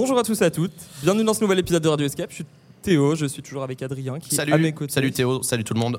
[0.00, 0.70] Bonjour à tous et à toutes,
[1.02, 2.30] bienvenue dans ce nouvel épisode de Radio Escape.
[2.30, 2.44] Je suis
[2.82, 4.92] Théo, je suis toujours avec Adrien qui est à mes Salut, côtés.
[4.92, 5.96] salut Théo, salut tout le monde.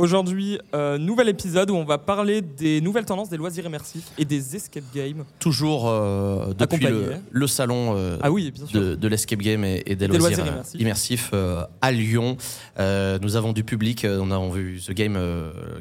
[0.00, 4.24] Aujourd'hui, euh, nouvel épisode où on va parler des nouvelles tendances des loisirs immersifs et
[4.24, 5.24] des escape games.
[5.38, 9.96] Toujours euh, depuis le, le salon euh, Ah oui, de, de l'escape game et, et
[9.96, 10.80] des, Des loisirs, loisirs immersifs.
[10.80, 12.38] immersifs euh, à Lyon.
[12.78, 15.18] Nous avons du public, on a vu The Game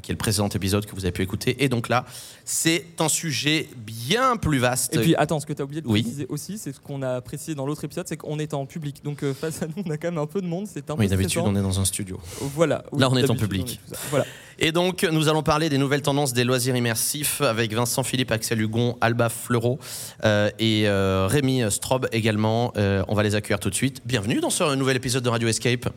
[0.03, 1.63] qui est le précédent épisode que vous avez pu écouter.
[1.63, 2.03] Et donc là,
[2.43, 4.93] c'est un sujet bien plus vaste.
[4.95, 6.01] Et puis attends, ce que tu as oublié de Oui.
[6.01, 9.01] préciser aussi, c'est ce qu'on a précisé dans l'autre épisode, c'est qu'on est en public.
[9.05, 11.03] Donc face à nous, on a quand même un peu de monde, c'est un peu
[11.03, 12.19] oui, d'habitude, on est dans un studio.
[12.53, 12.83] Voilà.
[12.91, 13.79] Oui, Là, on est en public.
[13.87, 13.99] on est.
[14.09, 14.25] Voilà.
[14.61, 18.59] Et donc, nous allons parler des nouvelles tendances des loisirs immersifs avec Vincent Philippe, Axel
[18.59, 19.79] Hugon, Alba Fleuro
[20.25, 22.73] euh, et euh, Rémi Strobe également.
[22.75, 24.01] Euh, on va les accueillir tout de suite.
[24.05, 25.87] Bienvenue dans ce nouvel épisode de Radio Escape.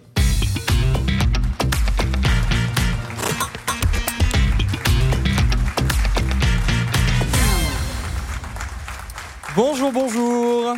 [9.57, 10.77] Bonjour, bonjour.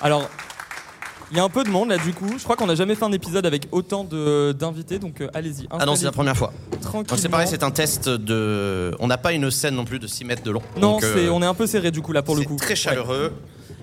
[0.00, 0.30] Alors,
[1.30, 2.30] il y a un peu de monde là du coup.
[2.38, 5.66] Je crois qu'on n'a jamais fait un épisode avec autant de- d'invités, donc euh, allez-y.
[5.70, 6.52] Ah non, c'est la première fois.
[6.92, 8.94] Donc, C'est pareil, c'est un test de.
[8.98, 10.62] On n'a pas une scène non plus de 6 mètres de long.
[10.76, 12.46] Non, Donc, euh, c'est- on est un peu serré du coup là pour le c'est
[12.48, 12.56] coup.
[12.56, 13.32] très chaleureux.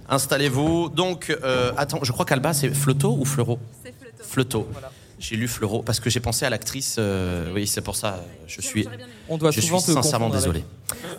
[0.10, 0.90] Installez-vous.
[0.90, 4.24] Donc, euh, attends, je crois qu'Alba, c'est Floto ou Fleuro C'est flottant.
[4.24, 4.68] Floto.
[4.72, 4.92] Voilà.
[5.18, 6.98] J'ai lu Fleuro parce que j'ai pensé à l'actrice.
[7.00, 8.24] euh, oui, c'est pour ça.
[8.48, 8.88] Je suis.
[9.30, 10.64] On doit Je suis sincèrement désolé.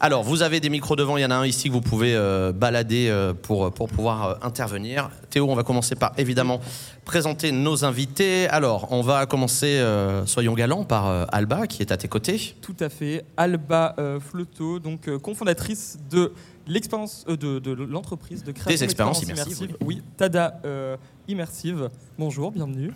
[0.00, 1.16] Alors, vous avez des micros devant.
[1.16, 4.24] Il y en a un ici que vous pouvez euh, balader euh, pour, pour pouvoir
[4.28, 5.10] euh, intervenir.
[5.30, 6.60] Théo, on va commencer par évidemment
[7.04, 8.48] présenter nos invités.
[8.48, 12.54] Alors, on va commencer, euh, soyons galants, par euh, Alba qui est à tes côtés.
[12.60, 13.24] Tout à fait.
[13.36, 16.32] Alba euh, Floto, donc euh, cofondatrice de
[16.66, 20.96] l'expérience euh, de, de l'entreprise de création Des expériences d'expériences immersives, Oui, Tada euh,
[21.28, 21.88] Immersive.
[22.18, 22.92] Bonjour, bienvenue.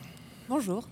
[0.50, 0.82] Bonjour.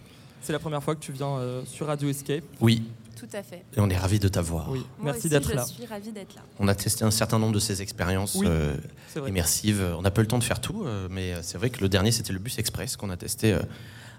[0.41, 2.45] C'est la première fois que tu viens euh, sur Radio Escape.
[2.61, 2.85] Oui,
[3.19, 3.65] Tout à fait.
[3.77, 4.71] et on est ravis de t'avoir.
[4.71, 5.65] Oui, Moi merci d'être je là.
[5.67, 6.43] suis ravie d'être là.
[6.61, 8.77] On a testé un certain nombre de ces expériences Oui, euh,
[9.13, 9.31] C'est vrai.
[9.31, 9.85] immersives.
[9.99, 11.89] On n'a pas eu le temps de faire tout, euh, mais c'est vrai que le
[11.89, 13.59] dernier, c'était le bus express qu'on a testé euh,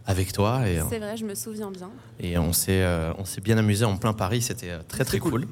[0.05, 0.67] avec toi.
[0.67, 1.89] Et, C'est vrai, je me souviens bien.
[2.19, 5.19] Et on s'est euh, on s'est bien amusé en plein Paris, c'était euh, très très
[5.19, 5.45] Très cool.
[5.45, 5.47] cool.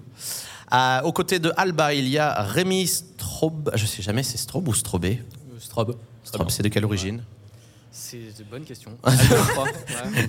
[0.73, 3.71] Euh, aux côtés de Alba, il y a Rémi Strobe.
[3.73, 5.05] Je sais jamais, c'est Strobe ou Strobe.
[5.61, 5.95] Strobe,
[6.49, 7.23] c'est de quelle origine?
[7.91, 8.91] C'est une bonne question.
[9.03, 9.13] Ouais.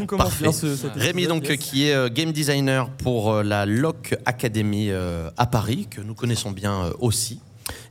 [0.00, 0.44] On commence Parfait.
[0.44, 1.58] bien ce, Rémi, donc, yes.
[1.58, 6.14] qui est euh, game designer pour euh, la Lock Academy euh, à Paris, que nous
[6.14, 7.40] connaissons bien aussi.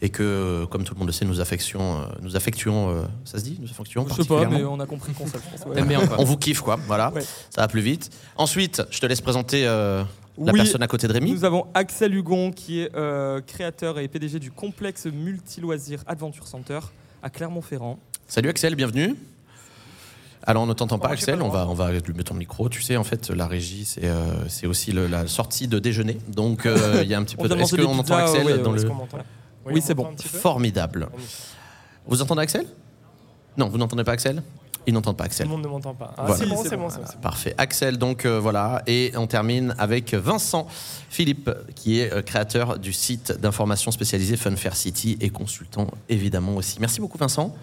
[0.02, 3.58] Et que, comme tout le monde le sait, nous affections, nous affectuons, ça se dit,
[3.62, 4.58] nous affections Je sais pas, particulièrement.
[4.58, 5.44] mais on a compris le concept.
[5.46, 5.76] je pense, ouais.
[5.76, 6.80] T'aimes bien quoi On vous kiffe, quoi.
[6.88, 7.22] Voilà, Ouais.
[7.22, 8.10] ça va plus vite.
[8.38, 10.04] Ensuite, je te laisse présenter euh,
[10.40, 11.32] la Oui, personne à côté de Rémi.
[11.32, 16.80] Nous avons Axel Hugon qui est euh, créateur et PDG du complexe multi-loisirs Adventure Center
[17.22, 18.00] à Clermont-Ferrand.
[18.28, 19.16] Salut Axel, bienvenue.
[20.44, 22.70] Alors on ne t'entend pas Axel, on va, on va lui mettre ton micro.
[22.70, 26.18] Tu sais, en fait, la régie, c'est euh, c'est aussi le- la sortie de déjeuner.
[26.30, 27.56] Donc euh, il y a un petit peu de...
[27.56, 28.92] Est-ce qu'on entend Axel ouais, dans ouais, le...
[29.66, 30.10] Oui, c'est bon.
[30.18, 31.10] Formidable.
[32.06, 32.66] Vous entendez Axel?
[33.58, 34.42] Non, vous n'entendez pas Axel?
[34.86, 35.48] Ils n'entendent pas Tout Axel.
[35.48, 36.14] le monde ne m'entend pas.
[36.18, 36.38] Ah, Voilà.
[36.38, 37.20] c'est bon, c'est bon, bon, bon.
[37.22, 37.54] parfait.
[37.58, 38.84] Axel, donc euh, voilà.
[38.88, 40.66] Et on termine avec Vincent
[41.10, 46.78] Philippe, qui est euh, créateur du site d'information spécialisé Funfair City et consultant évidemment aussi.
[46.80, 47.54] Merci beaucoup Vincent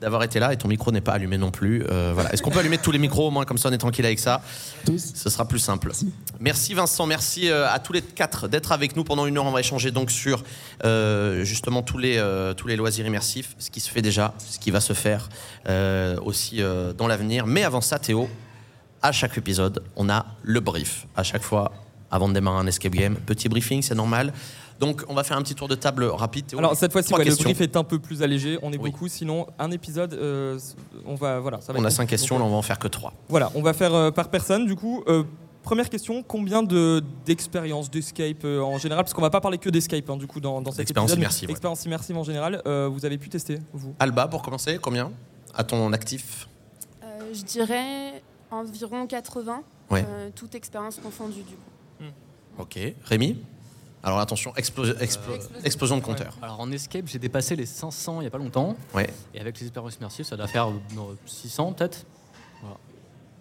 [0.00, 1.84] d'avoir été là et ton micro n'est pas allumé non plus.
[1.90, 2.32] Euh, voilà.
[2.32, 4.18] Est-ce qu'on peut allumer tous les micros au moins comme ça on est tranquille avec
[4.18, 4.40] ça?
[4.86, 5.92] Ce sera plus simple.
[6.40, 9.46] Merci Vincent, merci euh, à tous les quatre d'être avec nous pendant une heure.
[9.46, 10.44] On va échanger donc sur
[10.84, 14.58] euh, justement tous les, euh, tous les loisirs immersifs, ce qui se fait déjà, ce
[14.58, 15.28] qui va se faire
[16.24, 16.62] aussi
[16.96, 17.46] dans l'avenir.
[17.46, 18.28] Mais avant ça, Théo,
[19.02, 21.06] à chaque épisode, on a le brief.
[21.16, 21.72] À chaque fois,
[22.10, 24.32] avant de démarrer un escape game, petit briefing, c'est normal.
[24.80, 26.46] Donc, on va faire un petit tour de table rapide.
[26.46, 26.58] Théo.
[26.60, 28.58] Alors cette fois-ci, ouais, le brief est un peu plus allégé.
[28.62, 28.90] On est Oui.
[28.90, 29.08] beaucoup.
[29.08, 30.58] Sinon, un épisode, euh,
[31.04, 32.78] on va voilà, ça va On être a cinq questions, là, on va en faire
[32.78, 33.12] que trois.
[33.28, 34.66] Voilà, on va faire euh, par personne.
[34.66, 35.24] Du coup, euh,
[35.64, 39.02] première question combien de d'expériences d'escape euh, en général?
[39.04, 41.18] Parce qu'on va pas parler que d'escape hein, du coup dans, dans cet D'expérience épisode.
[41.18, 41.52] mais immersive, ouais.
[41.52, 42.62] Expérience immersive en général.
[42.66, 43.94] euh, vous avez pu tester vous?
[43.98, 45.10] Alba, pour commencer, combien
[45.54, 46.48] À ton actif?
[47.02, 48.22] Euh, je dirais
[48.52, 50.04] environ 80, Ouais.
[50.08, 52.06] euh, toute expérience confondue du coup.
[52.60, 52.78] Ok.
[53.04, 53.36] Rémi?
[54.02, 56.36] Alors attention, explo- explo- explosion de compteur.
[56.40, 58.76] Alors en escape, j'ai dépassé les 500 il y a pas longtemps.
[58.94, 59.10] Ouais.
[59.34, 62.04] Et avec les expériences immersives, ça doit faire euh, 600 peut-être.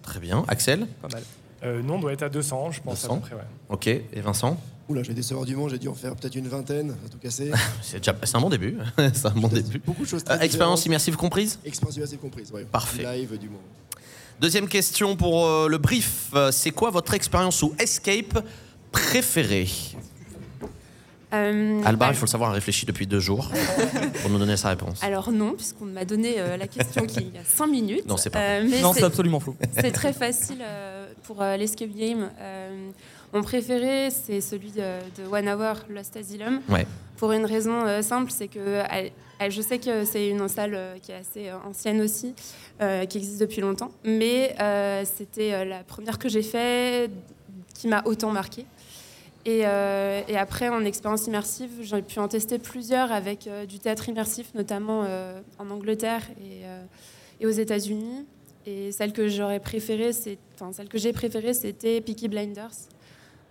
[0.01, 0.45] Très bien.
[0.47, 1.23] Axel Pas mal.
[1.63, 3.13] Euh, nous, on doit être à 200, je pense 200.
[3.13, 3.35] à peu près.
[3.35, 3.41] Ouais.
[3.69, 3.87] Ok.
[3.87, 4.57] Et Vincent
[4.89, 7.51] Oula, j'ai décevoir du monde, j'ai dû en faire peut-être une vingtaine, à tout casser.
[7.81, 8.77] C'est déjà c'est un bon début.
[9.13, 9.79] c'est un bon début.
[9.79, 12.63] Beaucoup de choses Euh, expérience immersive comprise Expérience immersive comprise, ouais.
[12.63, 13.03] Parfait.
[13.03, 13.59] Live du monde.
[14.39, 16.29] Deuxième question pour euh, le brief.
[16.35, 18.45] Euh, C'est quoi votre expérience ou escape
[18.93, 19.67] préférée?
[21.33, 23.49] Euh, Alba, bah, il faut le savoir, a réfléchi depuis deux jours
[24.21, 25.03] pour nous donner sa réponse.
[25.03, 28.05] Alors non, puisqu'on m'a donné euh, la question qui il y a 5 minutes.
[28.07, 29.55] Non, c'est pas Euh, mais Non, c'est- absolument faux.
[29.79, 32.29] C'est très facile euh, pour euh, l'escape game.
[32.39, 32.89] Euh,
[33.33, 34.77] mon préféré, c'est celui de,
[35.21, 36.61] de One Hour Lost Asylum.
[36.69, 36.87] Ouais.
[37.17, 38.81] Pour une raison euh, simple, c'est que
[39.49, 42.33] Je sais que c'est une salle euh, qui est assez ancienne aussi,
[42.81, 47.11] euh, qui existe depuis longtemps, mais euh, c'était euh, la première que j'ai faite
[47.73, 48.65] qui m'a autant marqué.
[49.47, 53.79] Et, euh, et après, en expérience immersive, j'ai pu en tester plusieurs avec euh, du
[53.79, 56.83] théâtre immersif, notamment euh, en Angleterre et, euh,
[57.39, 58.25] et aux États-Unis.
[58.65, 62.71] Et celle que j'aurais préférée, c'est, enfin celle que j'ai préférée, c'était Peaky Blinders,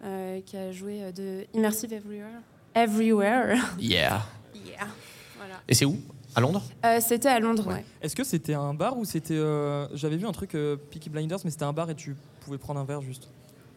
[0.05, 2.43] euh, qui a joué de Immersive Everywhere.
[2.75, 3.57] Everywhere.
[3.81, 4.23] Yeah.
[4.67, 4.87] yeah.
[5.39, 5.55] Voilà.
[5.67, 5.97] Et c'est où?
[6.35, 6.63] À Londres?
[6.85, 7.83] Euh, c'était à Londres, ouais.
[8.03, 9.33] Est-ce que c'était un bar ou c'était.
[9.33, 12.59] euh, J'avais vu un truc euh, Peaky Blinders, mais c'était un bar et tu pouvais
[12.59, 13.31] prendre un verre juste?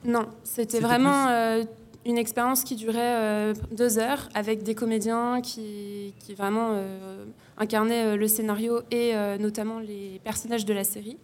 [0.04, 1.64] Non, c'était vraiment euh,
[2.06, 7.26] une expérience qui durait euh, deux heures avec des comédiens qui, qui vraiment euh,
[7.58, 11.18] incarnaient euh, le scénario et notamment les personnages de la série.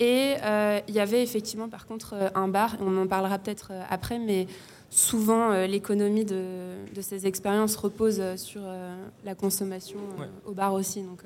[0.00, 4.18] Et euh, il y avait effectivement par contre un bar, on en parlera peut-être après,
[4.18, 4.46] mais
[4.92, 8.92] souvent euh, l'économie de, de ces expériences repose euh, sur euh,
[9.24, 10.26] la consommation Ouais.
[10.44, 11.02] au bar aussi.
[11.02, 11.20] Donc.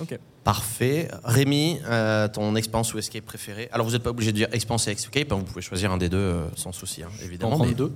[0.00, 0.18] Ok.
[0.42, 1.08] Parfait.
[1.24, 4.88] Rémi, euh, ton expérience ou escape préférée Alors, vous n'êtes pas obligé de dire expérience
[4.88, 7.52] et escape, hein, vous pouvez choisir un des deux euh, sans souci, hein, évidemment.
[7.56, 7.92] prendre mais deux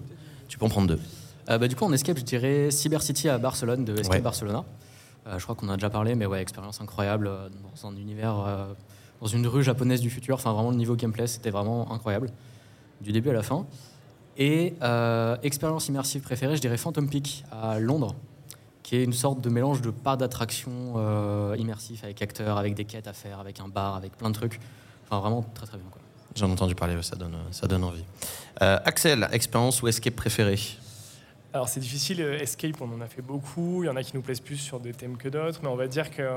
[0.49, 1.01] Tu peux en prendre deux.
[1.51, 4.21] Euh, bah, du coup, en escape, je dirais Cyber City à Barcelone, de Escape Ouais.
[4.21, 4.65] Barcelona.
[5.27, 7.97] Euh, je crois qu'on en a déjà parlé, mais ouais, expérience incroyable euh, dans un
[7.97, 8.73] univers, euh,
[9.21, 10.37] dans une rue japonaise du futur.
[10.37, 12.31] Enfin, vraiment, le niveau gameplay, c'était vraiment incroyable,
[13.01, 13.67] du début à la fin.
[14.39, 18.15] Et euh, expérience immersive préférée, je dirais Phantom Peak à Londres,
[18.89, 22.87] qui est une sorte de mélange de parc d'attractions euh, immersif avec acteurs, avec des
[22.87, 24.59] quêtes à faire, avec un bar, avec plein de trucs.
[25.05, 25.87] Enfin, vraiment très très bien.
[26.35, 28.03] J'en ai entendu parler, ça donne, ça donne envie.
[28.63, 30.59] Euh, Axel, expérience ou escape préférée?
[31.55, 33.83] Alors c'est difficile, euh, Escape, on en a fait beaucoup.
[33.83, 35.77] Il y en a qui nous plaisent plus sur des thèmes que d'autres, mais on
[35.77, 36.35] va dire que euh,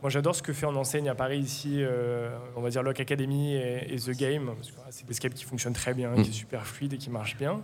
[0.00, 2.98] moi j'adore ce que fait en enseigne à Paris ici, euh, on va dire Lock
[2.98, 6.22] Academy et, et The Game, parce que c'est des escapes qui fonctionnent très bien, Mm.
[6.22, 7.60] qui est super fluide et qui marche bien.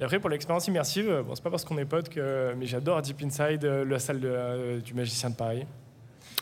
[0.00, 3.00] Et après pour l'expérience immersive, bon c'est pas parce qu'on est potes que, mais j'adore
[3.00, 5.64] Deep Inside, la salle de, du magicien de Paris.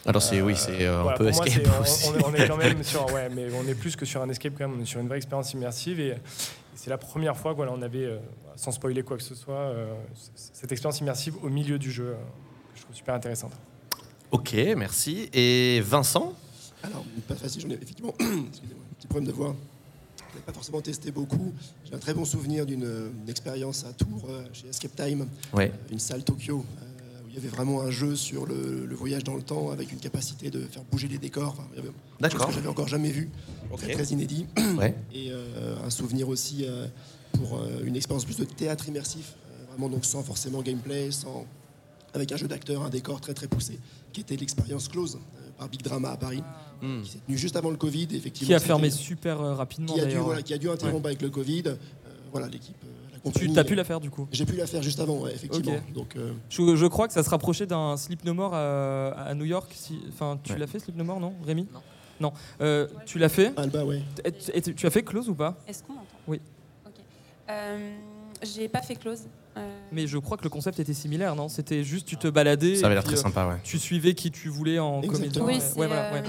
[0.04, 2.08] Alors, c'est, oui, c'est euh, un voilà, peu pour moi, escape aussi.
[2.08, 4.28] On, est, on est quand même sur, ouais, mais on est plus que sur un
[4.30, 4.76] escape quand même.
[4.78, 6.16] On est sur une vraie expérience immersive et
[6.82, 8.18] c'est la première fois voilà, on avait, euh,
[8.56, 9.94] sans spoiler quoi que ce soit, euh,
[10.34, 12.14] cette expérience immersive au milieu du jeu euh,
[12.74, 13.52] que je trouve super intéressante.
[14.32, 15.30] Ok, merci.
[15.32, 16.32] Et Vincent?
[16.82, 19.54] Alors, pas facile, j'en ai effectivement excusez-moi, un petit problème de voix.
[20.32, 21.52] Je n'ai pas forcément testé beaucoup.
[21.84, 22.82] J'ai un très bon souvenir d'une
[23.22, 25.70] une expérience à Tours, euh, chez Escape Time, Ouais.
[25.72, 26.91] euh, une salle Tokyo, euh,
[27.32, 29.98] il y avait vraiment un jeu sur le, le voyage dans le temps avec une
[29.98, 31.48] capacité de faire bouger les décors.
[31.56, 32.46] Enfin, il y avait quelque chose D'accord.
[32.48, 33.30] que j'avais encore jamais vu,
[33.78, 34.44] très, très inédit.
[34.76, 34.94] Ouais.
[35.14, 36.86] Et euh, un souvenir aussi euh,
[37.32, 41.46] pour euh, une expérience plus de théâtre immersif, euh, vraiment donc sans forcément gameplay, sans,
[42.12, 43.78] avec un jeu d'acteur, un décor très très poussé,
[44.12, 46.42] qui était l'expérience close euh, par Big Drama à Paris,
[46.82, 47.00] Hmm.
[47.02, 48.48] qui s'est tenue juste avant le Covid, effectivement.
[48.48, 50.24] Qui a fermé super rapidement qui a, dû, d'ailleurs.
[50.24, 51.62] voilà, qui a dû interrompre avec le Covid.
[51.66, 51.76] Euh,
[52.32, 52.74] voilà, l'équipe,
[53.24, 55.32] la Tu as pu la faire du coup J'ai pu la faire juste avant, ouais,
[55.34, 55.76] effectivement.
[55.94, 59.34] Donc, euh, je, je crois que ça se rapprochait d'un Sleep No More à, à
[59.34, 59.70] New York.
[59.74, 60.58] Si, enfin, tu Ouais.
[60.58, 61.80] l'as fait Sleep No More, non, Rémi Non.
[62.20, 62.32] Non.
[62.60, 64.02] Euh, tu l'as fait Alba, ouais.
[64.24, 66.40] Et- et tu- as fait Close ou pas Est-ce qu'on m'entend Oui.
[66.86, 66.92] Ok.
[67.50, 67.96] Euh,
[68.42, 69.22] j'ai pas fait close.
[69.56, 69.60] Euh,
[69.92, 71.48] Mais je crois que le concept était similaire, non?
[71.48, 72.76] C'était juste tu te baladais.
[72.76, 73.56] Ça avait l'air très sympa, ouais.
[73.64, 75.42] Tu suivais qui tu voulais en comédien.
[75.44, 76.22] Oui, c'est Ouais, voilà,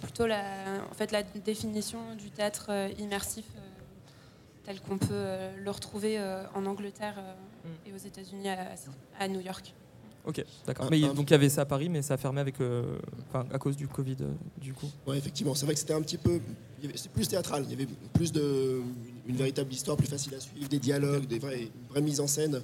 [0.00, 0.40] plutôt la,
[0.90, 3.60] en fait, la définition du théâtre immersif euh,
[4.64, 7.32] tel qu'on peut euh, le retrouver euh, en Angleterre euh,
[7.64, 7.88] Mm.
[7.88, 8.74] et aux États-Unis à,
[9.20, 9.72] à New York.
[10.24, 10.86] Ok, d'accord.
[10.86, 12.98] Un- Mais donc il y avait ça à Paris, mais ça a fermé avec, euh,
[13.28, 14.16] enfin, à cause du Covid,
[14.60, 14.88] du coup.
[15.06, 15.54] Ouais, effectivement.
[15.54, 16.40] C'est vrai que c'était un petit peu.
[16.96, 17.62] C'est plus théâtral.
[17.64, 18.80] Il y avait plus de.
[19.24, 22.18] Une, une véritable histoire plus facile à suivre, des dialogues, des vrais, une vraie mise
[22.18, 22.60] en scène euh,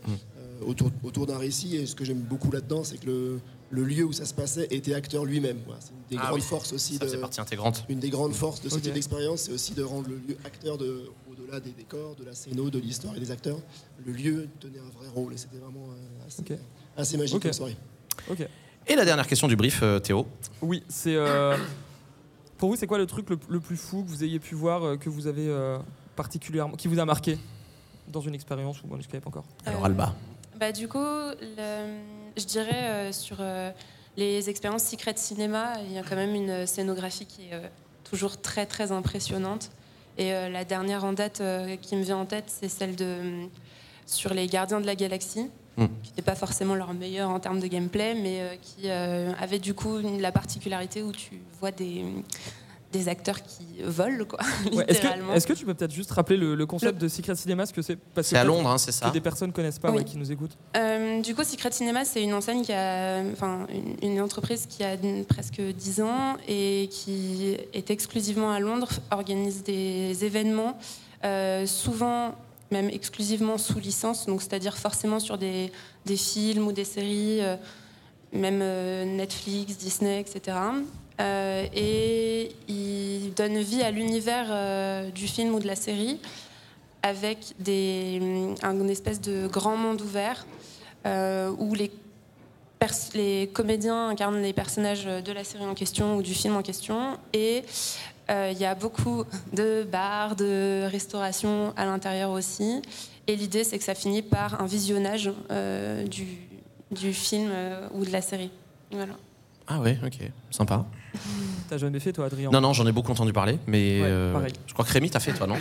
[0.64, 1.76] autour, autour d'un récit.
[1.76, 4.66] Et ce que j'aime beaucoup là-dedans, c'est que le, le lieu où ça se passait
[4.70, 5.58] était acteur lui-même.
[5.66, 6.46] Voilà, c'est une des Ah grandes oui.
[6.46, 7.04] forces aussi Ça de.
[7.10, 7.84] faisait partie intégrante.
[7.88, 8.82] Une des grandes forces de ce Ok.
[8.82, 12.34] type d'expérience, c'est aussi de rendre le lieu acteur de, au-delà des décors, de la
[12.34, 13.58] scéno, de l'histoire et des acteurs.
[14.04, 16.52] Le lieu tenait un vrai rôle et c'était vraiment euh,
[16.96, 17.42] assez, magique Ok.
[17.42, 17.76] comme soirée.
[18.86, 20.26] Et la dernière question du brief, euh, Théo.
[20.62, 21.14] Oui, c'est.
[21.14, 21.56] euh,
[22.56, 24.82] pour vous, c'est quoi le truc le, le plus fou que vous ayez pu voir,
[24.82, 25.78] euh, que vous avez euh,
[26.16, 27.38] particulièrement, qui vous a marqué
[28.08, 29.44] dans une expérience ou en escape encore?
[29.66, 30.14] Alors, Euh, Alba.
[30.58, 31.98] Bah, du coup, le-
[32.36, 33.70] je dirais euh, sur euh,
[34.16, 37.68] les expériences Secret Cinéma, il y a quand même une scénographie qui est euh,
[38.04, 39.70] toujours très très impressionnante.
[40.16, 41.40] Et la dernière en date
[41.80, 43.46] qui me vient en tête, c'est celle de
[44.04, 45.86] sur les Gardiens de la Galaxie, Mm.
[46.02, 49.98] qui n'était pas forcément leur meilleur en termes de gameplay, mais qui avait du coup
[50.18, 52.04] la particularité où tu vois des
[52.92, 54.38] des acteurs qui volent quoi,
[54.72, 57.66] Ouais, Est-ce que, que tu peux peut-être juste rappeler le, le concept de Secret Cinema,
[57.66, 59.78] ce que c'est Parce que C'est à Londres, hein, c'est Que ça des personnes connaissent
[59.78, 59.98] pas, Oui.
[59.98, 60.56] ouais, qui nous écoutent.
[60.76, 63.66] Euh, du coup, Secret Cinema, c'est une enseigne qui a, enfin,
[64.02, 64.96] une, une entreprise qui a
[65.28, 70.78] presque 10 ans et qui est exclusivement à Londres, organise des événements,
[71.24, 72.34] euh, souvent
[72.70, 75.72] même exclusivement sous licence, donc c'est-à-dire forcément sur des,
[76.06, 77.40] des films ou des séries.
[77.42, 77.56] euh,
[78.30, 80.54] même euh, Netflix, Disney, etc.
[81.20, 86.20] Euh, et il donne vie à l'univers euh, du film ou de la série
[87.02, 88.20] avec des,
[88.62, 90.46] un- une espèce de grand monde ouvert
[91.06, 91.90] euh, où les,
[93.14, 97.18] les comédiens incarnent les personnages de la série en question ou du film en question.
[97.32, 97.64] Et
[98.30, 102.82] il y a beaucoup de bars, de restauration à l'intérieur aussi.
[103.26, 105.30] Et l'idée, c'est que ça finit par un visionnage
[106.04, 106.26] du,
[106.90, 107.50] du film
[107.94, 108.50] ou de la série.
[108.92, 109.14] Voilà.
[109.68, 110.18] Ah ouais, ok,
[110.50, 110.86] sympa.
[111.68, 114.32] T'as jamais fait toi, Adrien Non, non, j'en ai beaucoup entendu parler, mais Ouais, euh,
[114.32, 114.52] pareil.
[114.66, 115.56] je crois que Rémi, t'as fait toi, non?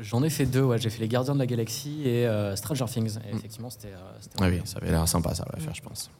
[0.00, 0.78] J'en ai fait deux, ouais.
[0.78, 3.18] J'ai fait Les Gardiens de la Galaxie et euh, Stranger Things.
[3.30, 3.88] Et effectivement, c'était.
[3.88, 6.10] euh, Ah oui, ça avait l'air sympa, ça va faire, je pense.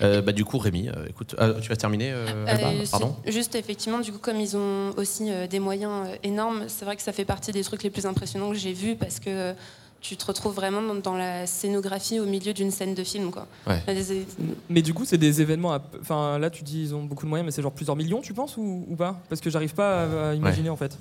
[0.00, 3.16] Euh, bah, du coup, Rémi, euh, écoute, euh, tu vas terminer euh, Alba Euh, Pardon?
[3.26, 6.96] Juste effectivement, du coup, comme ils ont aussi euh, des moyens euh, énormes, c'est vrai
[6.96, 9.52] que ça fait partie des trucs les plus impressionnants que j'ai vus parce que euh,
[10.02, 13.30] tu te retrouves vraiment dans, la scénographie au milieu d'une scène de film.
[13.30, 13.46] Quoi.
[13.66, 13.80] Ouais.
[13.86, 14.26] Des-
[14.68, 15.72] Mais du coup, c'est des événements.
[15.72, 18.20] à- Enfin, là, tu dis ils ont beaucoup de moyens, mais c'est genre plusieurs millions,
[18.20, 19.18] tu penses ou, ou pas?
[19.28, 20.98] Parce que j'arrive pas à, à imaginer en fait.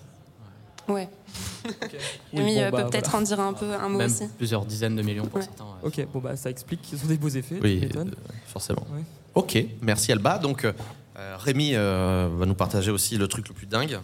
[0.87, 1.09] Ouais.
[2.33, 4.27] Oui, Rémi bon, euh, bah, peut peut-être en dire un peu un mot Même aussi.
[4.37, 5.41] plusieurs dizaines de millions pour Ouais.
[5.43, 5.63] certains.
[5.65, 5.69] ouais.
[5.83, 7.59] Ok, bon bah ça explique qu'ils ont des beaux effets.
[7.61, 8.05] Oui, euh,
[8.47, 8.85] forcément.
[8.93, 9.03] Ouais.
[9.35, 10.37] Ok, merci Alba.
[10.39, 10.73] Donc, euh,
[11.37, 13.99] Rémi euh, va nous partager aussi le truc le plus dingue.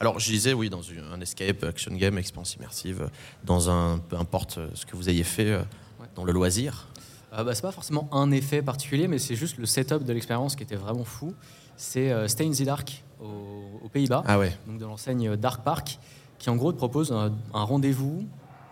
[0.00, 3.08] Alors, je disais, oui, dans une- un escape, action game, expérience immersive, euh,
[3.44, 5.58] dans un, peu importe euh, ce que vous ayez fait euh,
[6.00, 6.06] Ouais.
[6.14, 6.86] dans le loisir.
[7.32, 10.54] Euh, bah, c'est pas forcément un effet particulier, mais c'est juste le setup de l'expérience
[10.56, 11.34] qui était vraiment fou.
[11.76, 15.62] C'est euh, Stay in the Dark au- aux Pays-Bas, Ah ouais, donc de l'enseigne Dark
[15.64, 15.98] Park,
[16.38, 18.24] qui en gros te propose un, un rendez-vous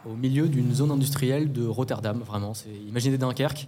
[0.09, 2.21] au milieu d'une zone industrielle de Rotterdam.
[2.25, 3.67] Vraiment, c'est imaginez Dunkerque,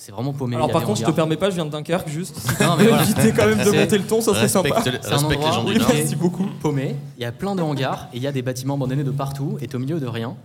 [0.00, 0.54] c'est vraiment paumé.
[0.56, 2.36] Alors il y a par contre, je te permets pas, je viens de Dunkerque, juste.
[2.60, 3.02] Non, mais voilà.
[3.02, 4.80] Éviter quand même de monter le ton, ça serait sympa.
[4.82, 6.46] C'est un respecte les endroit gens du Merci beaucoup.
[6.62, 9.10] paumé, il y a plein de hangars et il y a des bâtiments abandonnés de
[9.10, 10.36] partout et t'es au milieu de rien.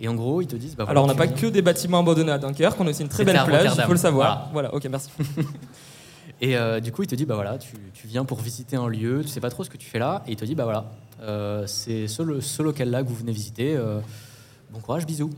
[0.00, 1.62] Et en gros, ils te disent bah, voilà, Alors on n'a pas viens- que des
[1.62, 4.48] bâtiments abandonnés à Dunkerque, on a aussi une très belle plage, il faut le savoir.
[4.52, 5.10] Voilà, ok, merci.
[6.40, 8.86] Et euh, du coup, il te dit bah voilà, tu, tu viens pour visiter un
[8.88, 10.64] lieu, tu sais pas trop ce que tu fais là, et il te dit bah
[10.64, 10.84] voilà,
[11.22, 13.74] euh, c'est ce, lo- ce local-là que vous venez visiter.
[13.76, 13.98] euh,
[14.70, 15.30] bon courage, bisous.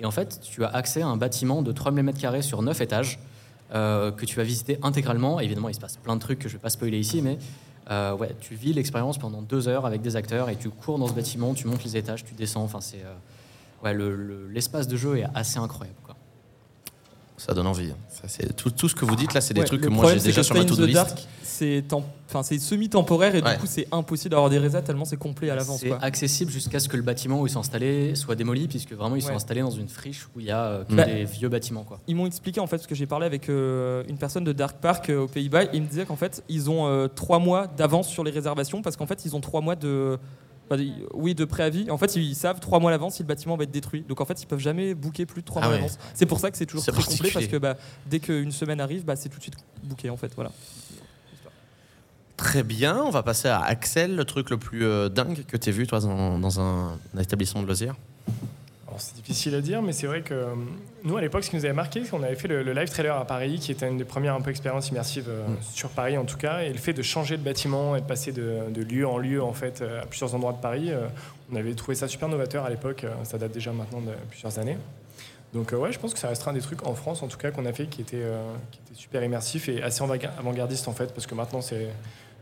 [0.00, 3.18] Et en fait, tu as accès à un bâtiment de 3000 m2 sur 9 étages
[3.74, 5.38] euh, que tu vas visiter intégralement.
[5.40, 7.38] Évidemment, il se passe plein de trucs que je vais pas spoiler ici, mais
[7.90, 11.06] euh, ouais, tu vis l'expérience pendant deux heures avec des acteurs et tu cours dans
[11.06, 12.62] ce bâtiment, tu montes les étages, tu descends.
[12.62, 15.98] Enfin, c'est euh, ouais, le- le- l'espace de jeu est assez incroyable.
[16.04, 16.16] Quoi.
[17.36, 17.92] Ça donne envie.
[18.08, 20.12] Ça, c'est tout, tout ce que vous dites là, c'est des Ouais, trucs que moi
[20.14, 20.94] j'ai déjà sur ma to-do list.
[20.94, 21.26] Dark,
[21.60, 23.54] c'est tem- enfin, c'est semi-temporaire et Ouais.
[23.54, 25.80] du coup c'est impossible d'avoir des résas tellement c'est complet à l'avance.
[25.80, 29.16] C'est accessible jusqu'à ce que le bâtiment où ils sont installés soit démoli, puisque vraiment
[29.16, 31.48] ils sont installés dans une friche où il y a euh, que Bah- des vieux
[31.48, 31.84] bâtiments.
[31.84, 32.00] Quoi.
[32.08, 34.78] Ils m'ont expliqué en fait, parce que j'ai parlé avec euh, une personne de Dark
[34.80, 38.08] Park euh, aux Pays-Bas, ils me disaient qu'en fait ils ont euh, trois mois d'avance
[38.08, 40.18] sur les réservations parce qu'en fait ils ont trois mois de.
[41.14, 41.90] oui, de préavis.
[41.90, 44.04] En fait, ils savent trois mois à l'avance si le bâtiment va être détruit.
[44.08, 45.82] Donc en fait, ils peuvent jamais booker plus de trois Ah mois à ouais.
[45.82, 45.98] l'avance.
[46.14, 47.76] C'est pour ça que c'est toujours très complet parce que bah,
[48.08, 50.30] dès qu'une semaine arrive, bah, c'est tout de suite booké en fait.
[50.36, 50.52] Voilà.
[52.40, 55.68] Très bien, on va passer à Axel, le truc le plus euh, dingue que tu
[55.68, 57.94] as vu toi dans, dans un, un établissement de loisirs.
[58.88, 60.46] Alors, c'est difficile à dire, mais c'est vrai que euh,
[61.04, 62.88] nous, à l'époque, ce qui nous avait marqué, c'est qu'on avait fait le, le live
[62.88, 65.44] trailer à Paris, qui était une des premières un peu expériences immersives euh,
[65.74, 68.32] sur Paris en tout cas, et le fait de changer de bâtiment et de passer
[68.32, 70.92] de, de lieu en lieu en fait à plusieurs endroits de Paris,
[71.52, 73.04] on avait trouvé ça super novateur à l'époque.
[73.24, 74.78] ça date déjà maintenant de plusieurs années.
[75.52, 77.36] Donc euh, ouais, je pense que ça restera un des trucs en France en tout
[77.36, 80.88] cas qu'on a fait qui était, euh, qui était super immersif et assez avant- avant-gardiste
[80.88, 81.88] en fait, parce que maintenant c'est,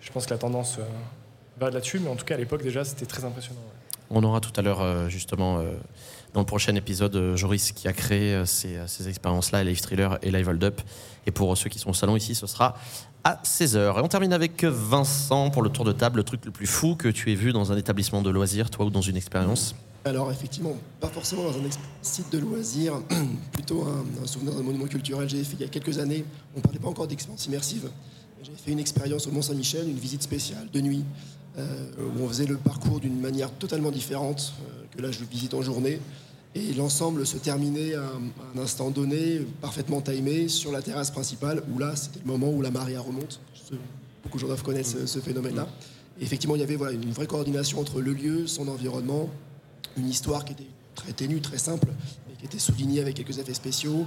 [0.01, 0.83] je pense que la tendance euh,
[1.61, 3.61] va là-dessus, mais en tout cas à l'époque déjà c'était très impressionnant.
[3.61, 3.75] ouais.
[4.11, 5.73] On aura tout à l'heure, euh, justement, euh,
[6.33, 10.19] dans le prochain épisode, euh, Joris qui a créé euh, ces, ces expériences-là, Live Thriller
[10.23, 10.81] et Live Hold Up.
[11.27, 12.75] Et pour ceux qui sont au salon ici, ce sera
[13.23, 13.99] à 16h.
[13.99, 16.95] Et on termine avec Vincent pour le tour de table, le truc le plus fou
[16.95, 19.75] que tu aies vu dans un établissement de loisirs, toi, ou dans une expérience.
[20.07, 21.69] Alors effectivement, pas forcément dans un
[22.01, 23.03] site de loisirs,
[23.53, 25.29] plutôt un, un souvenir d'un monument culturel.
[25.29, 26.25] J'ai fait il y a quelques années,
[26.55, 27.91] on ne parlait pas encore d'expérience immersive.
[28.43, 31.05] J'ai fait une expérience au Mont-Saint-Michel, une visite spéciale de nuit,
[31.59, 35.55] euh, où on faisait le parcours d'une manière totalement différente euh, que là je visite
[35.55, 36.01] en journée.
[36.55, 41.79] Et l'ensemble se terminait à un, instant donné, parfaitement timé, sur la terrasse principale, où
[41.79, 43.41] là c'était le moment où la marée remonte.
[44.23, 45.69] Beaucoup de gens doivent connaître ce, phénomène-là.
[46.21, 49.29] Effectivement, il y avait voilà, une vraie coordination entre le lieu, son environnement,
[49.97, 51.89] une histoire qui était très ténue, très simple,
[52.29, 54.07] mais qui était soulignée avec quelques effets spéciaux,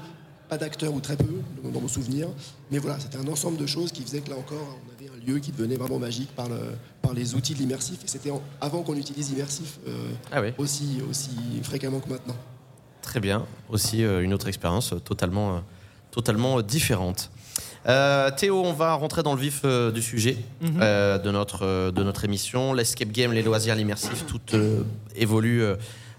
[0.51, 2.27] pas d'acteurs ou très peu dans, mon souvenir,
[2.71, 5.25] mais voilà, c'était un ensemble de choses qui faisait que là encore, on avait un
[5.25, 6.57] lieu qui devenait vraiment magique par, le,
[7.01, 10.49] par les outils de l'immersif, et c'était avant qu'on utilise immersif euh, Ah oui.
[10.57, 11.29] aussi, aussi
[11.63, 12.35] fréquemment que maintenant.
[13.01, 13.45] Très bien.
[13.69, 15.59] Aussi euh, une autre expérience euh, totalement, euh,
[16.11, 17.31] totalement différente.
[17.87, 20.79] Euh, Théo, on va rentrer dans le vif euh, du sujet Mhm.
[20.81, 22.73] euh, de, notre, euh, de notre émission.
[22.73, 24.83] L'escape game, les loisirs, l'immersif, tout euh,
[25.15, 25.63] évolue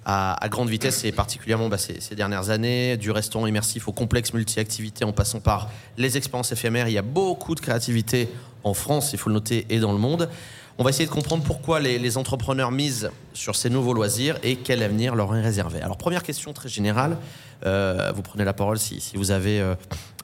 [0.04, 5.04] à, grande vitesse et particulièrement bah, ces, dernières années, du restaurant immersif au complexe multi-activité
[5.04, 6.88] en passant par les expériences éphémères.
[6.88, 8.28] Il y a beaucoup de créativité
[8.64, 10.28] en France, il faut le noter, et dans le monde.
[10.78, 14.82] On va essayer de comprendre pourquoi les, entrepreneurs misent sur ces nouveaux loisirs et quel
[14.82, 15.80] avenir leur est réservé.
[15.80, 17.18] Alors première question très générale,
[17.66, 19.74] euh, vous prenez la parole si, vous avez euh,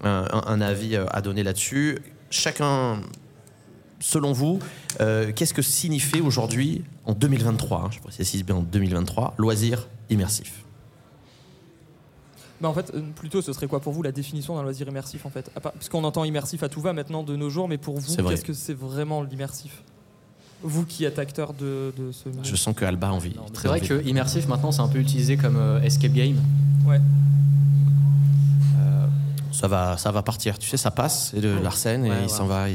[0.02, 1.98] un, avis euh, à donner là-dessus.
[2.30, 3.00] Chacun,
[4.00, 4.58] selon vous,
[4.98, 10.64] qu'est-ce que signifie aujourd'hui, en 2023, hein, je précise bien en 2023, loisir immersif?
[12.60, 15.30] Bah en fait, plutôt, ce serait quoi pour vous la définition d'un loisir immersif en
[15.30, 15.50] fait?
[15.62, 18.44] Parce qu'on entend immersif à tout va maintenant de nos jours, mais pour vous, qu'est-ce
[18.44, 19.82] que c'est vraiment l'immersif?
[20.62, 23.34] Vous qui êtes acteur de, ce Je sens que Alba a envie.
[23.54, 26.36] C'est vrai que immersif maintenant c'est un peu utilisé comme euh, escape game.
[26.84, 27.00] Ouais.
[29.58, 30.58] Euh, ça va, ça va partir.
[30.58, 32.66] Tu sais, ça passe, c'est de l'arsène et il s'en va.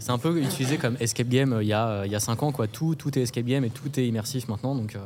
[0.00, 2.42] C'est un peu utilisé comme escape game euh, il y a, il y a 5
[2.42, 2.52] ans.
[2.52, 2.66] Quoi.
[2.66, 4.74] Tout, tout est escape game et tout est immersif maintenant.
[4.74, 4.96] Donc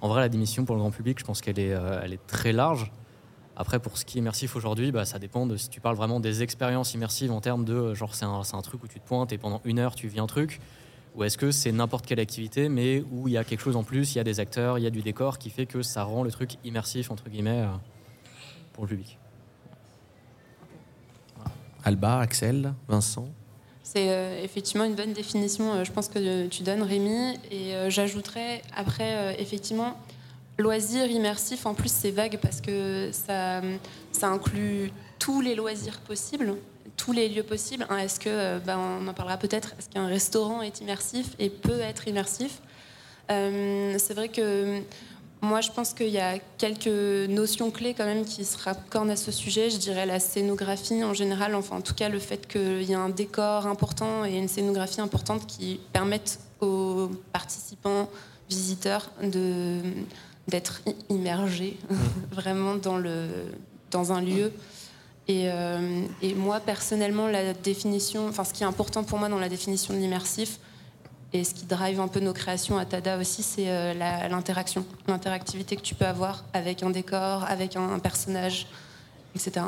[0.00, 2.52] en vrai, la démission pour le grand public, je pense qu'elle est, elle est très
[2.52, 2.90] large.
[3.56, 6.18] Après, pour ce qui est immersif aujourd'hui, bah, ça dépend de si tu parles vraiment
[6.18, 9.32] des expériences immersives en termes de genre c'est un, un, truc où tu te pointes
[9.32, 10.60] et pendant une heure tu vis un truc.
[11.14, 13.84] Ou est-ce que c'est n'importe quelle activité, mais où il y a quelque chose en
[13.84, 16.02] plus, il y a des acteurs, il y a du décor qui fait que ça
[16.02, 17.68] rend le truc immersif, entre guillemets, euh,
[18.72, 19.18] pour le public
[21.84, 23.28] Alba, Axel, Vincent
[23.86, 27.38] c'est euh, effectivement une bonne définition, euh, je pense que tu donnes, Rémi.
[27.50, 29.94] Et j'ajouterais après, effectivement,
[30.58, 33.60] loisir immersif, en plus c'est vague parce que ça,
[34.10, 36.54] ça inclut tous les loisirs possibles
[36.96, 37.86] tous les lieux possibles.
[37.90, 41.50] Hein, est-ce que, euh, ben, on en parlera peut-être, est-ce qu'un restaurant est immersif et
[41.50, 42.60] peut être immersif?
[43.30, 44.80] Euh, C'est vrai que
[45.44, 49.16] moi, je pense qu'il y a quelques notions clés quand même qui se raccordent à
[49.16, 49.70] ce sujet.
[49.70, 52.98] Je dirais la scénographie en général, enfin en tout cas le fait qu'il y a
[52.98, 58.08] un décor important et une scénographie importante qui permettent aux participants,
[58.48, 59.80] visiteurs de
[60.48, 61.94] d'être immergés mmh.
[62.32, 63.28] vraiment dans, le,
[63.90, 64.52] dans un lieu.
[65.30, 69.48] Euh, et, moi, personnellement, la définition, enfin, ce qui est important pour moi dans la
[69.48, 70.58] définition de l'immersif,
[71.34, 73.92] et ce qui drive un peu nos créations à Tada aussi, c'est euh,
[74.28, 78.68] l'interaction, l'interactivité que tu peux avoir avec un décor, avec un, personnage,
[79.34, 79.66] etc.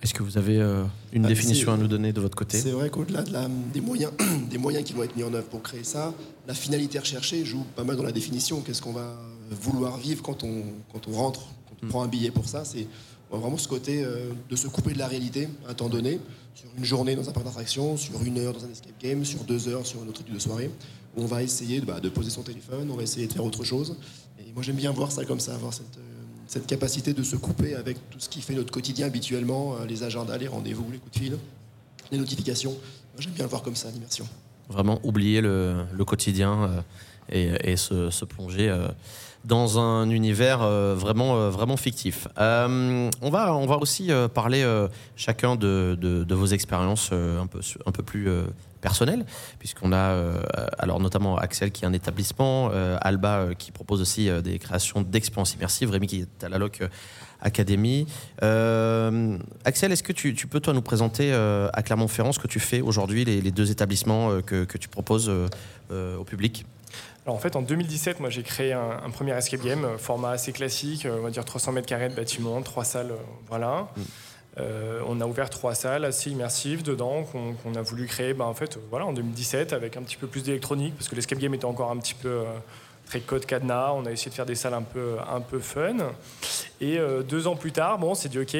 [0.00, 2.60] Est-ce que vous avez euh, une ah, définition à nous donner de votre côté?
[2.60, 3.32] C'est vrai qu'au-delà de
[3.72, 4.12] des, moyens,
[4.50, 6.14] des moyens qui vont être mis en œuvre pour créer ça,
[6.46, 8.60] la finalité recherchée joue pas mal dans la définition.
[8.60, 9.16] Qu'est-ce qu'on va
[9.50, 11.88] vouloir vivre quand on, quand on rentre, quand on mm.
[11.88, 12.64] prend un billet pour ça?
[12.64, 12.86] C'est
[13.32, 16.20] vraiment ce côté euh, de se couper de la réalité à un temps donné,
[16.54, 19.44] sur une journée dans un parc d'attraction, sur une heure dans un escape game, sur
[19.44, 20.70] deux heures sur un autre type de soirée,
[21.16, 23.64] où on va essayer bah, de poser son téléphone, on va essayer de faire autre
[23.64, 23.96] chose.
[24.38, 27.74] Et moi j'aime bien voir ça comme ça, avoir cette, euh, capacité de se couper
[27.74, 31.12] avec tout ce qui fait notre quotidien habituellement, euh, les agendas, les rendez-vous, les coups
[31.12, 31.38] de fil,
[32.10, 32.76] les notifications.
[33.18, 34.26] J'aime bien le voir comme ça, l'immersion.
[34.68, 36.84] Vraiment oublier le, quotidien
[37.30, 38.70] et, et se, plonger
[39.44, 42.28] dans un univers euh, vraiment, euh, vraiment fictif.
[42.38, 44.64] Euh, on, va, on va aussi parler
[45.16, 48.28] chacun de, de, vos expériences un, peu, un peu plus
[48.80, 49.24] personnelles,
[49.58, 50.16] puisqu'on a
[50.78, 55.90] alors notamment Axel qui est un établissement, Alba qui propose aussi des créations d'expériences immersives,
[55.90, 56.82] Rémi qui est à la Loc
[57.40, 58.06] Academy.
[58.40, 62.80] Axel, est-ce que tu, tu, peux toi nous présenter à Clermont-Ferrand ce que tu fais
[62.80, 65.30] aujourd'hui, les, les, deux établissements que, que tu proposes
[65.90, 66.64] au public?
[67.24, 70.52] Alors en fait, en 2017, moi j'ai créé un, premier escape game, euh, format assez
[70.52, 73.16] classique, euh, on va dire 300 mètres carrés de bâtiment, trois salles, euh,
[73.48, 73.88] voilà.
[73.96, 74.62] Mm.
[75.06, 78.78] on a ouvert trois salles assez immersives dedans qu'on a voulu créer bah, en fait,
[78.90, 81.90] voilà, en 2017 avec un petit peu plus d'électronique parce que l'escape game était encore
[81.90, 82.42] un petit peu
[83.06, 83.92] très code cadenas.
[83.94, 85.96] On a essayé de faire des salles un peu, un peu fun.
[86.82, 88.52] Et deux ans plus tard, bon, c'est dit ok,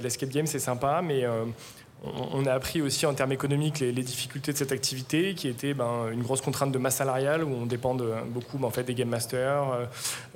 [0.00, 1.24] l'escape game c'est sympa, mais
[2.02, 6.08] on a appris aussi en termes économiques les, difficultés de cette activité, qui était ben,
[6.10, 9.08] une grosse contrainte de masse salariale, où on dépend beaucoup ben, en fait, des game
[9.08, 9.84] masters, euh,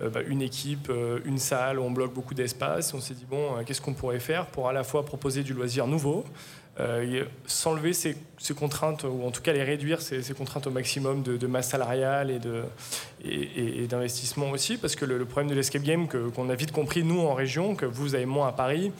[0.02, 2.92] euh, ben, une équipe, euh, une salle, où on bloque beaucoup d'espace.
[2.92, 5.86] On s'est dit, bon, qu'est-ce qu'on pourrait faire pour à la fois proposer du loisir
[5.86, 6.24] nouveau,
[7.46, 8.16] s'enlever ces,
[8.58, 12.30] contraintes, ou en tout cas les réduire, ces, contraintes au maximum de, masse salariale
[13.24, 17.20] et, d'investissement aussi, parce que le, problème de l'escape game qu'on a vite compris, nous,
[17.20, 18.92] en région, que vous avez moins à Paris,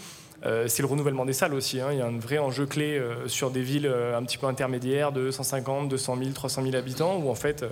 [0.67, 1.81] c'est le renouvellement des salles aussi.
[1.81, 1.89] Hein.
[1.93, 4.47] Il y a un vrai enjeu clé euh, sur des villes euh, un petit peu
[4.47, 7.65] intermédiaires de 150, 200 000, 300 000 habitants, où en fait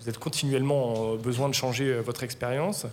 [0.00, 2.86] vous êtes continuellement en besoin de changer votre expérience.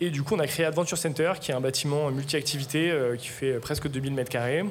[0.00, 3.58] Et du coup, on a créé Adventure Center, qui est un bâtiment multi-activité qui fait
[3.60, 4.64] presque 2000 mètres carrés,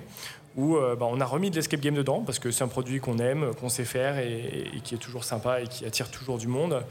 [0.56, 3.18] où bah, on a remis de l'escape game dedans, parce que c'est un produit qu'on
[3.18, 6.84] aime, qu'on sait faire et, qui est toujours sympa et qui attire toujours du monde.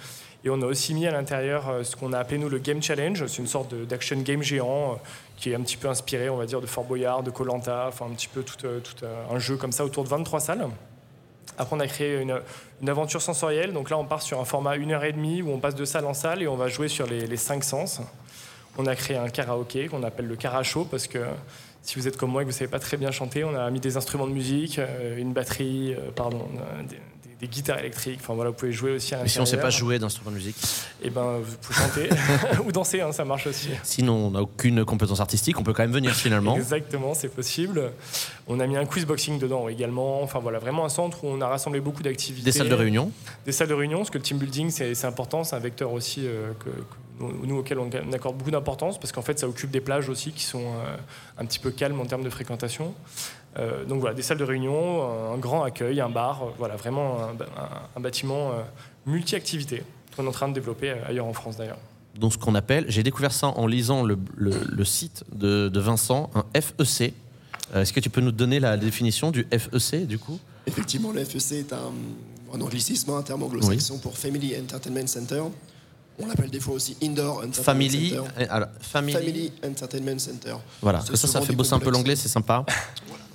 [0.44, 2.83] Et on a aussi mis à l'intérieur euh, ce qu'on a appelé nous le Game
[2.83, 3.26] Challenge.
[3.26, 4.94] C'est une sorte d'action game géant euh,
[5.38, 8.07] qui est un petit peu inspiré, on va dire, de Fort Boyard, de Colanta, enfin
[8.07, 8.80] un petit peu tout, euh,
[9.30, 10.68] un jeu comme ça autour de 23 salles.
[11.57, 12.40] Après, on a créé une,
[12.87, 13.72] aventure sensorielle.
[13.72, 15.87] Donc là, on part sur un format 1 heure et demie où on passe de
[15.87, 18.02] salle en salle et on va jouer sur les, les cinq sens.
[18.76, 21.20] On a créé un karaoké qu'on appelle le karacho parce que
[21.80, 23.54] si vous êtes comme moi et que vous ne savez pas très bien chanter, on
[23.54, 24.80] a mis des instruments de musique,
[25.16, 26.48] une batterie, pardon,
[27.46, 28.20] des- guitares électriques.
[28.22, 30.30] Enfin voilà, vous pouvez jouer aussi à Mais si on ne sait pas jouer d'instrument
[30.30, 30.57] de musique,
[31.02, 32.09] Et ben, vous pouvez chanter
[32.66, 33.68] ou danser, hein, ça marche aussi.
[33.83, 36.57] sinon on n'a aucune compétence artistique, on peut quand même venir finalement.
[36.57, 37.92] Exactement, c'est possible.
[38.46, 40.22] On a mis un quiz boxing dedans également.
[40.22, 42.44] Enfin voilà, vraiment un centre où on a rassemblé beaucoup d'activités.
[42.44, 43.11] Des salles de réunion.
[43.46, 46.26] Des salles de réunion, parce que le team building, c'est important, c'est un vecteur aussi
[46.26, 49.70] euh, que, que nous, auquel on on accorde beaucoup d'importance, parce qu'en fait, ça occupe
[49.70, 50.96] des plages aussi qui sont euh,
[51.38, 52.92] un petit peu calmes en termes de fréquentation.
[53.59, 57.19] Euh, donc voilà, des salles de réunion, un grand accueil, un bar, euh, voilà, vraiment
[57.23, 58.62] un, un- un bâtiment euh,
[59.07, 59.83] multi-activité
[60.17, 61.79] qu'on est en train de développer ailleurs en France d'ailleurs.
[62.17, 65.81] Donc ce qu'on appelle, j'ai découvert ça en lisant le, le- le site de, de
[65.81, 67.12] Vincent, un FEC.
[67.75, 70.38] Euh, Est-ce que tu peux nous donner la définition du FEC du coup?
[70.67, 71.93] Effectivement, le FEC est un,
[72.55, 75.43] un anglicisme, un terme anglo-saxon pour Family Entertainment Center.
[76.21, 78.47] On l'appelle des fois aussi Indoor Entertainment Family, Center.
[78.49, 80.55] alors, family, Family Entertainment Center.
[80.81, 82.64] Voilà, ça, ça fait bosser un peu l'anglais, c'est sympa.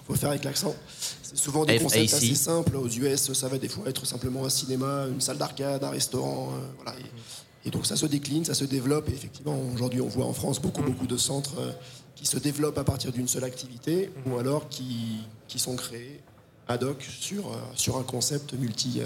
[0.09, 0.75] Faut faire avec l'accent.
[1.21, 2.75] C'est souvent des concepts assez simples.
[2.75, 6.49] Aux US, ça va des fois être simplement un cinéma, une salle d'arcade, un restaurant.
[6.53, 6.97] euh, voilà.
[6.99, 9.07] et, et donc ça se décline, ça se développe.
[9.09, 11.71] Et effectivement, aujourd'hui, on voit en France beaucoup, beaucoup de centres euh,
[12.15, 16.19] qui se développent à partir d'une seule activité ou alors qui, qui sont créés
[16.67, 19.01] ad hoc sur, euh, sur un concept multi,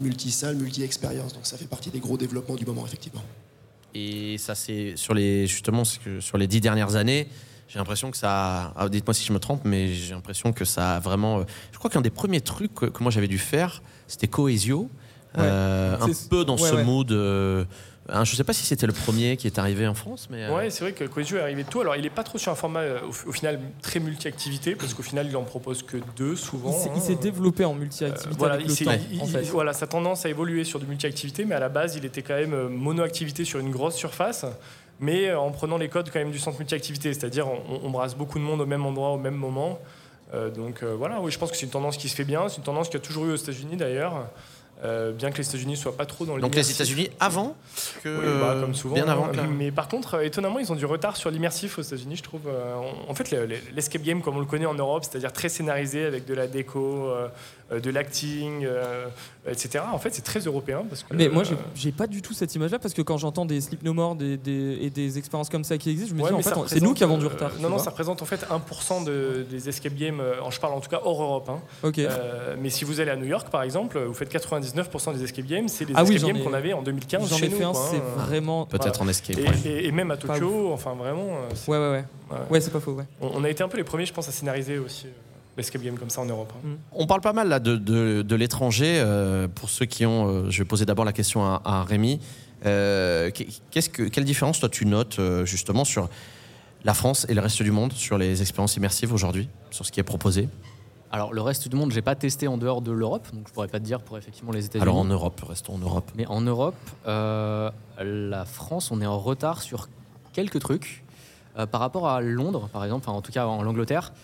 [0.00, 1.34] multi-salle, multi-expérience.
[1.34, 3.22] Donc ça fait partie des gros développements du moment, effectivement.
[3.94, 7.28] Et ça, c'est sur les justement que sur les dix dernières années,
[7.72, 8.30] j'ai l'impression que ça.
[8.30, 11.40] a- ah, Dites-moi si je me trompe, mais j'ai l'impression que ça a vraiment.
[11.40, 14.90] euh, Je crois qu'un des premiers trucs que, que moi j'avais dû faire, c'était Cohesio,
[15.38, 16.84] euh, un peu dans ouais, ce ouais.
[16.84, 17.10] mood.
[17.12, 17.64] euh,
[18.10, 20.42] hein, je sais pas si c'était le premier qui est arrivé en France, mais.
[20.44, 21.80] euh, Ouais, c'est vrai que Coesio est arrivé tôt.
[21.80, 24.92] Alors, il n'est pas trop sur un format, euh, au, au final, très multi-activité, parce
[24.92, 26.70] qu'au final, il en propose que deux, souvent.
[26.76, 26.92] Il s'est- hein.
[26.96, 29.50] il s'est développé en Euh, multi-activité voilà, avec il le s'est- temps, il- en il-
[29.50, 32.34] voilà, sa tendance a évolué sur du multi-activité, mais à la base, il était quand
[32.34, 34.44] même mono-activité sur une grosse surface,
[35.02, 38.14] mais euh, en prenant les codes quand même du centre multi-activité, c'est-à-dire on, on brasse
[38.14, 39.78] beaucoup de monde au même endroit, au même moment.
[40.32, 42.48] Euh, donc euh, voilà, oui, je pense que c'est une tendance qui se fait bien,
[42.48, 44.14] c'est une tendance qu'il y a toujours eu aux États-Unis d'ailleurs,
[44.84, 46.70] euh, bien que les États-Unis soient pas trop dans Donc les.
[46.70, 47.54] États-Unis avant
[48.02, 48.94] que Oui, bah, comme souvent.
[48.94, 49.12] bien hein.
[49.12, 49.28] avant.
[49.28, 52.48] que- Mais par contre, étonnamment, ils ont du retard sur l'immersif aux États-Unis, je trouve.
[53.08, 56.04] En- fait, le- le- l'escape game, comme on le connaît en Europe, c'est-à-dire très scénarisé
[56.06, 57.10] avec de la déco,
[57.80, 59.06] de l'acting, euh,
[59.46, 59.84] etc.
[59.92, 61.14] En fait, c'est très européen parce que.
[61.14, 63.60] Mais moi, j'ai- euh, j'ai pas du tout cette image-là parce que quand j'entends des
[63.60, 66.30] Sleep No More des, des- et des expériences comme ça qui existent, je me ouais,
[66.30, 67.52] dis en fait, c'est nous qui avons du euh, retard.
[67.60, 70.20] non, non, ça représente en fait 1% de- des escape games.
[70.20, 71.48] euh, je parle en tout cas hors Europe.
[71.48, 71.60] hein.
[71.82, 71.98] Ok.
[71.98, 75.46] Euh, mais si vous allez à New York, par exemple, vous faites 99% des escape
[75.46, 75.68] games.
[75.68, 77.56] C'est les Ah escape games ai- qu'on avait en 2015 J'en chez ai nous.
[77.56, 78.02] fait un, c'est hein.
[78.16, 78.66] vraiment.
[78.66, 79.38] Peut-être en escape.
[79.64, 81.26] Et, et- et même à Tokyo, enfin vraiment.
[81.28, 82.04] euh, Ouais, ouais, ouais.
[82.30, 82.38] ouais.
[82.50, 83.04] Ouais, c'est pas faux, ouais.
[83.20, 85.06] On, on a été un peu les premiers, je pense, à scénariser aussi
[85.56, 86.52] l'escape game comme ça en Europe.
[86.64, 86.76] hein.
[86.92, 88.94] On parle pas mal là de, de- de l'étranger.
[89.00, 92.20] euh, pour ceux qui ont, euh, je vais poser d'abord la question à, à Rémi.
[92.64, 93.30] Euh,
[93.70, 96.08] qu'est-ce que, quelle différence toi tu notes euh, justement sur
[96.84, 100.00] la France et le reste du monde sur les expériences immersives aujourd'hui, sur ce qui
[100.00, 100.48] est proposé?
[101.14, 103.68] Alors, le reste du monde, j'ai pas testé en dehors de l'Europe, donc je pourrais
[103.68, 104.82] pas te dire pour effectivement les États-Unis.
[104.82, 106.10] Alors en Europe, restons en Europe.
[106.16, 106.74] Mais en Europe,
[107.06, 107.70] euh,
[108.02, 109.88] la France, on est en retard sur
[110.32, 111.04] quelques trucs.
[111.58, 114.14] Euh, par rapport à Londres, par exemple, enfin, en tout cas en Angleterre,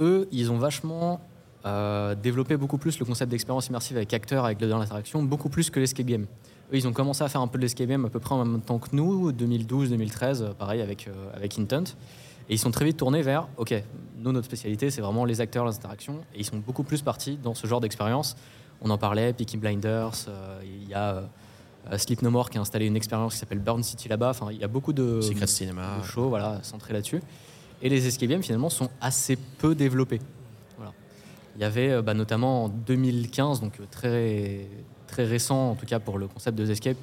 [0.00, 1.20] eux, ils ont vachement
[1.66, 5.68] euh, développé beaucoup plus le concept d'expérience immersive avec acteurs, avec de l'interaction, beaucoup plus
[5.68, 6.26] que l'escape game.
[6.72, 8.44] Eux, ils ont commencé à faire un peu de l'escape game à peu près en
[8.44, 11.96] même temps que nous, 2012-2013, euh, pareil avec, euh, avec Intent.
[12.48, 13.74] Et ils sont très vite tournés vers, OK,
[14.18, 16.18] nous, notre spécialité, c'est vraiment les acteurs, les interactions.
[16.34, 18.36] Et ils sont beaucoup plus partis dans ce genre d'expérience.
[18.80, 20.12] On en parlait, Peaky Blinders,
[20.62, 21.24] il y a
[21.96, 24.30] Sleep No More qui a installé une expérience qui s'appelle Burn City là-bas.
[24.30, 25.98] Enfin, il y a beaucoup de, Secret Cinema.
[25.98, 27.20] de shows voilà, centrés là-dessus.
[27.82, 30.20] Et les escape games, finalement, sont assez peu développés.
[31.56, 34.66] Il y avait euh, bah, notamment en 2015, donc euh, très,
[35.06, 36.98] très récent, en tout cas pour le concept de escape,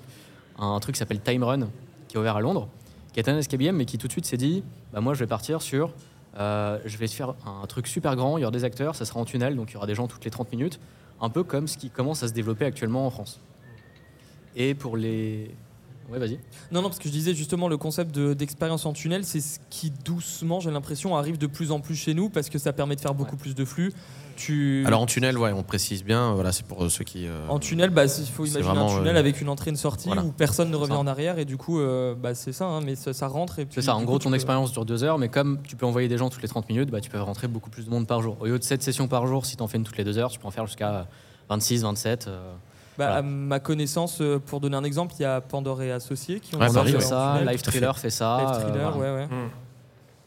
[0.60, 1.70] un truc qui s'appelle Time Run,
[2.08, 2.68] qui est ouvert à Londres,
[3.14, 5.20] qui est un escape game, mais qui tout de suite s'est dit bah, moi, je
[5.20, 5.92] vais partir sur.
[6.38, 9.20] euh, je vais faire un truc super grand, il y aura des acteurs, ça sera
[9.20, 10.80] en tunnel, donc il y aura des gens toutes les 30 minutes,
[11.20, 13.40] un peu comme ce qui commence à se développer actuellement en France.
[14.56, 15.50] Et pour les.
[16.12, 16.38] Ouais, vas-y.
[16.72, 19.60] Non, non, parce que je disais justement le concept de- d'expérience en tunnel, c'est ce
[19.70, 22.96] qui doucement, j'ai l'impression, arrive de plus en plus chez nous parce que ça permet
[22.96, 23.42] de faire beaucoup Ouais.
[23.42, 23.94] plus de flux.
[24.36, 24.84] Tu...
[24.88, 26.34] Alors en tunnel, ouais, on précise bien.
[26.34, 27.28] Voilà, c'est pour ceux qui.
[27.28, 29.78] euh, en tunnel, bah, il faut imaginer un tunnel euh, avec une entrée et une
[29.78, 30.24] sortie voilà.
[30.24, 31.00] où personne ne revient ça.
[31.00, 33.66] en arrière et du coup, euh, bah, c'est ça, hein, mais ça, ça rentre et
[33.66, 33.76] puis.
[33.76, 35.86] C'est ça, en gros, coup, ton peux- expérience dure deux heures, mais comme tu peux
[35.86, 38.08] envoyer des gens toutes les 30 minutes, bah, tu peux rentrer beaucoup plus de monde
[38.08, 38.38] par jour.
[38.40, 40.18] Au lieu de 7 sessions par jour, si tu en fais une toutes les deux
[40.18, 41.08] heures, tu peux en faire jusqu'à
[41.50, 42.28] 26, 27.
[42.98, 43.16] Bah, Voilà.
[43.18, 46.56] À ma connaissance, euh, pour donner un exemple, il y a Pandore et Associés qui
[46.56, 47.42] ont Ouais, Paris, fait ça.
[47.44, 47.62] Live.
[47.62, 48.38] Thriller fait ça.
[48.40, 49.14] Live euh, Thriller, voilà.
[49.16, 49.26] ouais, ouais.
[49.28, 49.50] Mm.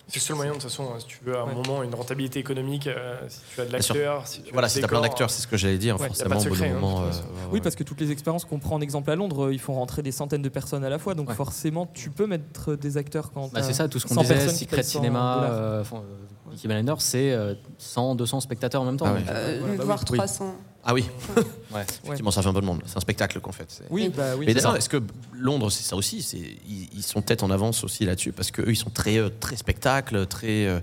[0.08, 1.54] C'est le seul moyen, de toute façon, hein, si tu veux à un Ouais.
[1.54, 4.76] moment une rentabilité économique, euh, si tu as de l'acteur, si tu Voilà, as si
[4.76, 5.98] des t'as plein d'acteurs, c'est ce que j'allais dire.
[6.00, 7.00] Ouais, forcément, au bout secret, hein, moment.
[7.02, 7.12] euh, ouais,
[7.54, 10.02] Oui, parce que toutes les expériences qu'on prend en exemple à Londres, ils font rentrer
[10.02, 11.34] des centaines de personnes à la fois, donc Ouais.
[11.34, 13.52] forcément, tu peux mettre des acteurs quand.
[13.52, 14.84] Bah, c'est ça, tout ce qu'on 100 disait, Secret payent
[16.52, 16.52] 100 Cinema, dollars.
[16.52, 19.06] euh, enfin, euh, Peaky Blinders, c'est euh, 100, 200 spectateurs en même temps.
[19.08, 19.24] Ah ouais.
[19.28, 20.16] Euh, Ouais, bah voire oui.
[20.18, 20.54] 300.
[20.88, 21.04] Ah oui,
[21.74, 21.84] ouais.
[22.04, 22.80] effectivement, ça fait un peu de monde.
[22.86, 23.82] C'est un spectacle qu'en fait.
[23.90, 24.46] Oui, bah oui.
[24.46, 25.02] Mais d'ailleurs, est-ce que
[25.34, 26.18] Londres, c'est ça aussi
[26.68, 29.56] ils, ils sont peut-être en avance aussi là-dessus parce qu'eux, ils sont très, euh, très
[29.56, 30.78] spectacle, très euh,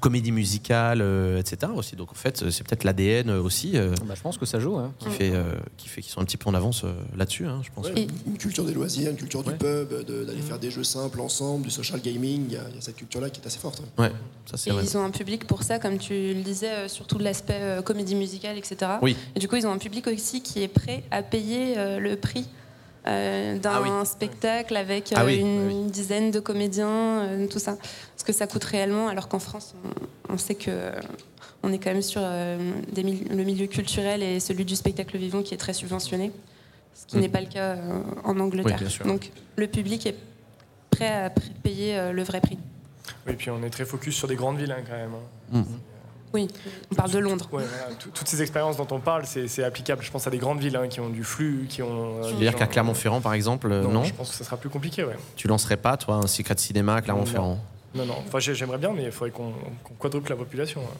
[0.00, 1.70] comédie musicale, euh, etc.
[1.74, 1.94] aussi.
[1.96, 4.76] Donc en fait, c'est peut-être l'ADN aussi euh, Bah, je pense que ça joue.
[4.76, 4.92] hein.
[4.98, 7.60] qui, fait, euh, qui fait qu'ils sont un petit peu en avance euh, là-dessus, hein,
[7.62, 7.86] je pense.
[7.88, 9.52] Ouais, une culture des loisirs, une culture Ouais.
[9.52, 12.46] du pub, de- d'aller faire des jeux simples ensemble, du social gaming.
[12.48, 13.82] Il y, a il y a cette culture-là qui est assez forte.
[13.98, 14.02] hein.
[14.02, 14.12] Ouais,
[14.50, 14.82] ça c'est Et vrai.
[14.84, 17.82] ils ont un public pour ça, comme tu le disais, euh, surtout de l'aspect euh,
[17.82, 18.92] comédie musicale, etc.
[19.02, 19.16] Oui.
[19.34, 22.16] Et du coup, ils ont un public aussi qui est prêt à payer euh, le
[22.16, 22.46] prix
[23.06, 24.06] euh, d'un Ah oui.
[24.06, 25.36] spectacle avec Ah euh, oui.
[25.36, 25.90] une, Ah oui.
[25.90, 26.88] dizaine de comédiens,
[27.22, 27.76] euh, tout ça.
[28.16, 29.74] Ce que ça coûte réellement, alors qu'en France,
[30.28, 30.92] on, on sait que euh,
[31.62, 32.58] on est quand même sur euh,
[32.92, 36.32] des mil- le milieu culturel et celui du spectacle vivant qui est très subventionné,
[36.94, 37.20] ce qui Mm.
[37.20, 38.80] n'est pas le cas euh, en Angleterre.
[39.06, 40.16] Donc, le public est
[40.90, 42.58] prêt à payer euh, le vrai prix.
[43.26, 45.12] Oui, puis on est très focus sur des grandes villes hein, quand même.
[45.54, 45.58] hein.
[45.60, 45.64] Mm.
[46.32, 46.46] Oui,
[46.92, 47.48] on parle de Londres.
[47.52, 50.60] Ouais, voilà, toutes ces expériences dont on parle, c'est applicable, je pense, à des grandes
[50.60, 52.18] villes hein, qui ont du flux, qui ont.
[52.22, 54.56] euh, Tu veux dire qu'à Clermont-Ferrand, par exemple, euh, non, Je pense que ça sera
[54.56, 55.16] plus compliqué, ouais.
[55.36, 57.58] Tu lancerais pas, toi, un secret de cinéma à Clermont-Ferrand
[57.96, 58.14] Non, non.
[58.26, 59.52] Enfin, j'ai- j'aimerais bien, mais il faudrait qu'on
[59.98, 60.80] quadruple la population.
[60.82, 60.96] hein.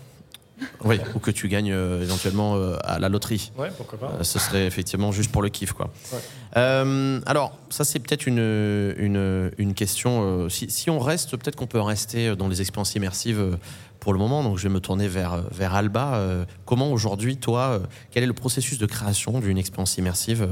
[0.84, 3.50] Oui, ou que tu gagnes euh, éventuellement euh, à la loterie.
[3.56, 4.12] Ouais, pourquoi pas.
[4.20, 5.88] Euh, ce serait effectivement juste pour le kiff, quoi.
[6.12, 6.18] Ouais.
[6.58, 10.20] Euh, alors, ça, c'est peut-être une, une, une question.
[10.22, 13.56] euh, si, si on reste, peut-être qu'on peut rester dans les expériences immersives euh,
[14.00, 14.42] pour le moment.
[14.42, 16.14] Donc, je vais me tourner vers, vers Alba.
[16.14, 17.78] Euh, comment aujourd'hui, toi, euh,
[18.10, 20.48] quel est le processus de création d'une expérience immersive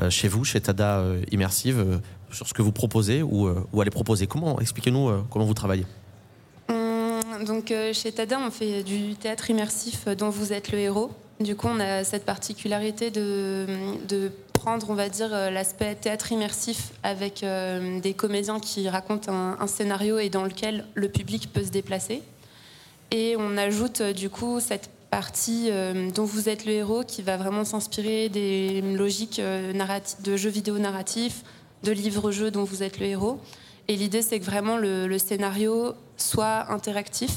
[0.00, 1.98] euh, chez vous, chez Tada euh, Immersive, euh,
[2.30, 4.26] sur ce que vous proposez ou, euh, allez proposer?
[4.26, 5.86] Comment Expliquez-nous euh, comment vous travaillez?
[6.68, 10.78] Hum, Donc euh, chez Tada, on fait du théâtre immersif euh, dont vous êtes le
[10.78, 11.10] héros.
[11.40, 13.66] Du coup, on a cette particularité de,
[14.08, 19.32] de prendre, on va dire, euh, l'aspect théâtre immersif avec euh, des comédiens qui racontent
[19.32, 22.22] un scénario et dans lequel le public peut se déplacer.
[23.10, 27.22] Et on ajoute euh, du coup cette partie euh, dont vous êtes le héros qui
[27.22, 29.72] va vraiment s'inspirer des logiques euh,
[30.24, 31.42] de jeux vidéo narratifs,
[31.84, 33.38] de livres-jeux dont vous êtes le héros.
[33.86, 37.30] Et l'idée, c'est que vraiment le, le scénario soit interactif,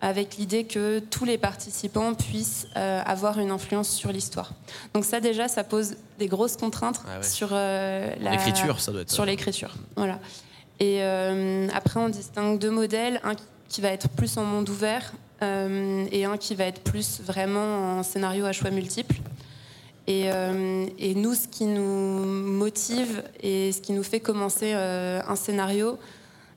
[0.00, 4.52] avec l'idée que tous les participants puissent euh, avoir une influence sur l'histoire.
[4.94, 7.22] Donc ça, déjà, ça pose des grosses contraintes Ah ouais.
[7.22, 7.48] sur
[8.20, 9.10] L'écriture, ça doit être.
[9.10, 9.74] sur l'écriture.
[9.96, 10.20] Voilà.
[10.80, 13.44] Et après, on distingue deux modèles, un qui
[13.80, 18.02] va être plus en monde ouvert euh, et un qui va être plus vraiment en
[18.02, 19.16] scénario à choix multiples.
[20.06, 25.20] Et, euh, et nous, ce qui nous motive et ce qui nous fait commencer euh,
[25.26, 25.98] un scénario,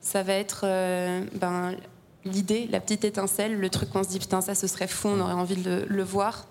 [0.00, 1.74] ça va être euh, ben,
[2.24, 5.20] l'idée, la petite étincelle, le truc qu'on se dit putain ça ce serait fou, on
[5.20, 6.46] aurait envie de le, le voir.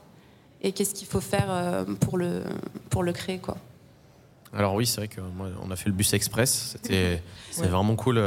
[0.63, 2.41] Et qu'est-ce qu'il faut faire euh, pour, le,
[2.89, 3.58] pour le créer quoi.
[4.54, 6.76] Alors oui, c'est vrai que moi, on a fait le bus express.
[6.82, 7.22] C'était
[7.60, 7.67] Ouais.
[7.67, 8.17] vraiment cool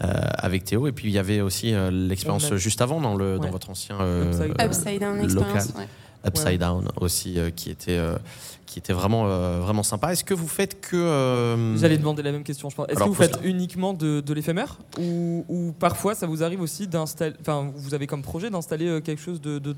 [0.00, 0.86] avec Théo.
[0.86, 3.98] Et puis il y avait aussi euh, l'expérience juste avant dans, le, dans votre ancien
[4.00, 5.62] euh, Upside- euh, down local.
[5.78, 5.88] ouais.
[6.26, 6.58] Upside Ouais.
[6.58, 8.16] Down aussi, euh, qui était euh,
[8.66, 10.10] qui était vraiment euh, vraiment sympa.
[10.12, 12.86] Est-ce que vous faites que euh, J'allais demander la même question, je pense.
[12.88, 16.88] Est-ce que vous faites uniquement de, de l'éphémère ou, ou parfois ça vous arrive aussi
[16.88, 17.36] d'installer.
[17.40, 19.76] Enfin, vous avez comme projet d'installer euh, quelque chose de, de,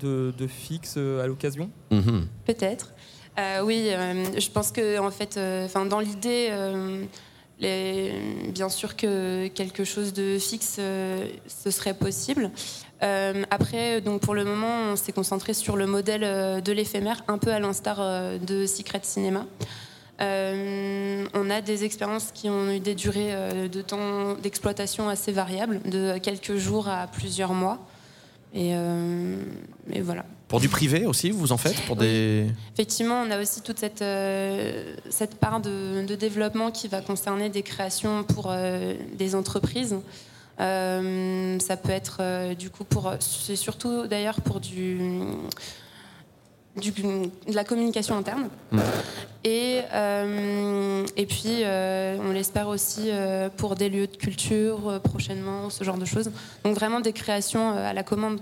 [0.00, 1.70] de, de fixe euh, à l'occasion?
[1.92, 2.26] Mhm.
[2.44, 2.92] Peut-être.
[3.38, 7.04] Euh, oui, euh, je pense que en fait, euh, enfin, dans l'idée, euh,
[7.62, 12.50] bien sûr que quelque chose de fixe, euh, ce serait possible.
[13.02, 17.22] Euh, après, donc pour le moment, on s'est concentré sur le modèle euh, de l'éphémère,
[17.28, 17.98] un peu à l'instar
[18.38, 19.46] de Secret Cinéma.
[20.20, 23.34] Euh, on a des expériences qui ont eu des durées
[23.68, 27.78] de temps d'exploitation assez variables, de quelques jours à plusieurs mois.
[28.54, 28.72] Et,
[29.90, 30.24] et voilà.
[30.52, 34.02] Pour du privé aussi, vous en faites pour des Effectivement, on a aussi toute cette,
[34.02, 39.96] euh, cette part de, de développement qui va concerner des créations pour euh, des entreprises.
[40.60, 43.14] Euh, ça peut être du coup pour.
[43.18, 44.98] C'est surtout d'ailleurs pour du,
[46.76, 48.50] du- de la communication interne.
[48.72, 48.78] Mm.
[49.44, 55.70] Et, euh, et puis, euh, on l'espère aussi euh, pour des lieux de culture prochainement,
[55.70, 56.30] ce genre de choses.
[56.62, 58.38] Donc, vraiment des créations à la commande.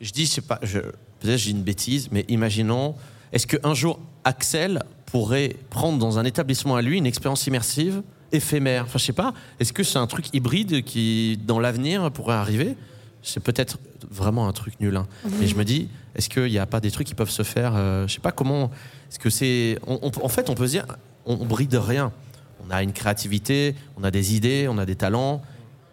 [0.00, 0.78] Je dis, je sais pas, je,
[1.20, 2.94] peut-être j'ai une bêtise, mais imaginons,
[3.32, 8.84] est-ce qu'un jour Axel pourrait prendre dans un établissement à lui une expérience immersive éphémère?
[8.84, 12.76] Enfin, je sais pas, est-ce que c'est un truc hybride qui, dans l'avenir, pourrait arriver?
[13.22, 13.78] C'est peut-être
[14.10, 14.96] vraiment un truc nul.
[14.96, 15.06] hein.
[15.38, 17.74] Mais je me dis, est-ce qu'il n'y a pas des trucs qui peuvent se faire
[17.76, 18.70] euh, Je sais pas comment.
[19.10, 19.78] Est-ce que c'est.
[19.86, 20.86] en fait, on peut se dire,
[21.26, 22.12] on, on bride rien.
[22.66, 25.42] On a une créativité, on a des idées, on a des talents.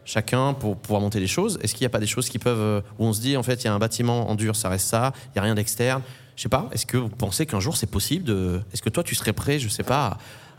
[0.08, 2.60] Chacun pour pouvoir monter les choses Est-ce qu'il n'y a pas des choses qui peuvent
[2.60, 4.70] euh, où on se dit en fait il y a un bâtiment en dur, ça
[4.70, 6.02] reste ça, il n'y a rien d'externe?
[6.36, 6.70] Je sais pas.
[6.72, 9.60] Est-ce que vous pensez qu'un jour c'est possible de Est-ce que toi tu serais prêt,
[9.60, 10.18] je sais pas,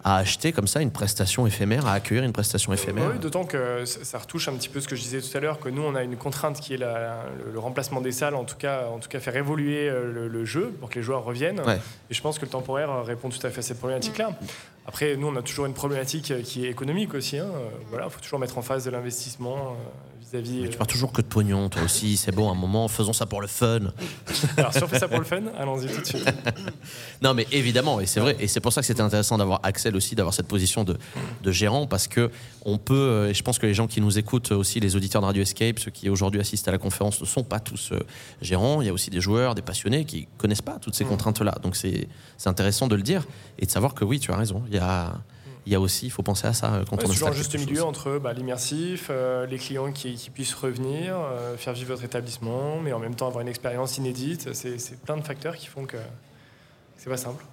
[0.09, 3.85] à acheter comme ça une prestation éphémère, à accueillir une prestation éphémère Oui, d'autant que
[3.85, 5.95] ça retouche un petit peu ce que je disais tout à l'heure, que nous, on
[5.95, 9.09] a une contrainte qui est la- le, remplacement des salles, en tout cas, en tout
[9.09, 11.61] cas faire évoluer euh, le, le jeu pour que les joueurs reviennent.
[11.61, 11.79] Ouais.
[12.11, 14.31] Et je pense que le temporaire répond tout à fait à cette problématique-là.
[14.87, 17.39] Après, nous, on a toujours une problématique qui est économique aussi.
[17.39, 17.47] hein.
[17.55, 20.63] Euh, Voilà, il faut toujours mettre en face de l'investissement euh, vis-à-vis.
[20.63, 22.17] Tu euh, parles toujours que de pognon, toi aussi.
[22.17, 23.81] C'est bon, un moment, faisons ça pour le fun.
[24.57, 26.25] Alors, si on fait ça pour le fun, allons-y tout de suite.
[27.23, 29.97] Non, mais évidemment, et c'est vrai, et c'est pour ça que c'était intéressant d'avoir Axel
[29.97, 30.97] aussi, d'avoir cette position de,
[31.43, 32.31] de gérant, parce que
[32.65, 35.21] on peut, euh, et je pense que les gens qui nous écoutent, aussi les auditeurs
[35.21, 37.99] de Radio Escape, ceux qui aujourd'hui assistent à la conférence, ne sont pas tous euh,
[38.41, 38.83] gérants.
[38.83, 41.57] Il y a aussi des joueurs, des passionnés qui connaissent pas toutes ces contraintes-là.
[41.63, 43.27] Donc c'est c'est intéressant de le dire
[43.59, 44.63] et de savoir que oui, tu as raison.
[44.69, 45.15] Il y a,
[45.67, 47.29] il y a aussi, il faut penser à ça euh, quand Ouais, on c'est toujours
[47.29, 47.89] un installe juste milieu chose.
[47.89, 52.81] entre bah, l'immersif, euh, les clients qui, qui puissent revenir, euh, faire vivre votre établissement,
[52.83, 54.55] mais en même temps avoir une expérience inédite.
[54.55, 55.99] C'est c'est plein de facteurs qui font que
[56.97, 57.45] c'est pas simple.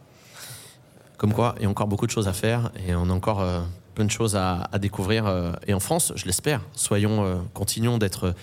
[1.17, 3.41] Comme quoi, il y a encore beaucoup de choses à faire et on a encore
[3.41, 3.61] euh,
[3.95, 5.25] plein de choses à, à découvrir.
[5.25, 8.33] euh, et en France, je l'espère, soyons, euh, continuons d'être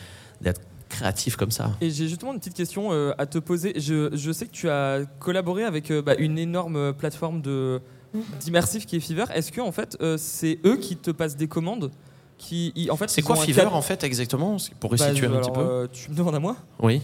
[0.41, 1.71] d'être créatifs comme ça.
[1.81, 3.79] Et j'ai justement une petite question euh, à te poser.
[3.81, 7.81] Je, je sais que tu as collaboré avec euh, bah, une énorme plateforme de
[8.41, 9.31] d'immersif qui est Fiverr.
[9.33, 11.91] Est-ce que en fait euh, c'est eux qui te passent des commandes
[12.39, 15.51] qui en fait C'est quoi cadre- en fait exactement Pour Bah, resituer je- un petit
[15.53, 15.61] peu.
[15.61, 17.01] euh, tu me demandes à moi Oui.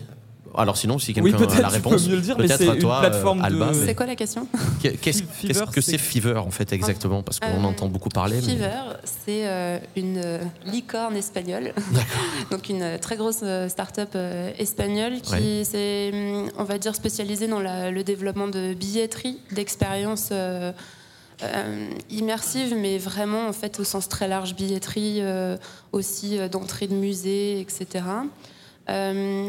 [0.56, 2.46] Alors sinon, si Oui, quelqu'un a peut-être la tu peux réponse, mieux le dire, mais
[2.46, 3.66] peut-être c'est à une toi, plateforme euh, Alba.
[3.70, 4.48] de- mais C'est quoi la question
[4.82, 8.36] qu'est- Qu'est-ce que c'est- Fiverr en fait exactement Parce qu'on Euh, entend beaucoup parler.
[8.36, 11.74] mais- Fever, c'est euh, une licorne espagnole,
[12.50, 15.64] donc une très grosse start-up euh, espagnole qui Ouais.
[15.64, 20.72] s'est, hum, on va dire, spécialisée dans la- le développement de billetterie, d'expériences euh,
[21.42, 25.56] euh, immersives, mais vraiment en fait au sens très large, billetterie, euh,
[25.92, 28.04] aussi euh, d'entrée de musée, etc.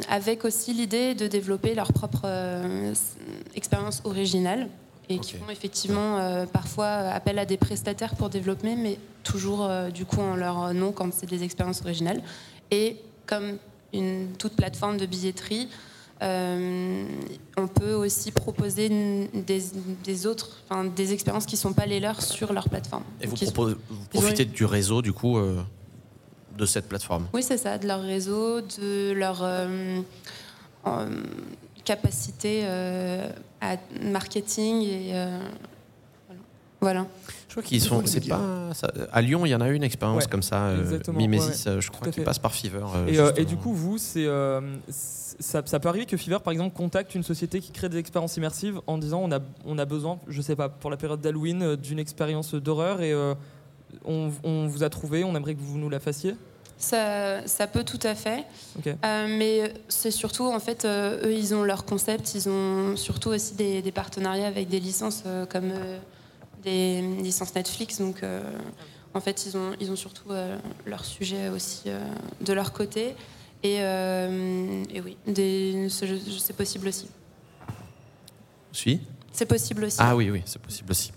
[0.10, 2.28] Avec aussi l'idée de développer leur propre
[3.56, 4.68] expérience originale
[5.08, 10.20] et qui font effectivement parfois appel à des prestataires pour développer, mais toujours du coup
[10.20, 12.22] en leur nom quand c'est des expériences originales.
[12.70, 12.98] Et
[13.28, 13.60] comme
[13.94, 15.70] une toute plateforme de billetterie,
[16.22, 17.06] euh,
[17.58, 18.90] on peut aussi proposer
[19.34, 19.64] des,
[20.04, 23.04] des autres, enfin, des expériences qui ne sont pas les leurs sur leur plateforme.
[23.22, 23.36] Et vous,
[24.10, 25.62] profitez du réseau du coup euh,
[26.58, 27.28] de cette plateforme?
[27.34, 30.02] Oui, c'est ça, de leur réseau, de leur euh,
[31.86, 32.66] capacité
[33.62, 35.14] à marketing et
[36.82, 37.06] voilà.
[37.50, 38.02] Je crois qu'ils sont.
[38.06, 40.68] C'est pas ça- à Lyon, il y en a eu une expérience Ouais, comme ça.
[40.68, 42.88] euh, exactement, Mimesis, ouais, euh, je crois qu'il passe par Fiverr.
[42.96, 46.54] euh, Et, euh, du coup, vous, c'est, euh, ça, ça peut arriver que Fiverr, par
[46.54, 49.86] exemple, contacte une société qui crée des expériences immersives en disant on a, on a
[49.86, 53.34] besoin, je sais pas, pour la période d'Halloween, euh, d'une expérience d'horreur et euh,
[54.06, 56.36] on, on vous a trouvé, on aimerait que vous nous la fassiez?
[56.78, 58.46] Ça, ça peut tout à fait.
[58.88, 63.30] Euh, mais c'est surtout en fait, euh, eux, ils ont leur concept, ils ont surtout
[63.30, 65.98] aussi des, des partenariats avec des licences euh, comme euh,
[66.64, 68.42] des licences Netflix, donc euh,
[69.14, 72.00] en fait, ils ont, ils ont surtout euh, leur sujet aussi euh,
[72.42, 73.16] de leur côté.
[73.64, 76.08] Et, euh, et oui, des- c'est
[76.40, 77.08] c'est possible aussi.
[78.72, 79.02] Suis?
[79.32, 79.98] C'est possible aussi.
[80.00, 81.12] Ah oui, oui, c'est possible aussi.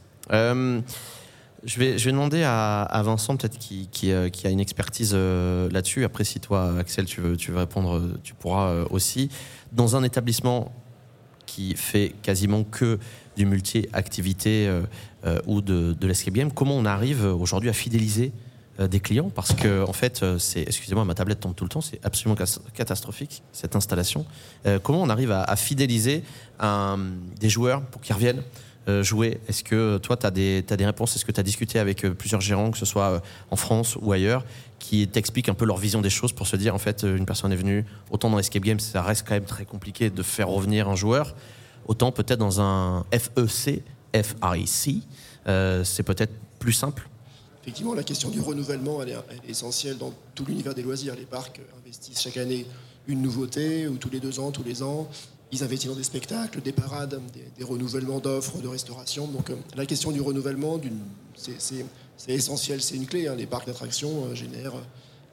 [1.64, 4.58] Je, vais, je vais demander à, à Vincent, peut-être, qui, qui, euh, qui a une
[4.58, 6.04] expertise euh, là-dessus.
[6.04, 9.28] Après, si toi, Axel, tu veux, tu veux répondre, tu pourras euh, aussi.
[9.70, 10.72] Dans un établissement
[11.46, 12.98] qui fait quasiment que
[13.36, 14.82] du multi-activité euh,
[15.24, 18.32] euh, ou de, l'escape game, comment on arrive euh, aujourd'hui à fidéliser
[18.78, 19.28] des clients?
[19.28, 22.42] Parce que, en fait, c'est, excusez-moi, ma tablette tombe tout le temps, c'est absolument
[22.74, 24.24] catastrophique, cette installation.
[24.82, 26.24] Comment on arrive à, fidéliser
[27.38, 28.42] des joueurs pour qu'ils reviennent
[29.02, 29.38] jouer?
[29.46, 31.14] Est-ce que toi, tu as des, réponses?
[31.14, 34.42] Est-ce que tu as discuté avec plusieurs gérants, que ce soit en France ou ailleurs,
[34.78, 37.52] qui t'expliquent un peu leur vision des choses pour se dire, en fait, une personne
[37.52, 40.88] est venue, autant dans l'escape game, ça reste quand même très compliqué de faire revenir
[40.88, 41.34] un joueur,
[41.86, 43.82] autant peut-être dans un FEC,
[44.14, 44.96] FREC,
[45.46, 47.08] euh, c'est peut-être plus simple.
[47.62, 51.14] Effectivement, la question du renouvellement, elle est, elle est essentielle dans tout l'univers des loisirs.
[51.14, 52.66] Les parcs investissent chaque année
[53.06, 55.08] une nouveauté, ou tous les deux ans, tous les ans.
[55.52, 57.20] Ils investissent dans des spectacles, des parades,
[57.58, 59.26] des, renouvellements d'offres, de restauration.
[59.28, 60.80] Donc euh, la question du renouvellement,
[61.36, 61.84] c'est-
[62.28, 63.28] essentiel, c'est une clé.
[63.28, 63.34] hein.
[63.36, 64.74] Les parcs d'attractions euh, génèrent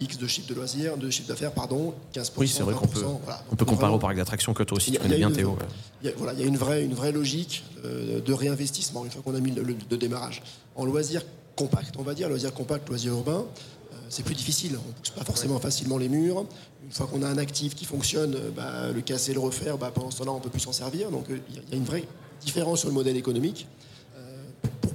[0.02, 2.32] X de chiffre de loisirs, de chiffre d'affaires, pardon, 15%.
[2.38, 3.44] Oui, c'est vrai qu'on peut, 20%, voilà.
[3.52, 5.58] on peut comparer au parc d'attractions que toi aussi, tu connais bien Théo.
[6.02, 9.04] il y a, voilà, il y a une vraie, une vraie logique euh, de réinvestissement
[9.06, 10.42] une fois qu'on a mis le, le- de démarrage.
[10.76, 11.22] En loisir
[11.56, 13.44] compact, on va dire, loisir compact, loisir urbain,
[13.92, 14.78] euh, c'est plus difficile.
[14.84, 16.46] On ne pousse pas forcément facilement les murs.
[16.86, 19.92] Une fois qu'on a un actif qui fonctionne, euh, bah, le casser, le refaire, bah,
[19.94, 21.12] pendant ce temps-là, on peut plus s'en servir.
[21.12, 22.06] Donc il y a une vraie
[22.42, 23.68] différence sur le modèle économique.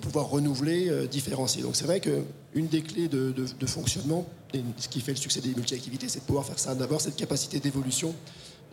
[0.04, 1.62] Pouvoir renouveler, euh, différencier.
[1.62, 3.34] Donc c'est vrai qu'une des clés de,
[3.66, 4.26] fonctionnement,
[4.76, 6.74] ce qui fait le succès des multi-activités, c'est de pouvoir faire ça.
[6.74, 8.14] D'abord, cette capacité d'évolution.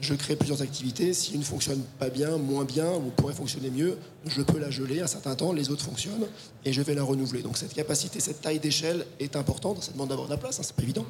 [0.02, 1.14] Je crée plusieurs activités.
[1.14, 5.00] Si une fonctionne pas bien, moins bien, ou pourrait fonctionner mieux, je peux la geler
[5.00, 6.26] un certain temps, les autres fonctionnent,
[6.66, 7.44] et je vais la renouveler.
[7.44, 9.84] Donc cette capacité, cette taille d'échelle est importante.
[9.84, 11.06] Ça demande d'avoir de la place, hein, c'est pas évident.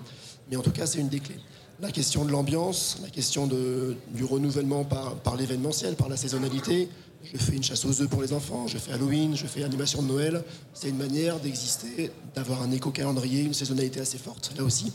[0.51, 1.39] Mais en tout cas, c'est une des clés.
[1.80, 6.89] La question de l'ambiance, la question du renouvellement par l'événementiel, par la saisonnalité.
[7.24, 10.01] Je fais une chasse aux œufs pour les enfants, je fais Halloween, je fais animation
[10.01, 10.43] de Noël.
[10.74, 14.51] C'est une manière d'exister, d'avoir un éco-calendrier, une saisonnalité assez forte.
[14.57, 14.91] Là aussi,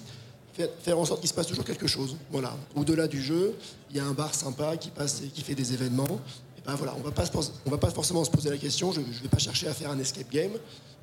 [0.83, 2.17] faire, en sorte qu'il se passe toujours quelque chose.
[2.31, 2.57] Voilà.
[2.75, 3.55] Au-delà du jeu,
[3.91, 6.21] il y a un bar sympa qui passe et qui fait des événements.
[6.59, 7.25] Et ben voilà, on va pas
[7.67, 8.93] on va pas forcément se poser la question.
[8.93, 10.53] Je, je vais pas chercher à faire un escape game,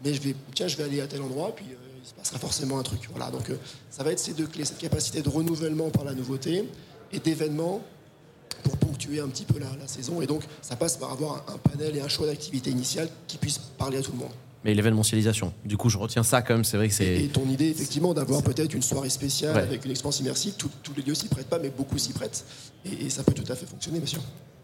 [0.04, 2.40] mais je vais tiens, je vais aller à tel endroit, puis euh, il se passera
[2.40, 3.02] forcément un truc.
[3.12, 3.32] Voilà.
[3.32, 3.56] Donc euh,
[3.90, 6.68] ça va être ces deux clés, cette capacité de renouvellement par la nouveauté
[7.12, 7.82] et d'événements
[8.64, 10.22] pour ponctuer un petit peu la, la saison.
[10.22, 13.38] Et donc, ça passe par avoir un, un panel et un choix d'activités initiales qui
[13.38, 14.32] puissent parler à tout le monde.
[14.66, 15.52] Mais l'événementialisation.
[15.66, 16.64] Du coup, je retiens ça quand même.
[16.64, 17.28] C'est vrai que Et c'est.
[17.34, 19.62] ton idée, effectivement, d'avoir peut-être une soirée spéciale Ouais.
[19.62, 22.46] avec une expérience immersive, tous les lieux s'y prêtent pas, mais beaucoup s'y prêtent.
[22.86, 24.22] Et, et ça peut tout à fait fonctionner, bien sûr.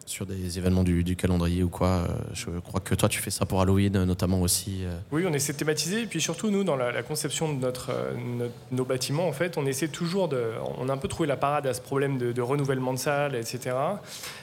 [0.10, 1.88] Sur des événements du, calendrier ou quoi.
[1.88, 4.80] euh, Je crois que toi, tu fais ça pour Halloween, euh, notamment aussi.
[4.84, 4.97] euh.
[5.12, 6.01] Oui, on essaie de thématiser.
[6.01, 7.91] Et puis surtout, nous, dans la, conception de notre,
[8.72, 10.53] nos bâtiments, en fait, on essaie toujours de.
[10.80, 13.76] On a un peu trouvé la parade à ce problème de, renouvellement de salles, etc.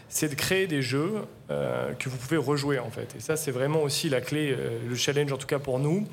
[0.08, 1.14] C'est de créer des jeux
[1.48, 3.16] que vous pouvez rejouer, en fait.
[3.16, 4.56] Et ça, c'est vraiment aussi la clé,
[4.88, 6.06] le challenge, en tout cas pour nous.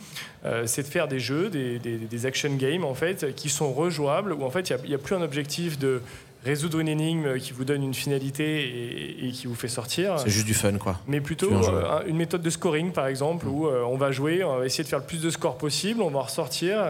[0.66, 4.49] C'est de faire des jeux, des, action games, en fait, qui sont rejouables, où en
[4.49, 6.01] fait, il n'y a, plus un objectif de
[6.46, 10.30] résoudre une énigme qui vous donne une finalité et, et qui vous fait sortir C'est
[10.30, 11.00] juste du fun, quoi.
[11.08, 14.44] mais plutôt euh, un- une méthode de scoring par exemple où euh, on va jouer,
[14.44, 16.84] on va essayer de faire le plus de scores possible, on va ressortir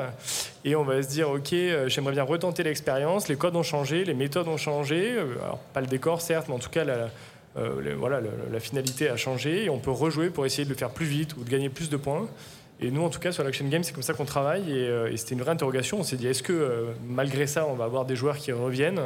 [0.66, 4.04] et on va se dire ok euh, j'aimerais bien retenter l'expérience, les codes ont changé,
[4.06, 7.10] les méthodes ont changé, alors pas le décor certes mais en tout cas la,
[7.56, 8.20] le- voilà,
[8.51, 11.36] la finalité a changé et on peut rejouer pour essayer de le faire plus vite
[11.38, 12.28] ou de gagner plus de points.
[12.84, 14.69] Et nous, en tout cas, sur l'Action Game, c'est comme ça qu'on travaille.
[14.69, 15.99] Et, euh, et c'était une vraie interrogation.
[15.99, 18.99] On s'est dit, est-ce que euh, malgré ça, on va avoir des joueurs qui reviennent?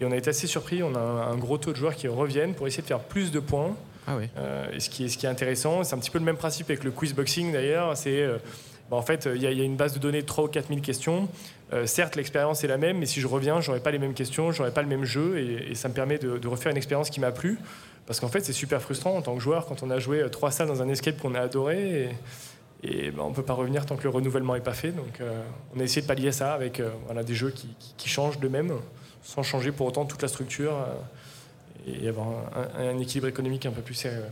[0.00, 0.82] Et on a été assez surpris.
[0.82, 3.30] On a un, un gros taux de joueurs qui reviennent pour essayer de faire plus
[3.30, 3.76] de points.
[4.06, 4.24] Ah oui.
[4.38, 6.38] Euh, et ce, qui est, ce qui est intéressant, c'est un petit peu le même
[6.38, 7.96] principe avec le quiz boxing d'ailleurs.
[7.96, 8.26] C'est
[8.90, 10.44] bah, en fait, il y, a- il y a une base de données de 3
[10.44, 11.28] ou 4 000 questions.
[11.84, 14.72] Certes, l'expérience est la même, mais si je reviens, j'aurai pas les mêmes questions, j'aurai
[14.72, 17.20] pas le même jeu, et, et ça me permet de, de refaire une expérience qui
[17.20, 17.58] m'a plu.
[18.08, 20.50] Parce qu'en fait, c'est super frustrant en tant que joueur quand on a joué trois
[20.50, 21.78] salles dans un escape qu'on a adoré.
[22.02, 22.08] Et,
[22.82, 24.92] et bah, on peut pas revenir tant que le renouvellement est pas fait.
[24.92, 25.42] Donc, euh,
[25.76, 28.38] on a essayé de pallier ça avec euh, voilà, des jeux qui, qui- qui changent
[28.40, 28.72] d'eux-mêmes,
[29.22, 33.66] sans changer pour autant toute la structure, euh, et avoir un, un- un équilibre économique
[33.66, 34.24] un peu plus sérieux.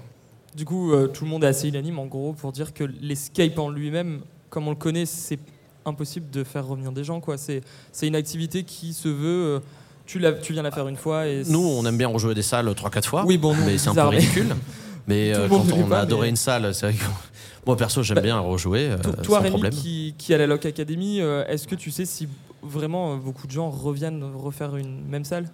[0.55, 3.59] Du coup, euh, tout le monde est assez unanime en gros pour dire que l'escape
[3.59, 4.21] en lui-même,
[4.51, 5.39] comme on le connaît, c'est
[5.85, 7.21] impossible de faire revenir des gens.
[7.21, 7.37] quoi.
[7.37, 7.61] C'est
[7.93, 9.57] c'est une activité qui se veut.
[9.57, 9.61] euh,
[10.07, 12.43] tu, l'as- tu viens la faire une fois et Nous, on aime bien rejouer des
[12.43, 13.25] salles 3-4 fois.
[13.27, 14.57] Oui, bon, nous, mais c'est un peu ridicule.
[15.09, 17.05] Mais euh, quand on pas, a adoré mais- une salle, c'est vrai que
[17.67, 19.73] moi perso j'aime Bah, bien rejouer euh, To- sans Toi, Rémi, problème.
[19.73, 22.29] qui, qui a la Loc Academy, euh, est-ce que tu sais si
[22.63, 25.49] vraiment euh, beaucoup de gens reviennent refaire une même salle?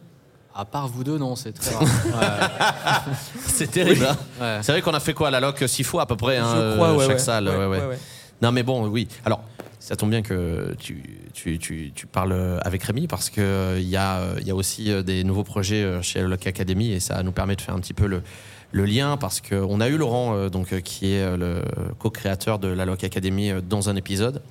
[0.56, 1.84] À part vous deux, non, c'est très rare.
[3.46, 4.06] C'est terrible.
[4.06, 4.16] hein.
[4.40, 4.58] Ouais.
[4.62, 6.46] C'est vrai qu'on a fait quoi à la loc six fois à peu près, hein,
[6.54, 7.18] Je crois, euh, ouais, chaque ouais.
[7.18, 7.48] salle.
[7.48, 7.78] Ouais, ouais, ouais.
[7.80, 7.98] ouais, ouais.
[8.42, 9.08] Non mais bon, oui.
[9.24, 9.42] Alors,
[9.80, 11.02] ça tombe bien que tu,
[11.32, 13.42] tu, tu, tu parles avec Rémi parce qu'il
[13.78, 17.00] il y, a, il y a aussi des nouveaux projets chez la Loc Academy et
[17.00, 18.22] ça nous permet de faire un petit peu le,
[18.74, 21.62] le lien parce qu'on a eu Laurent, euh, donc, euh, qui est euh, le
[22.00, 24.42] co-créateur de la Loc Academy dans un épisode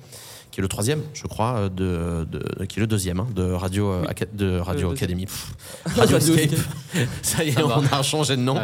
[0.54, 3.42] qui est le troisième, je crois, euh, de, de- qui est le deuxième hein, de
[3.50, 4.26] Radio, euh, Oui.
[4.34, 4.92] De Radio.
[4.92, 5.26] Academy.
[5.96, 6.50] Radio Escape.
[7.22, 7.80] Ça y est, Ça va.
[7.80, 8.56] on a changé de nom.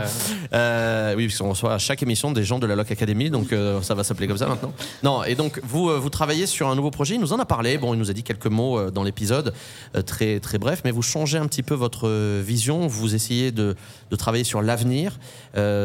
[0.53, 3.53] Euh, oui, parce qu'on reçoit à chaque émission des gens de la Loc Academy, donc
[3.53, 4.73] euh, ça va s'appeler comme ça maintenant.
[5.03, 7.17] Non, et donc vous, euh, vous travaillez sur un nouveau projet.
[7.17, 7.77] Il nous en a parlé.
[7.77, 9.53] Bon, il nous a dit quelques mots dans l'épisode,
[10.07, 12.09] très très bref, mais vous changez un petit peu votre
[12.41, 12.87] vision.
[12.87, 13.75] Vous essayez de,
[14.13, 15.19] de travailler sur l'avenir,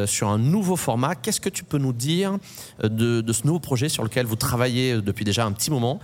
[0.06, 1.16] sur un nouveau format.
[1.16, 2.38] Qu'est-ce que tu peux nous dire
[2.84, 5.94] de, de ce nouveau projet sur lequel vous travaillez depuis déjà un petit moment?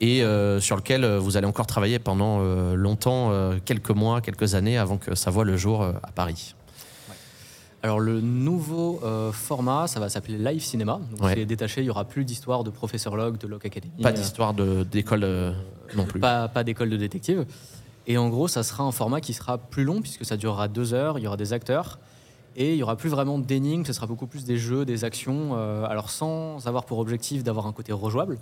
[0.00, 4.20] Et euh, sur lequel euh, vous allez encore travailler pendant euh, longtemps, euh, quelques mois,
[4.20, 6.54] quelques années, avant que ça voit le jour à Paris.
[7.82, 9.00] Alors le nouveau
[9.32, 11.00] format, ça va s'appeler Live Cinéma.
[11.12, 11.34] Donc Ouais.
[11.34, 13.92] c'est détaché, il y aura plus d'histoire de professeur Log, de Log Academy.
[14.02, 15.54] Pas d'histoire d'école
[15.96, 16.20] non plus.
[16.20, 17.46] Pas, pas d'école de détective.
[18.06, 20.92] Et en gros, ça sera un format qui sera plus long puisque ça durera deux
[20.92, 21.98] heures, il y aura des acteurs.
[22.56, 25.52] Et il y aura plus vraiment d'énigmes, ce sera beaucoup plus des jeux, des actions.
[25.56, 28.38] euh, alors sans avoir pour objectif d'avoir un côté rejouable,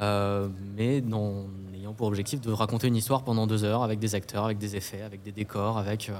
[0.00, 4.14] euh, mais en ayant pour objectif de raconter une histoire pendant deux heures avec des
[4.14, 6.14] acteurs, avec des effets, avec des décors, avec, euh,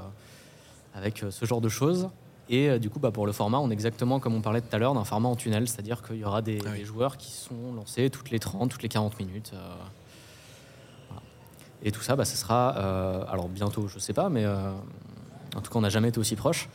[0.93, 2.09] avec euh, ce genre de choses.
[2.49, 4.79] Et du coup, bah, pour le format, on est exactement comme on parlait tout à
[4.79, 6.79] l'heure d'un format en tunnel, c'est-à-dire qu'il y aura des, Ah oui.
[6.79, 9.51] des joueurs qui sont lancés toutes les 30, toutes les 40 minutes.
[11.09, 11.21] voilà.
[11.83, 12.69] Et tout ça, bah, ce sera,
[13.29, 16.69] alors bientôt, je sais pas, mais en tout cas, on n'a jamais été aussi proche.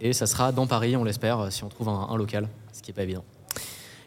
[0.00, 2.90] Et ça sera dans Paris, on l'espère, si on trouve un, un local, ce qui
[2.90, 3.24] n'est pas évident.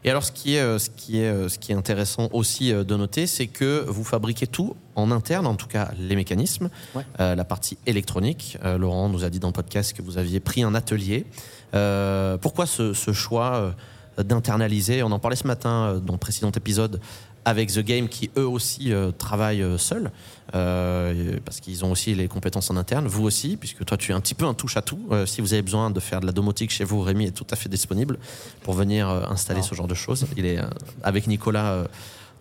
[0.06, 2.72] Et alors, ce qui est, euh, ce qui est, euh, ce qui est intéressant aussi
[2.72, 6.70] euh, de noter, c'est que vous fabriquez tout en interne, en tout cas les mécanismes,
[6.94, 7.02] Ouais.
[7.20, 8.58] euh, la partie électronique.
[8.64, 11.26] Euh, Laurent nous a dit dans le podcast que vous aviez pris un atelier.
[11.74, 13.74] Euh, pourquoi ce, ce choix
[14.20, 15.02] d'internaliser?
[15.04, 17.02] On en parlait ce matin dans le précédent épisode
[17.46, 20.12] avec The Game, qui eux aussi euh, travaillent euh, seuls,
[20.56, 23.08] euh, parce qu'ils ont aussi les compétences en interne.
[23.08, 25.00] Vous aussi, puisque toi tu es un petit peu un touche à tout.
[25.12, 27.48] Euh, si vous avez besoin de faire de la domotique chez vous, Rémi est tout
[27.52, 28.18] à fait disponible
[28.64, 30.26] pour venir installer ce genre de choses.
[30.36, 30.60] Il est
[31.04, 31.86] avec Nicolas,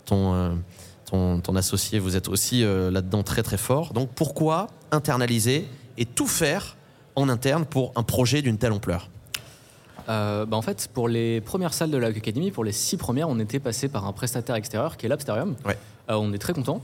[0.05, 0.57] ton,
[1.05, 3.93] ton, ton associé, vous êtes aussi là-dedans très très fort.
[3.93, 6.75] Donc pourquoi internaliser et tout faire
[7.15, 9.09] en interne pour un projet d'une telle ampleur?
[10.09, 13.29] Euh, bah, en fait, pour les premières salles de la Academy, pour les six premières,
[13.29, 15.55] on était passé par un prestataire extérieur qui est l'Absterium.
[15.65, 15.77] Ouais.
[16.09, 16.81] Euh, on est très content.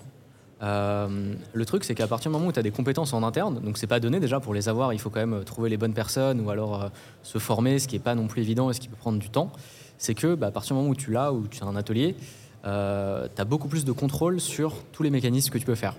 [0.63, 3.59] Euh, le truc, c'est qu'à partir du moment où tu as des compétences en interne,
[3.59, 5.93] donc c'est pas donné déjà pour les avoir, il faut quand même trouver les bonnes
[5.93, 6.91] personnes ou alors
[7.23, 9.29] se former, ce qui est pas non plus évident et ce qui peut prendre du
[9.29, 9.51] temps.
[9.97, 12.15] C'est que bah, à partir du moment où tu l'as, où tu as un atelier,
[12.63, 15.95] tu as beaucoup plus de contrôle sur tous les mécanismes que tu peux faire.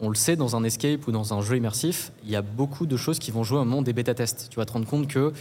[0.00, 2.86] On le sait, dans un escape ou dans un jeu immersif, il y a beaucoup
[2.86, 4.48] de choses qui vont jouer au moment des bêta-tests.
[4.50, 5.32] Tu vas te rendre compte que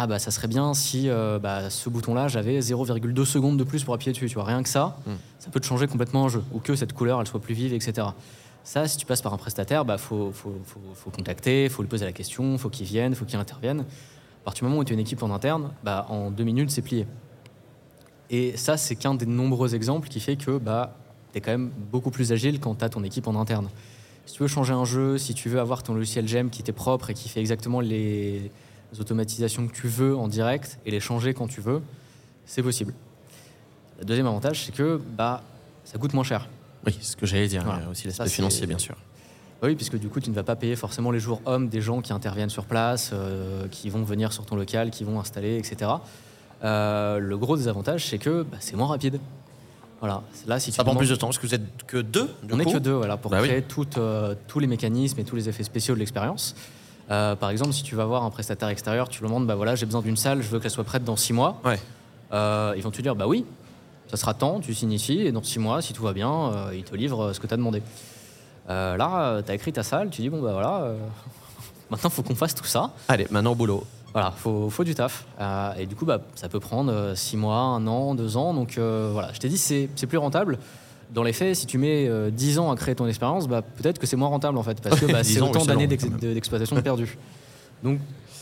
[0.00, 3.82] ah bah ça serait bien si euh, bah, ce bouton-là j'avais 0,2 secondes de plus
[3.82, 4.28] pour appuyer dessus.
[4.28, 5.10] Tu vois, rien que ça, Mm.
[5.40, 7.72] ça peut te changer complètement un jeu ou que cette couleur elle soit plus vive,
[7.74, 8.06] etc.
[8.62, 11.88] Ça, si tu passes par un prestataire, bah faut, faut, faut, faut contacter, faut lui
[11.88, 13.80] poser la question, faut qu'il vienne, faut qu'il intervienne.
[13.80, 16.70] À partir du moment où tu as une équipe en interne, bah en deux minutes
[16.70, 17.06] c'est plié.
[18.30, 20.96] Et ça, c'est qu'un des nombreux exemples qui fait que bah,
[21.32, 23.68] tu es quand même beaucoup plus agile quand tu as ton équipe en interne.
[24.26, 26.72] Si tu veux changer un jeu, si tu veux avoir ton logiciel GEM qui t'est
[26.72, 28.52] propre et qui fait exactement les
[28.98, 31.82] automatisations que tu veux en direct et les changer quand tu veux,
[32.46, 32.94] c'est possible.
[33.98, 35.42] Le deuxième avantage, c'est que bah,
[35.84, 36.48] ça coûte moins cher.
[36.86, 37.64] Oui, ce que j'allais dire.
[37.64, 37.80] Voilà.
[37.80, 38.96] Il y a aussi l'aspect financier, bien sûr.
[39.62, 42.00] Oui, puisque du coup, tu ne vas pas payer forcément les jours hommes des gens
[42.00, 45.90] qui interviennent sur place, euh, qui vont venir sur ton local, qui vont installer, etc.
[46.62, 49.18] Euh, le gros désavantage, c'est que bah, c'est moins rapide.
[50.00, 50.22] Voilà.
[50.46, 52.54] Là, si tu Ça prend plus de temps, parce que vous êtes que deux du
[52.54, 53.48] On n'est que deux voilà, pour Bah oui.
[53.48, 53.64] créer
[53.96, 56.54] euh, tous les mécanismes et tous les effets spéciaux de l'expérience.
[57.10, 59.74] Euh, par exemple, si tu vas voir un prestataire extérieur, tu lui demandes bah voilà,
[59.74, 61.60] j'ai besoin d'une salle, je veux qu'elle soit prête dans six mois.
[61.64, 61.80] Ouais.
[62.32, 63.44] Euh, ils vont te dire bah oui,
[64.10, 66.70] ça sera temps, tu signes ici, et dans six mois, si tout va bien, euh,
[66.74, 67.82] ils te livrent ce que tu as demandé.
[68.68, 70.92] Là, tu as écrit ta salle, tu dis bon bah voilà,
[71.90, 72.90] maintenant il faut qu'on fasse tout ça.
[73.08, 73.84] Allez, maintenant boulot.
[74.12, 75.24] Voilà, faut, faut du taf.
[75.78, 78.52] Et du coup, bah, ça peut prendre six mois, un an, deux ans.
[78.52, 80.58] Donc voilà, je t'ai dit, c'est plus rentable.
[81.12, 83.98] Dans les faits, si tu mets euh, 10 ans à créer ton expérience, bah, peut-être
[83.98, 87.16] que c'est moins rentable en fait, parce que bah, 10 c'est autant d'années d'exploitation perdues.
[87.82, 87.98] Donc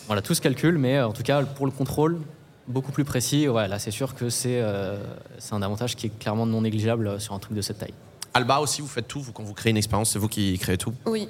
[0.06, 2.20] voilà, tout se calcule, mais euh, en tout cas, pour le contrôle,
[2.66, 4.96] beaucoup plus précis, ouais, là c'est sûr que c'est euh,
[5.38, 7.94] c'est un avantage qui est clairement non négligeable euh, sur un truc de cette taille.
[8.34, 9.20] Alba aussi, vous faites tout.
[9.20, 10.92] Vous, quand vous créez une expérience, c'est vous qui créez tout.
[11.06, 11.28] Oui.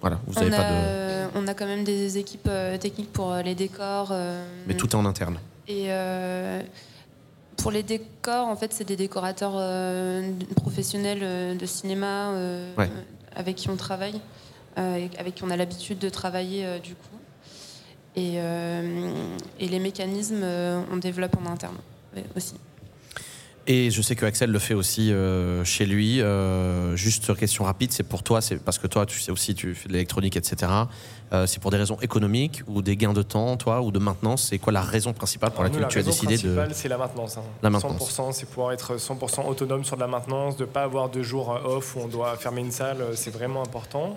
[0.00, 1.28] Voilà, vous On n'avez a, pas de.
[1.44, 4.10] on a quand même des équipes euh, techniques pour euh, les décors.
[4.12, 5.38] euh, Mais tout est en interne.
[5.66, 6.62] Et euh,
[7.58, 12.88] pour les décors, en fait, c'est des décorateurs euh, professionnels euh, de cinéma euh, Ouais.
[13.36, 14.20] avec qui on travaille,
[14.78, 17.16] euh, avec qui on a l'habitude de travailler du coup.
[18.16, 18.36] Et,
[19.60, 20.42] et les mécanismes,
[20.90, 21.76] on développe en interne
[22.34, 22.54] aussi.
[23.70, 26.22] Et je sais que Axel le fait aussi euh, chez lui.
[26.22, 29.74] Euh, juste question rapide, c'est pour toi, c'est parce que toi, tu sais aussi, tu
[29.74, 30.72] fais de l'électronique, etc.
[31.32, 34.46] Euh, c'est pour des raisons économiques ou des gains de temps, toi, ou de maintenance.
[34.50, 36.70] C'est quoi la raison principale pour Alors, nous, laquelle la tu as décidé de principale,
[36.74, 37.36] c'est la maintenance.
[37.36, 37.42] hein.
[37.62, 38.18] La maintenance.
[38.18, 41.22] 100%, c'est pouvoir être 100% autonome sur de la maintenance, de ne pas avoir de
[41.22, 44.16] jours euh, off où on doit fermer une salle, euh, c'est vraiment important.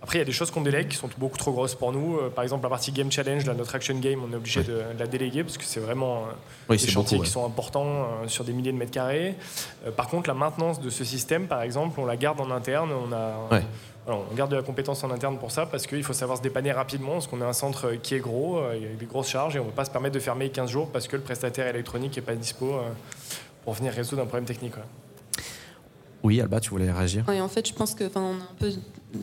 [0.00, 2.18] Après, il y a des choses qu'on délègue qui sont beaucoup trop grosses pour nous.
[2.18, 4.72] Euh, Par exemple, la partie Game Challenge, là, notre Action Game, on est obligé de,
[4.94, 6.30] de la déléguer parce que c'est vraiment euh,
[6.68, 7.26] Oui, des chantiers beaucoup.
[7.26, 7.84] qui sont importants
[8.22, 9.34] euh, sur des milliers de mètres carrés.
[9.96, 12.90] Par contre, la maintenance de ce système, par exemple, on la garde en interne.
[12.92, 13.64] On, a, Ouais.
[14.06, 16.42] voilà, on garde de la compétence en interne pour ça parce qu'il faut savoir se
[16.42, 19.06] dépanner rapidement parce qu'on est un centre qui est gros, euh, il y a des
[19.06, 21.16] grosses charges et on ne peut pas se permettre de fermer 15 jours parce que
[21.16, 22.78] le prestataire électronique n'est pas dispo
[23.64, 24.74] pour venir résoudre un problème technique.
[24.74, 24.84] quoi.
[26.22, 27.24] Oui, Alba, tu voulais réagir?
[27.28, 28.70] Oui, en fait, je pense que enfin, on a un peu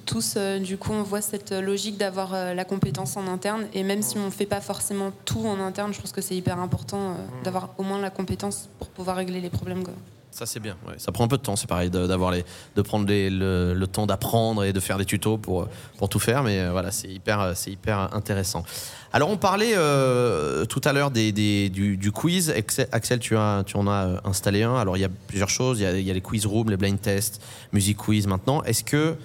[0.06, 3.68] tous, euh, du coup, on voit cette logique d'avoir euh, la compétence en interne.
[3.74, 6.36] Et même si on ne fait pas forcément tout en interne, je pense que c'est
[6.36, 9.84] hyper important euh, d'avoir au moins la compétence pour pouvoir régler les problèmes.
[9.84, 9.94] quoi.
[10.32, 10.76] Ça c'est bien.
[10.86, 10.96] ouais.
[10.98, 12.44] Ça prend un peu de temps, c'est pareil, de, d'avoir les,
[12.76, 15.68] de prendre les- le, le temps d'apprendre et de faire des tutos pour,
[15.98, 16.44] pour tout faire.
[16.44, 18.66] Mais voilà, c'est hyper, c'est hyper intéressant.
[19.14, 22.54] Alors on parlait euh, tout à l'heure des, des- du, du quiz.
[22.92, 24.76] Axel, tu, as, tu en as installé un.
[24.76, 25.80] Alors il y a plusieurs choses.
[25.80, 27.40] Il y a, il y a les quiz rooms, les blind tests,
[27.72, 28.62] music quiz maintenant.
[28.64, 29.16] Est-ce que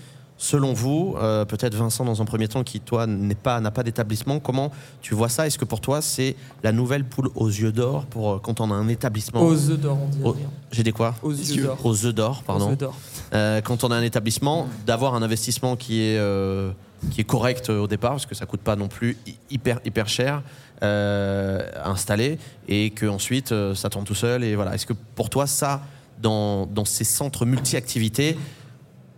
[0.42, 3.82] Selon vous, euh, peut-être Vincent dans un premier temps, qui toi n'est pas n'a pas
[3.82, 4.72] d'établissement, comment
[5.02, 5.46] tu vois ça?
[5.46, 8.70] Est-ce que pour toi c'est la nouvelle poule aux yeux d'or pour euh, quand on
[8.70, 9.42] a un établissement?
[9.42, 10.18] Aux œufs d'or, on dit.
[10.24, 10.36] Aux-
[10.72, 11.14] J'ai dit quoi?
[11.22, 11.78] Aux yeux d'or.
[11.84, 12.70] Aux œufs d'or, Aux pardon.
[12.70, 12.94] œufs d'or.
[13.34, 16.70] Euh, quand on a un établissement, d'avoir un investissement qui est, euh,
[17.10, 20.08] qui est correct au départ, parce que ça coûte pas non plus hy- hyper, hyper
[20.08, 20.42] cher.
[20.82, 24.42] euh, installé et que ensuite euh, ça tourne tout seul.
[24.42, 24.74] Et voilà.
[24.74, 25.82] Est-ce que pour toi, ça,
[26.22, 28.38] dans, dans ces centres multi-activités,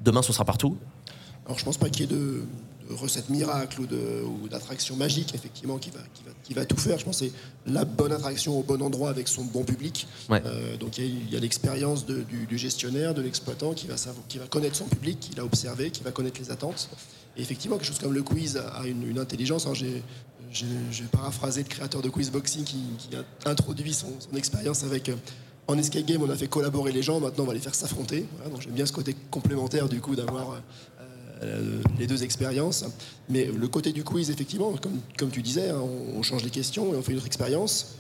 [0.05, 0.77] demain ce sera partout?
[1.47, 2.43] Alors je pense pas qu'il y ait de,
[2.89, 6.99] de recette miracle ou d'attraction magique, effectivement, qui va, qui, va, qui va tout faire.
[6.99, 7.33] Je pense que c'est
[7.67, 10.07] la bonne attraction au bon endroit avec son bon public.
[10.29, 10.43] Ouais.
[10.47, 14.39] Euh, donc il y a- l'expérience du, du gestionnaire, de l'exploitant qui va, savoir- qui
[14.39, 16.89] va connaître son public, qui l'a observé, qui va connaître les attentes.
[17.37, 19.63] Et effectivement, quelque chose comme le quiz a une, une intelligence.
[19.65, 20.03] Alors, j'ai,
[21.11, 25.09] paraphrasé le créateur de Quizboxing qui, qui a introduit son, son expérience avec.
[25.09, 25.17] euh,
[25.69, 28.27] en escape game, on a fait collaborer les gens, maintenant on va les faire s'affronter.
[28.37, 30.59] Voilà, donc j'aime bien ce côté complémentaire du coup d'avoir euh,
[31.99, 32.85] les deux expériences.
[33.29, 35.81] Mais le côté du quiz, effectivement, comme, comme tu disais, hein,
[36.15, 37.97] on, change les questions et on fait une autre expérience.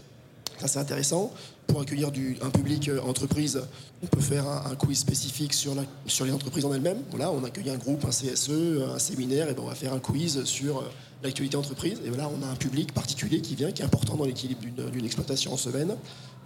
[0.59, 1.33] Ça, c'est intéressant.
[1.67, 2.11] Pour accueillir
[2.43, 3.61] un public euh, entreprise,
[4.03, 5.75] on peut faire un, quiz spécifique sur,
[6.07, 7.03] sur les entreprises en elles-mêmes.
[7.11, 8.51] Voilà, on accueille un groupe, un CSE,
[8.95, 10.91] un séminaire, et ben on va faire un quiz sur euh,
[11.23, 11.99] l'actualité entreprise.
[12.05, 15.05] Et voilà, on a un public particulier qui vient, qui est important dans l'équilibre d'une-
[15.05, 15.95] exploitation en semaine.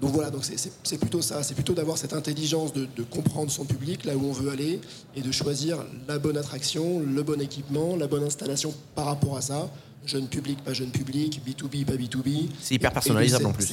[0.00, 3.64] Donc voilà, donc c'est- plutôt ça, c'est plutôt d'avoir cette intelligence de, de comprendre son
[3.64, 4.80] public, là où on veut aller,
[5.14, 9.40] et de choisir la bonne attraction, le bon équipement, la bonne installation par rapport à
[9.40, 9.70] ça.
[10.04, 12.48] Jeune public, pas jeune public, B2B, pas B2B.
[12.60, 13.66] C'est hyper personnalisable en plus.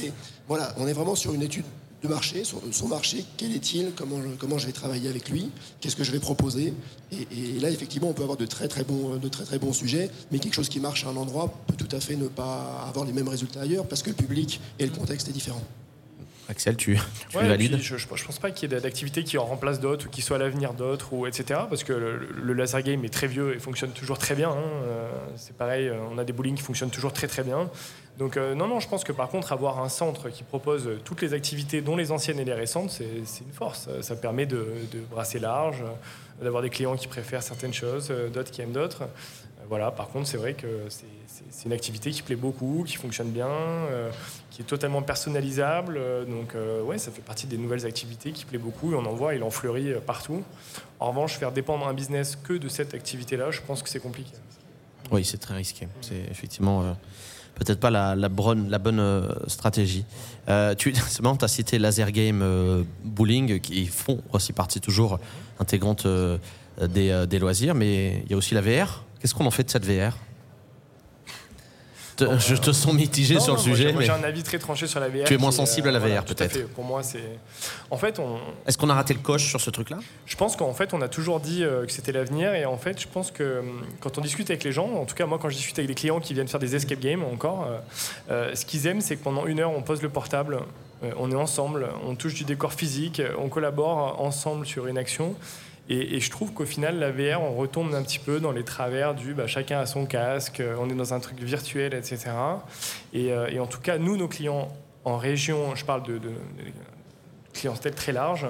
[0.48, 1.64] Voilà, on est vraiment sur une étude
[2.04, 5.50] de marché, son marché, quel est-il, comment, je- comment je vais travailler avec lui,
[5.80, 6.74] qu'est-ce que je vais proposer.
[7.10, 7.26] Et,
[7.56, 10.10] et là, effectivement, on peut avoir de très très bons, de très très bons sujets,
[10.30, 13.06] mais quelque chose qui marche à un endroit peut tout à fait ne pas avoir
[13.06, 15.62] les mêmes résultats ailleurs parce que le public et le contexte est différent.
[16.46, 16.98] Axel, tu,
[17.30, 19.46] tu Ouais, valides puis je, je, je pense pas qu'il y ait d'activités qui en
[19.46, 21.60] remplacent d'autres ou qui soient à l'avenir d'autres ou etc.
[21.70, 24.50] Parce que le, le laser game est très vieux et fonctionne toujours très bien.
[24.50, 24.82] hein.
[24.86, 27.70] Euh, c'est pareil, euh, on a des bowling qui fonctionnent toujours très très bien.
[28.18, 31.20] Donc euh, non non, je pense que par contre avoir un centre qui propose toutes
[31.20, 33.04] les activités, dont les anciennes et les récentes, c'est
[33.44, 33.88] une force.
[34.02, 34.64] Ça permet de,
[35.10, 35.82] brasser large,
[36.40, 39.02] d'avoir des clients qui préfèrent certaines choses, euh, d'autres qui aiment d'autres.
[39.02, 39.06] Euh,
[39.68, 41.06] Voilà, par contre, c'est vrai que c'est-
[41.64, 43.48] une activité qui plaît beaucoup, qui fonctionne bien,
[44.50, 45.98] qui est totalement personnalisable.
[46.28, 49.14] donc, euh, ouais, ça fait partie des nouvelles activités qui plaît beaucoup et on en
[49.14, 50.42] voit, il en fleurit partout.
[51.00, 54.32] En revanche, faire dépendre un business que de cette activité-là, je pense que c'est compliqué.
[55.10, 55.88] Oui, c'est très risqué.
[56.02, 56.94] C'est effectivement
[57.54, 60.04] peut-être pas la, bonne, la bonne euh, stratégie.
[60.48, 60.92] Euh, tu,
[61.40, 65.18] as cité Laser Game euh, Bowling, qui font aussi partie toujours
[65.58, 66.38] intégrante euh,
[66.80, 69.04] des, des loisirs, mais il y a aussi la VR.
[69.20, 70.16] Qu'est-ce qu'on en fait de cette VR
[72.16, 74.42] Te- Je te sens mitigé Non, sur le non, moi, sujet, j'ai- mais un avis
[74.42, 75.24] très tranché sur la VR.
[75.24, 76.68] Tu es moins sensible à la voilà, VR, peut-être.
[76.68, 77.38] Pour moi, c'est.
[77.90, 79.98] En fait, on, est-ce qu'on a raté le coche sur ce truc-là?
[80.26, 82.54] Je pense qu'en fait, on a toujours dit euh, que c'était l'avenir.
[82.54, 83.62] Et en fait, je pense que
[84.00, 85.94] quand on discute avec les gens, en tout cas, moi, quand je discute avec des
[85.94, 87.78] clients qui viennent faire des escape games encore, euh,
[88.30, 90.60] euh, ce qu'ils aiment, c'est que pendant une heure, on pose le portable,
[91.02, 95.34] euh, on est ensemble, on touche du décor physique, on collabore ensemble sur une action.
[95.90, 99.14] Et, je trouve qu'au final, la VR, on retombe un petit peu dans les travers
[99.14, 102.30] du bah, chacun a son casque, euh, on est dans un truc virtuel, etc.
[103.12, 104.74] Et, euh, et en tout cas, nous, nos clients
[105.04, 106.72] en région, je parle de, de, de
[107.52, 108.46] clientèle très large,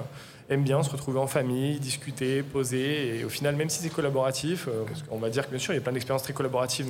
[0.49, 3.19] aiment bien se retrouver en famille, discuter, poser.
[3.19, 5.73] Et au final, même si c'est collaboratif, euh, parce qu'on va dire que bien sûr,
[5.73, 6.87] il y a plein d'expériences très collaboratives,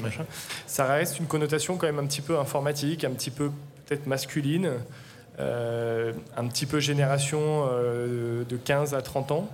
[0.67, 3.49] ça reste une connotation quand même un petit peu informatique, un petit peu
[3.87, 4.69] peut-être masculine,
[5.39, 9.49] un petit peu génération de 15 à 30 ans.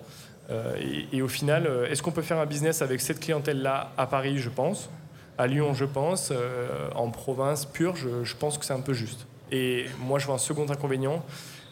[0.51, 0.75] Euh,
[1.11, 4.37] et, au final, euh, est-ce qu'on peut faire un business avec cette clientèle-là à Paris
[4.37, 4.89] Je pense.
[5.37, 6.29] À Lyon, je pense.
[6.31, 9.27] Euh, en province pure, je, pense que c'est un peu juste.
[9.51, 11.23] Et moi, je vois un second inconvénient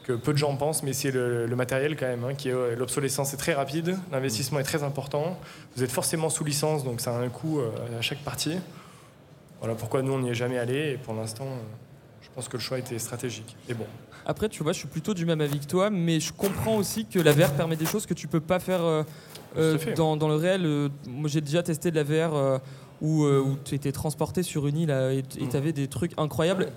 [0.04, 3.38] que peu de gens pensent, mais c'est le, matériel quand même, hein, qui l'obsolescence est
[3.38, 5.40] très rapide, l'investissement est très important.
[5.76, 8.58] Vous êtes forcément sous licence, donc ça a un coût à chaque partie.
[9.60, 11.46] Voilà pourquoi nous on n'y est jamais allé et pour l'instant,
[12.22, 13.56] je pense que le choix était stratégique.
[13.68, 13.86] Et bon,
[14.30, 17.08] Après, tu vois, je suis plutôt du même avis que toi, mais je comprends aussi
[17.08, 19.02] que la VR permet des choses que tu peux pas faire euh,
[19.58, 20.62] euh, dans, dans le réel.
[20.66, 22.60] Euh, moi, j'ai déjà testé de la VR
[23.02, 26.68] où, où tu étais transporté sur une île et tu avais des trucs incroyables.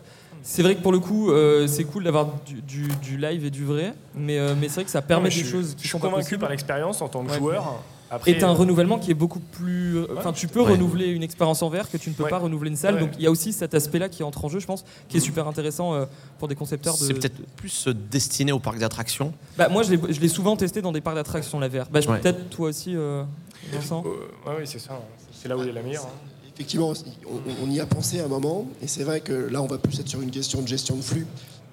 [0.41, 3.51] C'est vrai que pour le coup, euh, c'est cool d'avoir du, du- du live et
[3.51, 5.89] du vrai, mais, euh, mais c'est vrai que ça permet des suis- choses qui Je
[5.89, 7.39] suis sont pas convaincu par l'expérience en tant que Ouais.
[7.39, 7.83] joueur.
[8.15, 9.97] Après, Et t'as un renouvellement qui est beaucoup plus.
[9.97, 10.73] euh, Enfin, tu peux Ouais.
[10.73, 12.31] renouveler une expérience en VR que tu ne peux Ouais.
[12.31, 12.95] pas renouveler une salle.
[12.97, 13.01] Ouais.
[13.01, 15.21] Donc il y a aussi cet aspect-là qui entre en jeu, je pense, qui est
[15.21, 16.05] super intéressant euh,
[16.39, 16.99] pour des concepteurs de.
[17.05, 19.33] C'est peut-être plus euh, destiné au parc d'attractions.
[19.57, 21.87] Bah, moi, je l'ai- je l'ai souvent testé dans des parcs d'attractions, la VR.
[21.91, 22.01] Bah.
[22.03, 23.25] Peut-être toi aussi, euh,
[23.73, 24.05] Vincent.
[24.07, 25.01] Euh, ouais, oui, c'est ça.
[25.33, 26.05] C'est là où il est la meilleure.
[26.05, 26.29] hein.
[26.55, 26.93] Effectivement,
[27.27, 29.79] on, on y a pensé à un moment, et c'est vrai que là, on va
[29.79, 31.27] plus être sur une question de gestion de flux,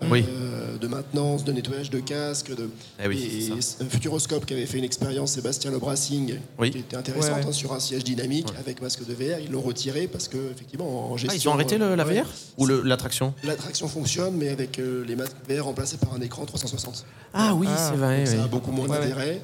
[0.10, 0.24] Oui.
[0.30, 2.56] euh, de maintenance, de nettoyage de casques.
[2.56, 2.70] De,
[3.04, 3.50] Eh oui,
[3.82, 6.72] et, Futuroscope qui avait fait une expérience, Sébastien Le Brassing, Oui.
[6.72, 7.50] qui était intéressante Ouais, ouais.
[7.50, 9.40] hein, sur un siège dynamique avec masque de VR.
[9.44, 12.22] Ils l'ont retiré parce que effectivement, en gestion, Ah, ils ont arrêté le- la ouais,
[12.22, 12.28] VR
[12.58, 17.06] Ou l'attraction L'attraction fonctionne, mais avec euh, les masques VR remplacés par un écran 360.
[17.34, 17.90] Ah oui, Ah.
[17.92, 18.26] c'est vrai.
[18.26, 18.42] Ça oui.
[18.44, 19.02] a beaucoup moins Ouais, ouais.
[19.10, 19.42] d'intérêt.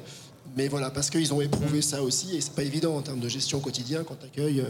[0.56, 3.28] Mais voilà, parce qu'ils ont éprouvé ça aussi, et c'est pas évident en termes de
[3.28, 4.64] gestion quotidien quand tu accueilles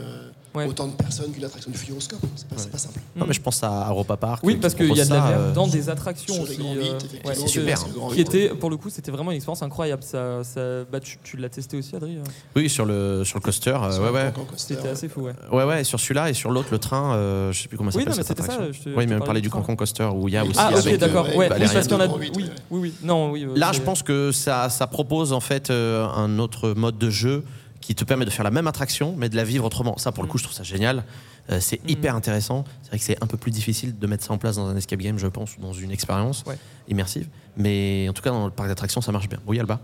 [0.55, 0.67] Ouais.
[0.67, 2.19] autant de personnes qu'une attraction du Futuroscope.
[2.35, 2.99] C'est pas, c'est pas simple.
[3.15, 4.41] Non, mais je pense à Europa Park.
[4.43, 6.59] Oui, parce qu'il y a de la euh, dans des attractions aussi.
[6.63, 7.79] euh, ouais, super.
[8.15, 10.03] Qui était, pour le coup, c'était vraiment une expérience incroyable.
[10.03, 12.23] Ça, ça, bah, tu, tu l'as testé aussi, Adri euh
[12.57, 13.77] Oui, sur le, sur le coaster.
[13.83, 15.35] euh, C'était assez fou, ouais.
[15.53, 17.99] Ouais, ouais, sur celui-là et sur l'autre, le train, euh, je sais plus comment ça
[17.99, 18.55] Oui, s'appelle non, mais cette c'était ça.
[18.63, 18.81] attraction.
[18.87, 19.61] je te- Oui, mais parlait du train.
[19.61, 20.51] Cancan Coaster où il y a Oui.
[20.51, 21.27] aussi Ah, ok, d'accord.
[21.27, 22.07] euh, oui, parce qu'il y en a.
[22.07, 22.95] Oui, oui, oui.
[23.03, 23.45] Non, oui.
[23.45, 27.11] euh, Là, je pense que ça, ça propose en fait euh, un autre mode de
[27.11, 27.45] jeu
[27.81, 29.97] qui te permet de faire la même attraction, mais de la vivre autrement.
[29.99, 30.31] Ça, pour le Mm.
[30.33, 31.05] coup, je trouve ça génial.
[31.51, 31.89] Euh, c'est Mm.
[31.91, 32.65] hyper intéressant.
[32.83, 34.77] C'est vrai que c'est un peu plus difficile de mettre ça en place dans un
[34.77, 36.59] escape game, je pense, ou dans une expérience Ouais.
[36.89, 37.29] immersive.
[37.57, 39.39] Mais en tout cas, dans le parc d'attractions, ça marche bien.
[39.47, 39.81] Oui, Alba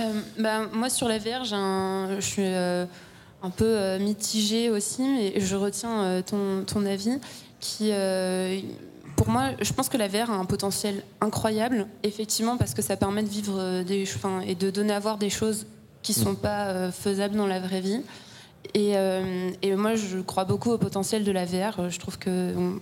[0.00, 2.86] Euh, bah, moi, sur la VR, un- je suis euh,
[3.42, 7.18] un peu euh, mitigée aussi, mais je retiens euh, ton, ton avis.
[7.60, 8.58] Qui, euh,
[9.16, 12.96] pour moi, je pense que la VR a un potentiel incroyable, effectivement, parce que ça
[12.96, 15.66] permet de vivre euh, des, enfin, et de donner à voir des choses
[16.02, 18.00] qui ne sont pas euh, faisables dans la vraie vie.
[18.74, 21.90] Et, euh, et moi, je crois beaucoup au potentiel de la VR.
[21.90, 22.80] Je trouve que on,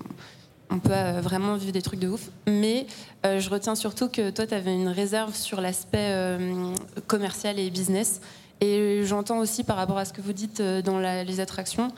[0.71, 2.31] on peut vraiment vivre des trucs de ouf.
[2.47, 2.87] Mais
[3.27, 6.73] euh, je retiens surtout que toi, tu avais une réserve sur l'aspect euh,
[7.09, 8.21] commercial et business.
[8.61, 11.89] Et j'entends aussi par rapport à ce que vous dites dans la- les attractions,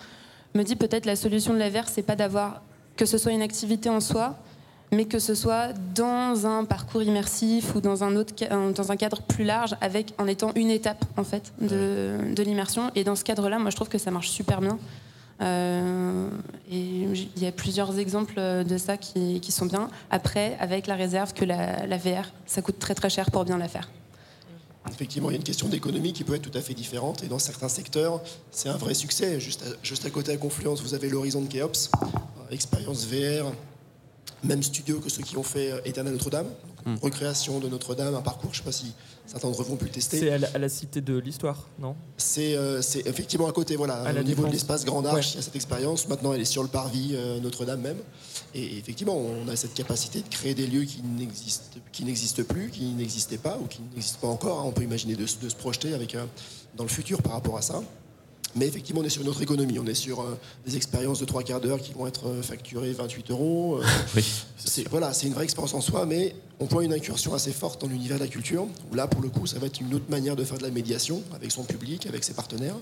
[0.55, 2.63] me dit peut-être la solution de la VR, c'est pas d'avoir
[2.97, 4.37] que ce soit une activité en soi,
[4.93, 8.97] mais que ce soit dans un parcours immersif ou dans un autre un- dans un
[8.97, 12.91] cadre plus large, avec en étant une étape en fait de, de l'immersion.
[12.95, 14.79] Et dans ce cadre-là, moi, je trouve que ça marche super bien.
[15.41, 16.29] Euh,
[16.71, 18.35] et il y a plusieurs exemples
[18.65, 19.91] de ça qui, qui sont bien.
[20.11, 23.59] Après, avec la réserve que la, la VR, ça coûte très très cher pour bien
[23.59, 23.89] la faire.
[24.93, 27.25] Effectivement, il y a une question d'économie qui peut être tout à fait différente.
[27.25, 28.21] Et dans certains secteurs,
[28.53, 29.41] c'est un vrai succès.
[29.41, 32.07] Juste à, juste à côté à Confluence, vous avez l'Horizon de Keops, euh,
[32.51, 33.53] expérience VR,
[34.43, 36.49] même studio que ceux qui ont fait euh, Éternel Notre-Dame.
[36.87, 38.93] Donc, Recréation de Notre-Dame, un parcours, je ne sais pas si
[39.25, 40.19] certains d'entre vous ont pu le tester.
[40.21, 41.97] C'est à la, à la cité de l'histoire, non?
[42.19, 45.33] C'est euh, c'est effectivement à côté, voilà, À au niveau de l'espace Grand Arche, Ouais.
[45.33, 46.07] il y a cette expérience.
[46.09, 47.97] Maintenant, elle est sur le parvis euh, Notre-Dame même.
[48.55, 52.69] Et effectivement, on a cette capacité de créer des lieux qui n'existent qui n'existent plus,
[52.69, 54.61] qui n'existaient pas ou qui n'existent pas encore.
[54.61, 54.65] hein.
[54.67, 56.27] On peut imaginer de, se- de se projeter avec, euh,
[56.77, 57.83] dans le futur par rapport à ça.
[58.57, 59.79] Mais effectivement, on est sur une autre économie.
[59.79, 62.93] On est sur euh, des expériences de trois quarts d'heure qui vont être euh, facturées
[62.93, 63.79] 28 euros.
[63.79, 63.85] Euh,
[64.17, 64.25] Oui.
[64.57, 67.81] c'est voilà, c'est une vraie expérience en soi, mais on voit une incursion assez forte
[67.81, 68.67] dans l'univers de la culture.
[68.91, 70.71] Où là, pour le coup, ça va être une autre manière de faire de la
[70.71, 72.77] médiation avec son public, avec ses partenaires.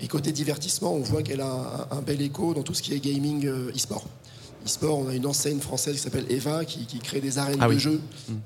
[0.00, 2.94] Et côté divertissement, on voit qu'elle a un, un bel écho dans tout ce qui
[2.94, 4.04] est gaming e-sport.
[4.66, 7.68] E-sport, on a une enseigne française qui s'appelle Eva qui, qui crée des arènes Ah
[7.68, 8.00] de jeux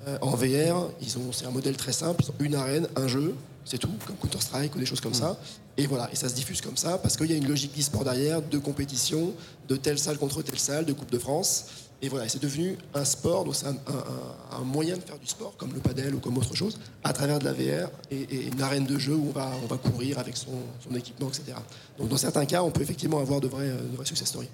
[0.07, 0.89] euh, en VR.
[1.03, 2.23] Ils ont, c'est un modèle très simple.
[2.25, 3.35] Ils ont une arène, un jeu,
[3.65, 5.39] c'est tout, comme Counter Strike ou des choses comme ça.
[5.77, 8.05] Et voilà, et ça se diffuse comme ça parce qu'il y a une logique d'e-sport
[8.05, 9.33] derrière, de compétition,
[9.69, 11.67] de telle salle contre telle salle, de Coupe de France.
[12.03, 15.19] Et voilà, c'est devenu un sport, donc c'est un, un- un- un moyen de faire
[15.19, 18.21] du sport, comme le padel ou comme autre chose, à travers de la VR et,
[18.23, 20.51] et une arène de jeu où on va, on va courir avec son,
[20.87, 21.57] son équipement, etc.
[21.99, 24.49] Donc dans certains cas, on peut effectivement avoir de vrais, de vrais success stories.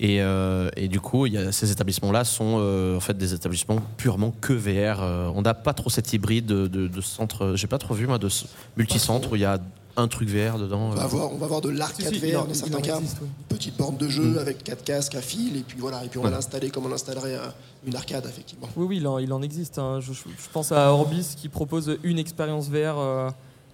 [0.00, 3.34] Et, euh, et du coup, il y a, ces établissements-là sont euh, en fait des
[3.34, 5.02] établissements purement que VR.
[5.02, 7.54] Euh, on n'a pas trop cet hybride de, de, de centre.
[7.56, 8.28] J'ai pas trop vu moi de
[8.76, 9.58] multicentre où il y a
[9.96, 10.78] un truc VR dedans.
[10.82, 11.04] On va euh.
[11.04, 13.18] avoir, on va avoir de l'arcade Si, si, il VR dans certains cas, existe,
[13.48, 14.38] petite borne de jeu Mm.
[14.38, 16.92] avec quatre casques à fil, et puis voilà, et puis on va l'installer comme on
[16.92, 17.36] installerait
[17.84, 18.68] une arcade, effectivement.
[18.76, 19.80] Oui, oui, il en, il en existe.
[19.80, 19.98] hein.
[20.00, 23.30] Je, je- je pense à Orbis qui propose une expérience VR euh,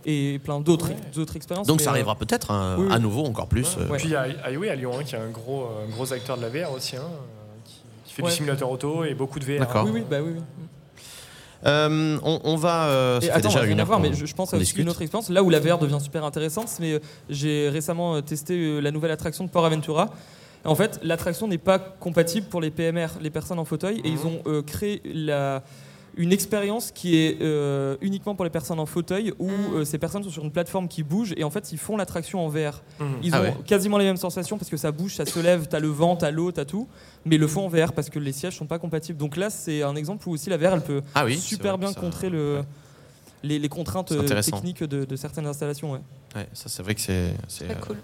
[0.07, 0.91] et plein d'autres
[1.37, 1.67] expériences.
[1.67, 2.95] Donc ça euh, arrivera peut-être hein, oui, oui.
[2.95, 3.77] à nouveau encore plus.
[3.79, 3.89] euh.
[3.89, 3.99] Ouais.
[3.99, 6.37] Puis il y a Highway à Lyon hein, qui est un gros, euh, gros acteur
[6.37, 7.17] de la VR aussi, hein, euh,
[7.65, 7.75] qui,
[8.07, 8.29] qui fait Ouais.
[8.31, 9.61] du simulateur auto et beaucoup de VR.
[9.61, 9.85] D'accord.
[9.85, 10.33] Oui, oui, bah oui.
[10.37, 10.43] oui.
[11.67, 12.85] Euh, on, on va.
[12.89, 14.53] euh, ça Et fait attends, déjà rien une à heure voir, mais je, je pense
[14.53, 16.99] à une autre expérience, là où la VR devient super intéressante, mais euh,
[17.31, 20.11] j'ai récemment euh, testé euh, la nouvelle attraction de Port Aventura.
[20.67, 24.17] En fait, l'attraction n'est pas compatible pour les PMR, les personnes en fauteuil, et Mhm.
[24.21, 25.63] ils ont euh, créé la,
[26.17, 29.75] une expérience qui est euh, uniquement pour les personnes en fauteuil, où Mhm.
[29.75, 32.45] euh, ces personnes sont sur une plateforme qui bouge, et en fait, ils font l'attraction
[32.45, 32.83] en VR.
[33.01, 33.07] Mhm.
[33.23, 33.55] Ils Ah ont ouais.
[33.67, 36.31] quasiment les mêmes sensations parce que ça bouge, ça se lève, t'as le vent, t'as
[36.31, 36.87] l'eau, t'as tout,
[37.25, 39.19] mais le font en VR parce que les sièges sont pas compatibles.
[39.19, 41.93] Donc là, c'est un exemple où aussi la VR, elle peut Ah oui, super bien
[41.93, 42.65] contrer le, ouais.
[43.43, 45.93] les, les contraintes euh, techniques de, de certaines installations.
[45.93, 46.01] ouais.
[46.53, 47.35] Ça c'est vrai que c'est.
[47.81, 47.97] cool.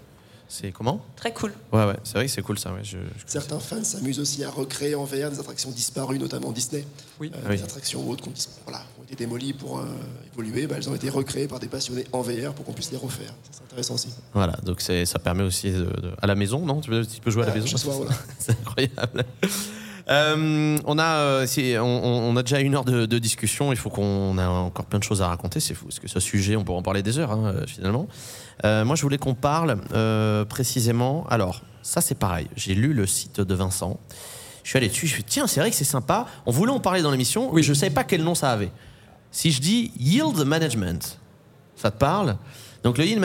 [0.53, 1.53] C'est comment Très cool.
[1.71, 2.73] Ouais, ouais, c'est vrai que c'est cool ça.
[2.73, 6.51] Ouais, je, je- Certains fans s'amusent aussi à recréer en VR des attractions disparues, notamment
[6.51, 6.85] Disney.
[7.21, 7.31] Oui.
[7.33, 7.55] Euh, Ah oui.
[7.55, 8.33] Des attractions ou autres qui ont,
[8.65, 9.85] voilà, ont été démolies pour euh,
[10.33, 12.97] évoluer, bah, elles ont été recréées par des passionnés en VR pour qu'on puisse les
[12.97, 13.29] refaire.
[13.29, 14.09] Ça, C'est intéressant aussi.
[14.33, 16.81] Voilà, donc ça permet aussi de, de- à la maison, non?
[16.81, 17.77] Tu peux, tu peux jouer à la Euh, maison?
[17.93, 18.11] voilà.
[18.37, 19.23] C'est incroyable.
[20.09, 23.71] Euh, on, a, euh, on, a déjà une heure de, de discussion.
[23.71, 25.59] Il faut qu'on a encore plein de choses à raconter.
[25.59, 28.07] C'est fou, parce que ce sujet, on pourrait en parler des heures, hein, euh, finalement.
[28.65, 31.25] Euh, moi, je voulais qu'on parle euh, précisément.
[31.29, 32.47] Alors, ça, c'est pareil.
[32.55, 33.99] J'ai lu le site de Vincent.
[34.63, 35.07] Je suis allé dessus.
[35.07, 36.27] Je me suis dit, tiens, c'est vrai que c'est sympa.
[36.45, 37.49] On voulait en parler dans l'émission.
[37.51, 37.63] Oui.
[37.63, 38.71] Je ne savais pas quel nom ça avait.
[39.31, 41.19] Si je dis yield management,
[41.75, 42.37] ça te parle?
[42.83, 43.19] Donc le yield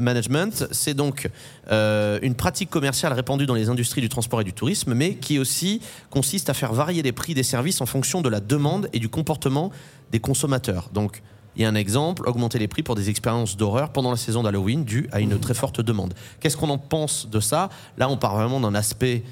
[0.00, 1.28] management, c'est donc
[1.70, 5.38] euh, une pratique commerciale répandue dans les industries du transport et du tourisme, mais qui
[5.38, 8.98] aussi consiste à faire varier les prix des services en fonction de la demande et
[8.98, 9.70] du comportement
[10.12, 10.88] des consommateurs.
[10.94, 11.22] Donc
[11.56, 14.42] il y a un exemple, augmenter les prix pour des expériences d'horreur pendant la saison
[14.42, 16.14] d'Halloween due à une très forte demande.
[16.40, 17.68] Qu'est-ce qu'on en pense de ça?
[17.98, 19.22] Là, on parle vraiment d'un aspect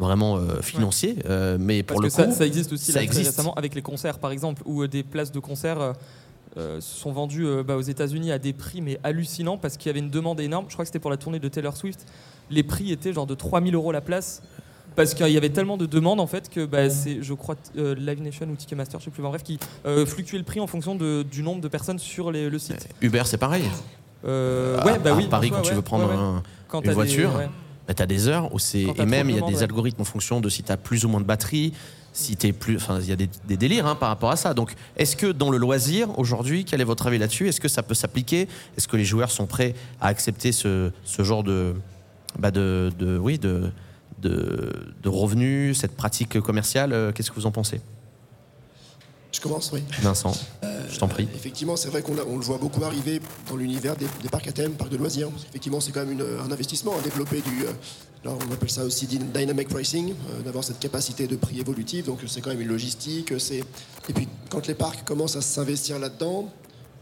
[0.00, 3.26] vraiment euh, financier, euh, mais pour le coup, ça, ça existe aussi ça là, existe.
[3.26, 5.92] récemment avec les concerts, par exemple, où des places de concert
[6.56, 9.86] euh, euh, sont vendues euh, bah, aux États-Unis à des prix mais hallucinants parce qu'il
[9.88, 10.66] y avait une demande énorme.
[10.68, 12.06] Je crois que c'était pour la tournée de Taylor Swift.
[12.50, 14.42] Les prix étaient genre de 3000 euros la place.
[14.96, 17.94] Parce qu'il y avait tellement de demandes en fait que bah, c'est, je crois, euh,
[17.94, 19.58] Live Nation ou Ticketmaster, je sais plus, en bref, qui
[20.04, 22.88] fluctuait le prix en fonction de- du nombre de personnes sur les- le site.
[23.00, 23.62] Uber, c'est pareil.
[24.24, 24.26] À-
[24.84, 25.28] ouais, bah à oui.
[25.28, 26.20] Paris, quand tu veux prendre ouais, ouais.
[26.20, 27.48] un- Quand une des- voiture, ouais.
[27.94, 28.82] tu as des heures où c'est.
[28.82, 31.08] Et même, il y a des algorithmes en fonction de si tu as plus ou
[31.08, 31.72] moins de batterie,
[32.12, 32.76] si plus.
[32.76, 34.52] Enfin, il y a des, des délires hein, par rapport à ça.
[34.54, 37.48] Donc, est-ce que dans le loisir, aujourd'hui, quel est votre avis là-dessus?
[37.48, 38.48] Est-ce que ça peut s'appliquer?
[38.76, 41.74] Est-ce que les joueurs sont prêts à accepter ce, ce genre de.
[42.38, 43.70] Bah de, de- oui, de,
[44.22, 47.80] de, de revenus, cette pratique commerciale Euh, Qu'est-ce que vous en pensez?
[49.32, 49.82] Je commence, oui.
[50.02, 50.32] Vincent,
[50.90, 51.28] je t'en prie.
[51.36, 54.52] Effectivement, c'est vrai qu'on on le voit beaucoup arriver dans l'univers des, des parcs à
[54.52, 55.30] thème, parcs de loisirs.
[55.30, 57.64] Parce qu'effectivement, c'est quand même une- un investissement à développer du.
[58.24, 61.60] Euh, alors, on appelle ça aussi dy- dynamic pricing, euh, d'avoir cette capacité de prix
[61.60, 62.06] évolutif.
[62.06, 63.32] Donc, c'est quand même une logistique.
[63.32, 66.50] Et puis, quand les parcs commencent à s'investir là-dedans,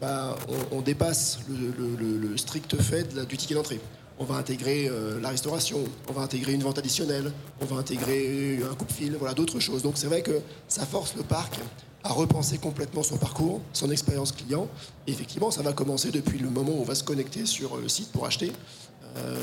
[0.00, 0.36] bah,
[0.70, 3.80] on, dépasse le, strict fait du ticket d'entrée.
[4.20, 8.60] On va intégrer euh, la restauration, on va intégrer une vente additionnelle, on va intégrer
[8.68, 9.82] un coup de fil, voilà d'autres choses.
[9.82, 11.58] Donc c'est vrai que ça force le parc
[12.04, 14.68] à repenser complètement son parcours, son expérience client.
[15.06, 17.88] Et effectivement, ça va commencer depuis le moment où on va se connecter sur le
[17.88, 18.87] site pour acheter, euh,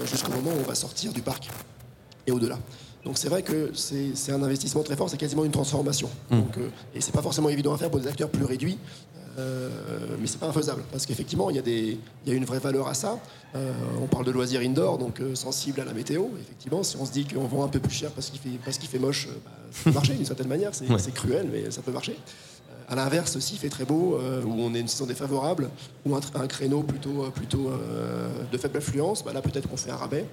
[0.09, 1.49] jusqu'au moment où on va sortir du parc
[2.28, 2.57] et au-delà.
[3.03, 6.09] Donc c'est vrai que c'est un investissement très fort, c'est quasiment une transformation.
[6.32, 8.80] Donc, euh, et c'est pas forcément évident à faire pour des acteurs plus réduits,
[9.38, 9.70] euh,
[10.20, 12.88] mais c'est pas infaisable parce qu'effectivement il y, a des- y a une vraie valeur
[12.88, 13.20] à ça.
[13.55, 16.26] Euh, on parle de loisirs indoor, donc euh, sensible à la météo.
[16.41, 18.78] Effectivement, si on se dit qu'on vend un peu plus cher parce qu'il fait, parce
[18.78, 20.72] qu'il fait moche, euh, bah, ça peut marcher d'une certaine manière.
[20.74, 20.97] C'est Ouais.
[20.99, 22.18] c'est cruel, mais ça peut marcher.
[22.88, 25.70] À l'inverse, s'il fait très beau, euh, où on est une saison défavorable,
[26.06, 29.90] ou un, créneau plutôt, euh, plutôt euh, de faible affluence, bah là peut-être qu'on fait
[29.90, 30.26] un rabais.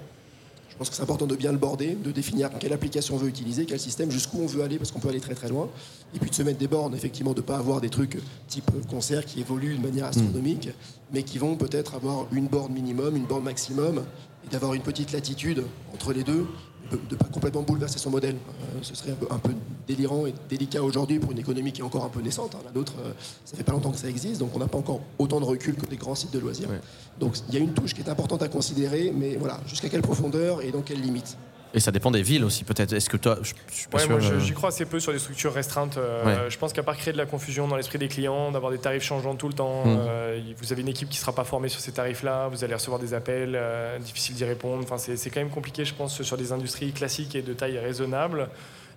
[0.69, 3.27] Je pense que c'est important de bien le border, de définir quelle application on veut
[3.27, 5.69] utiliser, quel système, jusqu'où on veut aller, parce qu'on peut aller très très loin.
[6.15, 8.69] Et puis de se mettre des bornes, effectivement, de ne pas avoir des trucs type
[8.89, 10.69] concert qui évoluent de manière astronomique,
[11.11, 14.03] mais qui vont peut-être avoir une borne minimum, une borne maximum,
[14.45, 16.47] et d'avoir une petite latitude entre les deux,
[16.91, 18.35] de ne pas complètement bouleverser son modèle.
[18.35, 19.51] Euh, ce serait un peu, un peu
[19.87, 22.55] délirant et délicat aujourd'hui pour une économie qui est encore un peu naissante.
[22.55, 22.59] hein.
[22.65, 23.11] La nôtre, euh,
[23.45, 25.75] ça fait pas longtemps que ça existe, donc on n'a pas encore autant de recul
[25.75, 26.69] que des grands sites de loisirs.
[26.69, 26.79] Ouais.
[27.19, 30.01] Donc il y a une touche qui est importante à considérer, mais voilà, jusqu'à quelle
[30.01, 31.37] profondeur et dans quelles limites.
[31.75, 32.93] Et ça dépend des villes aussi, peut-être.
[32.93, 33.39] Est-ce que toi.
[33.41, 34.11] Je, je suis pas Ouais, sûr.
[34.11, 35.97] moi je- euh, j'y crois assez peu sur des structures restreintes.
[35.97, 36.49] Euh, Ouais.
[36.51, 39.01] Je pense qu'à part créer de la confusion dans l'esprit des clients, d'avoir des tarifs
[39.01, 39.97] changeants tout le temps, Mm.
[40.07, 42.75] euh, vous avez une équipe qui ne sera pas formée sur ces tarifs-là, vous allez
[42.75, 44.83] recevoir des appels, euh, difficile d'y répondre.
[44.83, 48.49] Enfin, c'est quand même compliqué, je pense, sur des industries classiques et de taille raisonnable.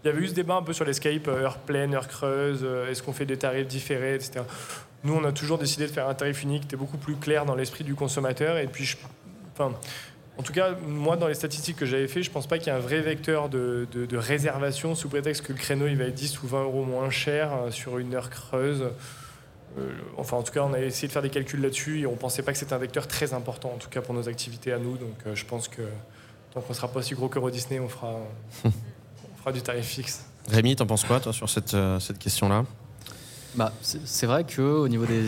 [0.06, 2.60] Il y avait eu ce débat un peu sur l'escape, euh, heure pleine, heure creuse,
[2.62, 4.42] euh, est-ce qu'on fait des tarifs différés, etc.
[5.02, 7.56] Nous, on a toujours décidé de faire un tarif unique, était beaucoup plus clair dans
[7.56, 8.56] l'esprit du consommateur.
[8.58, 8.96] Et puis,
[9.52, 9.74] enfin,
[10.38, 12.70] en tout cas, moi, dans les statistiques que j'avais fait, je pense pas qu'il y
[12.70, 16.40] ait un vrai vecteur de, réservation sous prétexte que le créneau il va être 10
[16.44, 18.84] ou 20 euros moins cher euh, sur une heure creuse.
[20.16, 22.42] Enfin, en tout cas, on a essayé de faire des calculs là-dessus et on pensait
[22.42, 24.96] pas que c'était un vecteur très important, en tout cas pour nos activités à nous.
[24.98, 25.82] Donc, je pense que
[26.54, 28.20] tant qu'on sera pas aussi gros qu'Euro Disney, on fera,
[29.46, 30.24] fera du tarif fixe.
[30.50, 32.64] Rémi, t'en penses quoi, toi, sur cette, euh, cette question-là?
[33.54, 35.22] Bah, c'est vrai qu'au niveau des,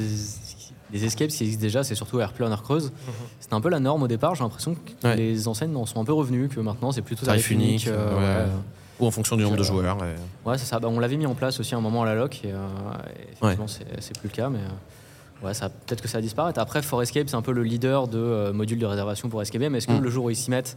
[0.90, 2.92] des escapes qui existent déjà, c'est surtout Airplay en Air Creuse.
[3.40, 4.34] C'était un peu la norme au départ.
[4.34, 5.16] J'ai l'impression que Ouais.
[5.16, 7.86] les enseignes en sont un peu revenus, que maintenant c'est plutôt Tarif tarif, unique.
[7.86, 8.46] unique, euh, ouais.
[8.46, 8.52] ouais.
[9.00, 9.92] Ou en fonction du nombre de Voilà.
[9.96, 10.80] joueurs et- Ouais, c'est ça.
[10.80, 12.56] Bah, on l'avait mis en place aussi à un moment à la loc et, euh,
[13.18, 16.22] et effectivement, c'est c'est plus le cas, mais euh, ouais, ça peut-être que ça va
[16.22, 16.58] disparaître.
[16.60, 19.60] Après, For Escape, c'est un peu le leader de euh, modules de réservation pour escape
[19.62, 19.74] game.
[19.76, 20.00] Est-ce que Mm.
[20.02, 20.76] le jour où ils s'y mettent,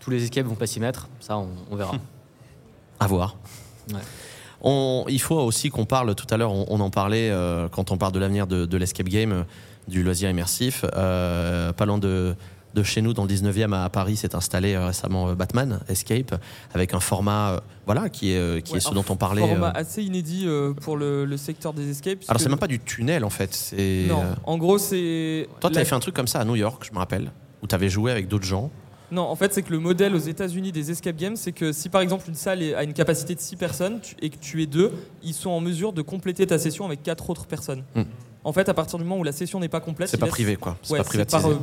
[0.00, 1.08] tous les escapes vont pas s'y mettre?
[1.20, 1.92] Ça, on, on verra.
[3.00, 3.36] À voir.
[3.92, 3.98] Ouais.
[4.62, 7.90] On- il faut aussi qu'on parle, tout à l'heure, on, on en parlait euh, quand
[7.90, 9.42] on parle de l'avenir de, de l'escape game, euh,
[9.88, 10.84] du loisir immersif.
[10.94, 12.34] Euh, pas loin de,
[12.74, 16.34] de chez nous, dans le 19e à Paris, s'est installé euh, récemment Batman Escape,
[16.74, 19.40] avec un format euh, voilà, qui est, qui Ouais, est ce un dont on parlait.
[19.40, 19.72] Format euh.
[19.80, 20.46] assez inédit
[20.82, 22.18] pour le, le secteur des escapes.
[22.28, 23.74] Alors, c'est même pas du tunnel, en fait.
[24.08, 25.48] Non, en gros, c'est.
[25.60, 27.32] Toi, tu la- avais fait un truc comme ça à New York, je me rappelle,
[27.62, 28.70] où tu avais joué avec d'autres gens.
[29.12, 31.88] Non, en fait, c'est que le modèle aux États-Unis des escape games, c'est que si
[31.88, 34.92] par exemple une salle a une capacité de 6 personnes et que tu es deux,
[35.22, 37.82] ils sont en mesure de compléter ta session avec quatre autres personnes.
[37.94, 38.02] Hmm.
[38.42, 40.32] En fait, à partir du moment où la session n'est pas complète, C'est pas laisse-
[40.32, 40.78] privé, quoi.
[40.82, 41.42] C'est Ouais, pas privatisé.
[41.42, 41.58] par, euh,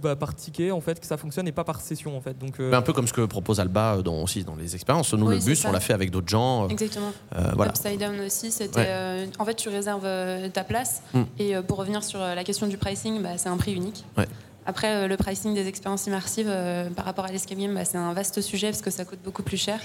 [0.00, 2.38] bah, par ticket en fait que ça fonctionne et pas par session en fait.
[2.38, 5.12] Donc euh, un peu comme ce que propose Alba euh, dans, aussi dans les expériences.
[5.12, 5.68] Nous, Oui, le bus, ça.
[5.68, 6.66] on l'a fait avec d'autres gens.
[6.66, 7.10] euh, Exactement.
[7.34, 7.72] euh, voilà.
[7.72, 8.78] Upside Down aussi, c'était.
[8.78, 8.86] Ouais.
[8.88, 11.02] euh, en fait, tu réserves euh, ta place.
[11.14, 11.22] Mm.
[11.40, 14.04] Et euh, pour revenir sur euh, la question du pricing, bah, c'est un prix unique.
[14.16, 14.28] Ouais.
[14.66, 17.98] Après, euh, le pricing des expériences immersives euh, par rapport à l'escape game, bah, c'est
[17.98, 19.80] un vaste sujet parce que ça coûte beaucoup plus cher.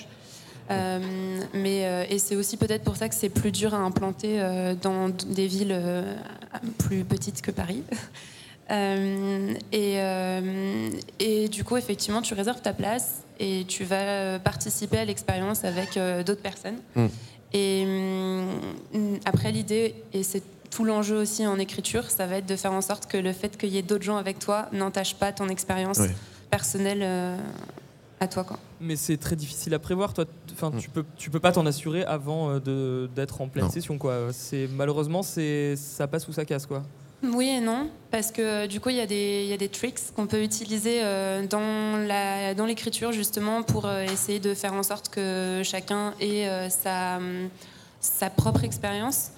[0.72, 1.00] Euh,
[1.54, 4.74] mais, euh, et c'est aussi peut-être pour ça que c'est plus dur à implanter euh,
[4.74, 5.80] dans des villes
[6.80, 7.84] plus petites que Paris.
[9.72, 10.00] Et,
[11.20, 16.00] et du coup, effectivement, tu réserves ta place et tu vas participer à l'expérience avec
[16.26, 16.80] d'autres personnes.
[16.96, 17.06] Mm.
[17.54, 20.42] Et hum, après, l'idée, et c'est
[20.76, 23.58] tout l'enjeu aussi en écriture, ça va être de faire en sorte que le fait
[23.58, 26.08] qu'il y ait d'autres gens avec toi n'entache pas ton expérience Oui.
[26.50, 27.38] personnelle euh,
[28.20, 28.44] à toi.
[28.44, 28.58] Quoi.
[28.82, 30.14] mais c'est très difficile à prévoir.
[30.14, 30.78] Toi, enfin, Mm.
[30.80, 33.72] tu peux tu peux pas t'en assurer avant euh, de d'être en pleine Non.
[33.72, 34.28] session quoi.
[34.32, 36.84] C'est malheureusement c'est ça passe ou ça casse quoi.
[37.24, 39.70] Oui et non, parce que du coup, il y, a des- il y a des
[39.70, 44.74] tricks qu'on peut utiliser euh, dans la- dans l'écriture justement pour euh, essayer de faire
[44.74, 47.20] en sorte que chacun ait euh, sa,
[48.02, 49.32] sa propre expérience.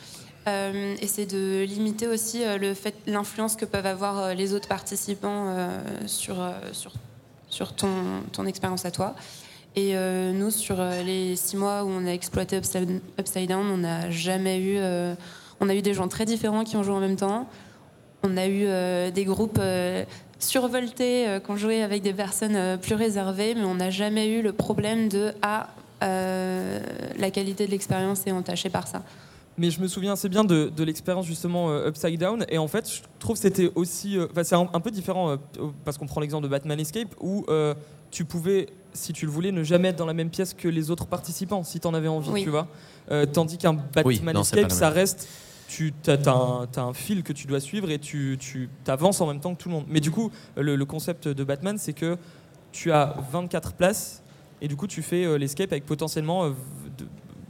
[0.47, 4.53] Euh, et c'est de limiter aussi euh, le fait, l'influence que peuvent avoir euh, les
[4.53, 6.37] autres participants euh, sur,
[6.71, 6.93] sur,
[7.49, 7.89] sur ton,
[8.31, 9.15] ton expérience à toi.
[9.75, 9.93] Et
[10.33, 14.59] nous, sur les six mois où on a exploité Upside, Upside Down, on n'a jamais
[14.59, 14.79] eu.
[15.59, 17.47] on a eu des gens très différents qui ont joué en même temps.
[18.23, 19.61] On a eu des groupes
[20.39, 24.41] survoltés euh, qui ont joué avec des personnes plus réservées, mais on n'a jamais eu
[24.41, 25.67] le problème de ah,
[26.01, 29.03] la qualité de l'expérience est entachée par ça.
[29.57, 32.67] Mais je me souviens assez bien de, de l'expérience justement euh, Upside Down et en
[32.67, 35.37] fait je trouve que c'était aussi, euh, enfin, c'est un, un peu différent euh,
[35.83, 37.73] parce qu'on prend l'exemple de Batman Escape où euh,
[38.11, 40.91] tu pouvais, si tu le voulais, ne jamais être dans la même pièce que les
[40.91, 42.43] autres participants si tu en avais envie, Oui.
[42.43, 42.67] tu vois.
[43.11, 45.27] Euh, tandis qu'un Batman Oui, non, c'est Escape, ça reste,
[45.67, 49.27] tu as, un, t'as un fil que tu dois suivre et tu, tu avances en
[49.27, 49.85] même temps que tout le monde.
[49.87, 52.17] Mais du coup, le, le concept de Batman, c'est que
[52.71, 54.21] tu as 24 places
[54.61, 56.49] et du coup tu fais euh, l'escape avec potentiellement euh,
[56.97, 57.07] de-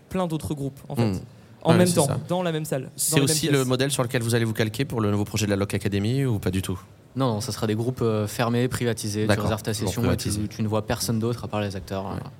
[0.10, 1.12] plein d'autres groupes en fait.
[1.12, 1.20] Mm.
[1.64, 2.20] En même temps, ça.
[2.28, 2.90] dans la même salle.
[2.96, 5.52] C'est aussi le modèle sur lequel vous allez vous calquer pour le nouveau projet de
[5.52, 6.80] la Lock Academy ou pas du tout?
[7.16, 9.28] Non, non, ça sera des groupes euh, fermés, privatisés.
[9.28, 10.30] Tu réserves ta session et tu,
[10.62, 12.04] ne vois personne d'autre à part les acteurs.
[12.04, 12.12] Ouais.
[12.12, 12.32] Voilà.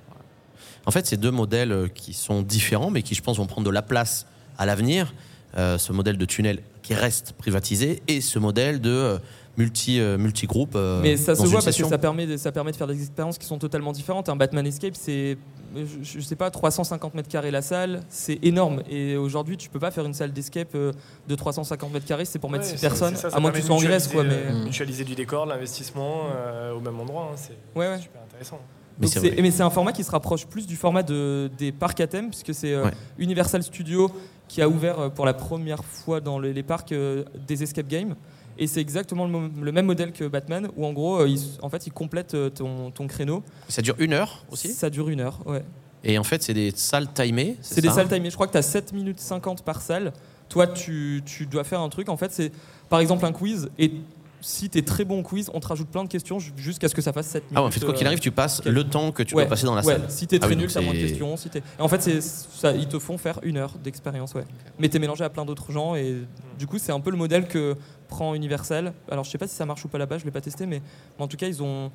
[0.86, 3.66] En fait, c'est deux modèles euh, qui sont différents, mais qui, je pense, vont prendre
[3.66, 5.12] de la place à l'avenir.
[5.56, 9.18] Euh, ce modèle de tunnel qui reste privatisé et ce modèle de euh,
[9.58, 10.74] multi, euh, multi-groupe.
[10.76, 13.00] euh, Mais ça se voit parce que ça permet, de, ça permet de faire des
[13.00, 14.28] expériences qui sont totalement différentes.
[14.28, 15.36] Un Batman Escape, c'est,
[15.76, 18.82] je, je sais pas, 350 mètres carrés la salle, c'est énorme.
[18.88, 20.92] Et aujourd'hui, tu peux pas faire une salle d'escape euh,
[21.28, 23.40] de 350 mètres carrés, c'est pour mettre Ouais, 6 c'est- personnes, c'est ça, ça à
[23.40, 24.22] moins que tu sois de en Grèce, quoi.
[24.24, 24.60] mutualiser, Mais...
[24.60, 24.64] euh.
[24.64, 27.98] Mutualiser du décor, de l'investissement euh, au même endroit, hein, c'est Ouais, ouais.
[27.98, 28.58] super intéressant.
[28.98, 29.42] Mais Donc c'est c'est- vrai.
[29.42, 32.30] mais c'est un format qui se rapproche plus du format de, des parcs à thème,
[32.30, 32.90] puisque c'est euh, Ouais.
[33.18, 34.10] Universal Studios
[34.48, 37.86] qui a ouvert euh, pour la première fois dans les, les parcs euh, des escape
[37.86, 38.16] games.
[38.58, 41.86] Et c'est exactement le, même modèle que Batman, où en gros, euh, il, en fait,
[41.86, 43.44] il complète euh, ton, ton créneau.
[43.68, 44.72] Ça dure une heure aussi?
[44.72, 45.62] Ça dure une heure, ouais.
[46.04, 47.56] Et en fait, c'est des salles timées.
[47.60, 48.30] C'est des salles timées.
[48.30, 50.12] Je crois que tu as 7 minutes 50 par salle.
[50.48, 52.08] Toi, tu, tu dois faire un truc.
[52.08, 52.52] En fait, c'est
[52.88, 53.68] par exemple un quiz.
[53.78, 53.92] Et
[54.40, 56.88] si tu es très bon au quiz, on te rajoute plein de questions ju- jusqu'à
[56.88, 57.54] ce que ça fasse 7 minutes.
[57.56, 59.42] Ah ouais, en fait, quoi qu'il euh, arrive, tu passes le temps que tu ouais,
[59.44, 59.94] dois passer dans la ouais.
[59.94, 60.06] salle.
[60.10, 61.36] Si t'es Ah très oui, nul, t'as moins de questions.
[61.36, 64.44] Si t'es- et en fait, ça, ils te font faire une heure d'expérience, ouais.
[64.78, 66.16] Mais t'es mélangé à plein d'autres gens et
[66.58, 67.76] du coup, c'est un peu le modèle que
[68.08, 68.92] prend Universal.
[69.10, 70.80] Alors, je sais pas si ça marche ou pas là-bas, je l'ai pas testé, mais,
[71.18, 71.90] mais en tout cas, ils ont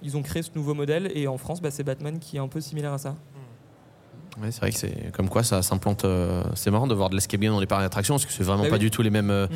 [0.00, 2.46] ils ont créé ce nouveau modèle et en France, bah, c'est Batman qui est un
[2.46, 3.16] peu similaire à ça.
[4.42, 6.04] Ouais, c'est vrai que c'est comme quoi ça s'implante.
[6.04, 8.44] euh, c'est marrant de voir de l'escape game dans les parcs d'attractions parce que c'est
[8.44, 8.80] vraiment Bah pas oui.
[8.80, 9.30] du tout les mêmes.
[9.30, 9.46] euh,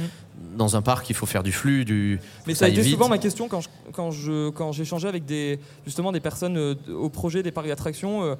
[0.57, 2.21] Dans un parc, il faut faire du flux, du.
[2.47, 5.59] Mais ça a été souvent ma question quand je, quand je quand j'échangeais avec des
[5.87, 8.37] justement des personnes euh, au projet des parcs d'attractions.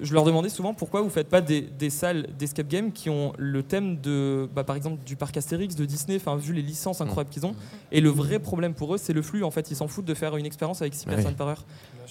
[0.00, 3.32] Je leur demandais souvent pourquoi vous faites pas des, des salles d'escape game qui ont
[3.38, 7.00] le thème de bah, par exemple du parc Astérix de Disney, enfin vu les licences
[7.00, 7.54] incroyables qu'ils ont.
[7.92, 9.44] Et le vrai problème pour eux, c'est le flux.
[9.44, 11.14] En fait, ils s'en foutent de faire une expérience avec 6 Ouais.
[11.14, 11.64] personnes par heure.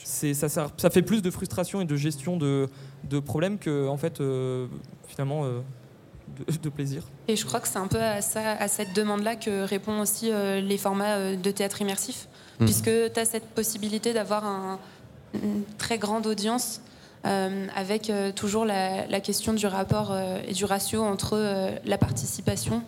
[0.03, 2.67] C'est ça, sert- ça fait plus de frustration et de gestion de,
[3.09, 4.67] de problèmes que en fait euh,
[5.07, 5.59] finalement euh,
[6.47, 7.03] de, de plaisir.
[7.27, 10.31] Et je crois que c'est un peu à, ça, à cette demande-là que répond aussi
[10.31, 12.27] euh, les formats euh, de théâtre immersif,
[12.59, 12.65] Mhm.
[12.67, 14.79] puisque tu as cette possibilité d'avoir un-
[15.33, 16.89] une très grande audience euh,
[17.23, 22.83] avec euh, toujours la, question du rapport euh, et du ratio entre euh, la participation,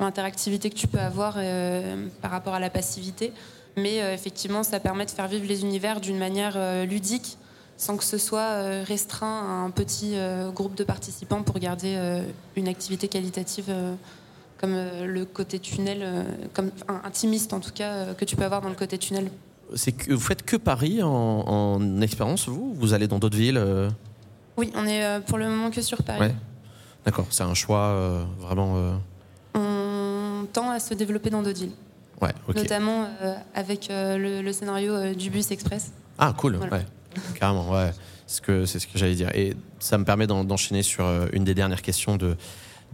[0.00, 3.32] l'interactivité que tu peux avoir euh, par rapport à la passivité.
[3.76, 7.38] Mais euh, effectivement, ça permet de faire vivre les univers d'une manière euh, ludique,
[7.76, 11.94] sans que ce soit euh, restreint à un petit euh, groupe de participants pour garder
[11.96, 12.22] euh,
[12.56, 13.94] une activité qualitative euh,
[14.60, 16.22] comme euh, le côté tunnel, euh,
[16.52, 16.70] comme
[17.04, 19.28] intimiste en tout cas, euh, que tu peux avoir dans le côté tunnel.
[19.74, 22.74] C'est que vous faites que Paris en, en expérience, vous?
[22.74, 23.90] Vous allez dans d'autres villes euh,
[24.56, 26.20] Oui, on est euh, pour le moment que sur Paris.
[26.20, 26.34] Ouais.
[27.04, 28.98] D'accord, c'est un choix euh, vraiment.
[29.54, 31.72] On tend à se développer dans d'autres villes,
[32.20, 32.56] Ouais, ok.
[32.56, 33.08] notamment
[33.54, 35.92] avec le, le scénario du bus express.
[36.18, 36.76] Ah, cool, Voilà.
[36.78, 36.86] ouais.
[37.38, 37.90] Carrément, ouais.
[38.26, 39.30] C'est ce que, c'est ce que j'allais dire.
[39.34, 42.36] Et ça me permet d'en- d'enchaîner sur une des dernières questions de,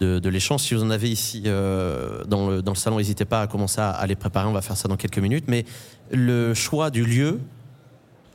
[0.00, 0.62] de, l'échange.
[0.62, 3.80] Si vous en avez ici euh, dans, le, dans le salon, n'hésitez pas à commencer
[3.80, 4.46] à, les préparer.
[4.46, 5.44] On va faire ça dans quelques minutes.
[5.48, 5.64] Mais
[6.10, 7.40] le choix du lieu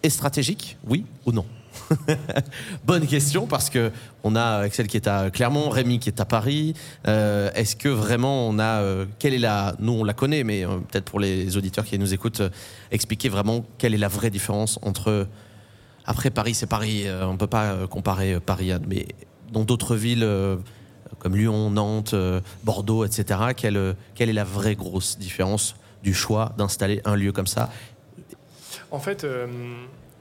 [0.04, 1.46] est stratégique, oui ou non
[2.86, 3.92] Bonne question parce que
[4.24, 6.74] on a Axel qui est à Clermont, Rémi qui est à Paris.
[7.08, 10.64] Euh, Est-ce que vraiment on a euh, quelle est la nous on la connaît mais
[10.64, 12.44] peut-être pour les auditeurs qui nous écoutent
[12.92, 15.28] expliquer vraiment quelle est la vraie différence entre
[16.06, 19.06] après Paris c'est Paris on peut pas comparer Paris à mais
[19.52, 20.26] dans d'autres villes
[21.20, 23.40] comme Lyon, Nantes, euh, Bordeaux, etc.
[23.56, 27.70] Quelle, quelle est la vraie grosse différence du choix d'installer un lieu comme ça?
[28.92, 29.48] En fait, euh,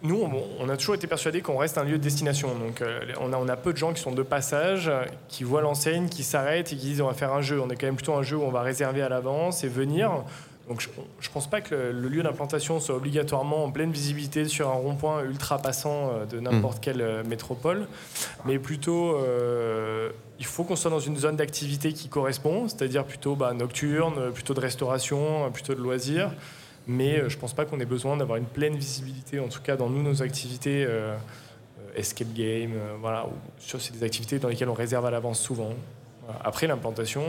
[0.02, 0.30] nous, on,
[0.60, 2.48] on a toujours été persuadés qu'on reste un lieu de destination.
[2.54, 4.90] Donc, euh, on, a, on a peu de gens qui sont de passage,
[5.28, 7.60] qui voient l'enseigne, qui s'arrêtent et qui disent on va faire un jeu.
[7.60, 10.10] On est quand même plutôt un jeu où on va réserver à l'avance et venir.
[10.68, 14.48] Donc, je ne pense pas que le, le lieu d'implantation soit obligatoirement en pleine visibilité
[14.48, 17.86] sur un rond-point ultra passant de n'importe quelle métropole,
[18.46, 20.08] mais plutôt euh,
[20.38, 24.54] il faut qu'on soit dans une zone d'activité qui correspond, c'est-à-dire plutôt bah, nocturne, plutôt
[24.54, 26.30] de restauration, plutôt de loisirs.
[26.86, 29.76] Mais euh, je pense pas qu'on ait besoin d'avoir une pleine visibilité, en tout cas
[29.76, 34.48] dans nous, nos activités euh, euh, escape game, voilà, ou sur c'est des activités dans
[34.48, 35.72] lesquelles on réserve à l'avance souvent.
[36.42, 37.22] Après l'implantation,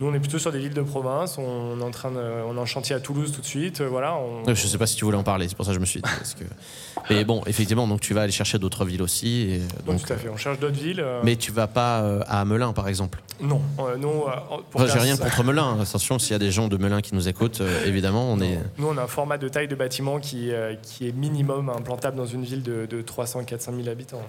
[0.00, 2.18] nous on est plutôt sur des villes de province, on est en train de,
[2.48, 4.16] on est en chantier à Toulouse tout de suite, euh, voilà.
[4.16, 5.80] on- Euh, Je sais pas si tu voulais en parler, c'est pour ça que je
[5.80, 6.10] me suis dit.
[6.18, 6.44] parce que-
[7.10, 9.42] Mais bon, effectivement, donc tu vas aller chercher d'autres villes aussi.
[9.50, 11.00] et donc, tout à fait, on cherche d'autres villes.
[11.00, 13.20] euh, mais tu vas pas à Melun, par exemple.
[13.40, 14.24] non, euh, non,
[14.70, 15.80] pour Enfin, J'ai rien contre Melun.
[15.80, 18.58] Attention, s'il y a des gens de Melun qui nous écoutent, euh, évidemment, on est.
[18.78, 22.16] Nous, on a un format de taille de bâtiment qui, euh, qui est minimum implantable
[22.16, 24.22] dans une ville de, de 300-400 000 habitants.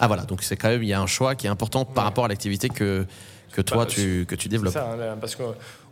[0.00, 2.04] Ah voilà, donc c'est quand même il y a un choix qui est important par
[2.04, 3.04] rapport à l'activité que
[3.52, 4.72] que toi Bah, tu que tu développes.
[4.74, 5.42] ça, hein, parce que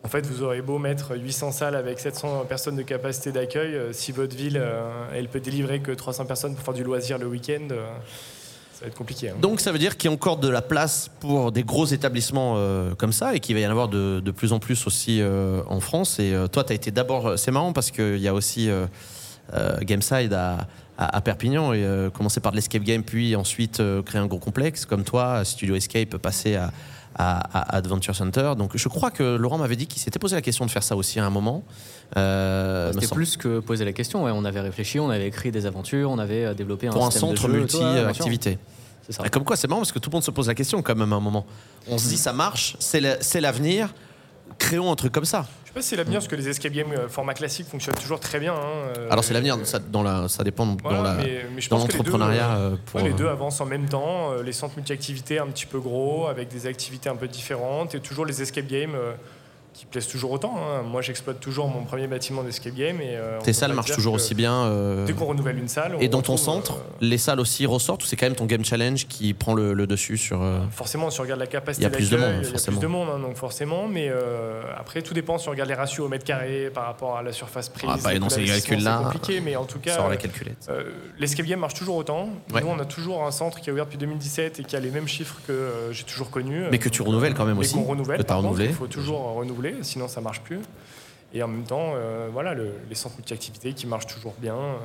[0.04, 3.92] en fait, vous aurez beau mettre 800 salles avec 700 personnes de capacité d'accueil, euh,
[3.92, 7.26] si votre ville, euh, elle peut délivrer que 300 personnes pour faire du loisir le
[7.26, 7.86] week-end, euh,
[8.74, 9.30] ça va être compliqué.
[9.30, 9.34] hein.
[9.40, 12.56] Donc ça veut dire qu'il y a encore de la place pour des gros établissements
[12.98, 15.80] comme ça et qu'il va y en avoir de, de plus en plus aussi en
[15.80, 16.18] France.
[16.20, 17.38] Et toi, tu as été d'abord.
[17.38, 18.68] C'est marrant parce qu'il y a aussi
[19.80, 20.66] Gameside à,
[20.98, 24.84] à, à Perpignan et commencer par de l'escape game, puis ensuite créer un gros complexe
[24.84, 26.70] comme toi, Studio Escape, passer à,
[27.18, 28.52] à- à Adventure Center.
[28.56, 30.96] Donc je crois que Laurent m'avait dit qu'il s'était posé la question de faire ça
[30.96, 31.62] aussi à un moment.
[32.16, 34.24] Euh, C'était plus que poser la question.
[34.24, 34.30] ouais.
[34.34, 37.10] On avait réfléchi, on avait écrit des aventures, on avait euh, développé un pour un
[37.10, 38.58] centre multi-activité.
[39.06, 39.22] C'est ça.
[39.24, 40.94] Et Comme quoi, c'est marrant parce que tout le monde se pose la question quand
[40.96, 41.46] même à un moment.
[41.88, 43.94] On se dit, ça marche, c'est l'avenir,
[44.58, 45.46] créons un truc comme ça.
[45.76, 47.96] Je sais pas si c'est l'avenir, parce que les escape games euh, format classique fonctionnent
[47.96, 48.54] toujours très bien.
[48.54, 51.60] hein, euh, Alors c'est l'avenir, ça, dans la, ça dépend voilà, dans la- mais, mais
[51.60, 52.56] je dans pense que les deux, l'entrepreneuriat.
[52.56, 55.46] euh, pour, Ouais, les euh, deux avancent en même temps, euh, les centres multi-activités un
[55.48, 59.12] petit peu gros, avec des activités un peu différentes, et toujours les escape games euh,
[59.76, 60.54] qui plaisent toujours autant.
[60.56, 60.82] hein.
[60.82, 63.00] Moi, j'exploite toujours mon premier bâtiment d'escape game.
[63.00, 64.64] Et, euh, Tes salles marchent toujours aussi bien.
[64.64, 68.02] euh, Dès qu'on renouvelle une salle, et dans ton centre, euh, les salles aussi ressortent
[68.02, 70.40] ou c'est quand même ton Game Challenge qui prend le, le dessus sur.
[70.70, 72.58] Forcément, si on regarde la capacité Il y a plus de monde, il y a
[72.66, 73.86] plus de monde, hein, donc forcément.
[73.88, 74.10] Mais
[74.76, 77.32] après, tout dépend si on regarde les ratios au mètre carré par rapport à la
[77.32, 77.90] surface prise.
[77.92, 80.08] Ah, bah, le dans coût ces d'investissement, calculs-là, c'est compliqué, mais en tout cas, Sort
[80.08, 80.70] la calculette.
[81.18, 82.28] l'escape game marche toujours autant.
[82.52, 82.60] Ouais.
[82.62, 84.90] Nous, on a toujours un centre qui a ouvert depuis 2017 et qui a les
[84.90, 86.64] mêmes chiffres que j'ai toujours connus.
[86.70, 88.16] Mais que tu renouvelles quand même aussi, qu'on renouvelle.
[88.18, 88.66] que contre, renouvelé.
[88.66, 90.60] Il faut toujours renouveler, sinon ça marche plus.
[91.34, 94.56] Et en même temps, euh, voilà, le- les centres multi-activités qui marchent toujours bien.
[94.56, 94.76] euh,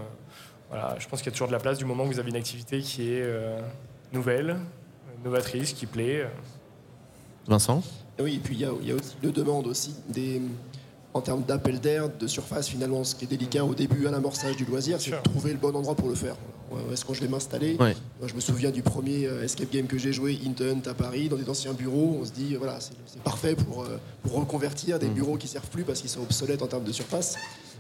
[0.70, 2.30] voilà, je pense qu'il y a toujours de la place du moment que vous avez
[2.30, 3.60] une activité qui est euh,
[4.14, 4.58] nouvelle,
[5.24, 6.26] novatrice, qui plaît.
[7.48, 7.84] Vincent?
[8.20, 10.42] Oui, et puis il y, a- il y a aussi une demande aussi des,
[11.14, 13.04] en termes d'appel d'air, de surface finalement.
[13.04, 15.76] Ce qui est délicat au début à l'amorçage du loisir, c'est de trouver le bon
[15.76, 16.36] endroit pour le faire.
[16.72, 17.76] Où est-ce que je vais m'installer?
[17.82, 17.96] Ouais.
[18.20, 21.28] Moi, je me souviens du premier euh, escape game que j'ai joué, Intent à Paris,
[21.28, 22.20] dans des anciens bureaux.
[22.22, 25.00] On se dit, voilà, c'est parfait pour, euh, pour reconvertir Mm.
[25.00, 27.36] des bureaux qui servent plus parce qu'ils sont obsolètes en termes de surface.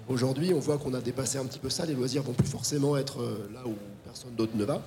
[0.10, 1.86] Aujourd'hui, on voit qu'on a dépassé un petit peu ça.
[1.86, 3.76] Les loisirs vont plus forcément être euh, là où
[4.12, 4.82] personne d'autre ne va.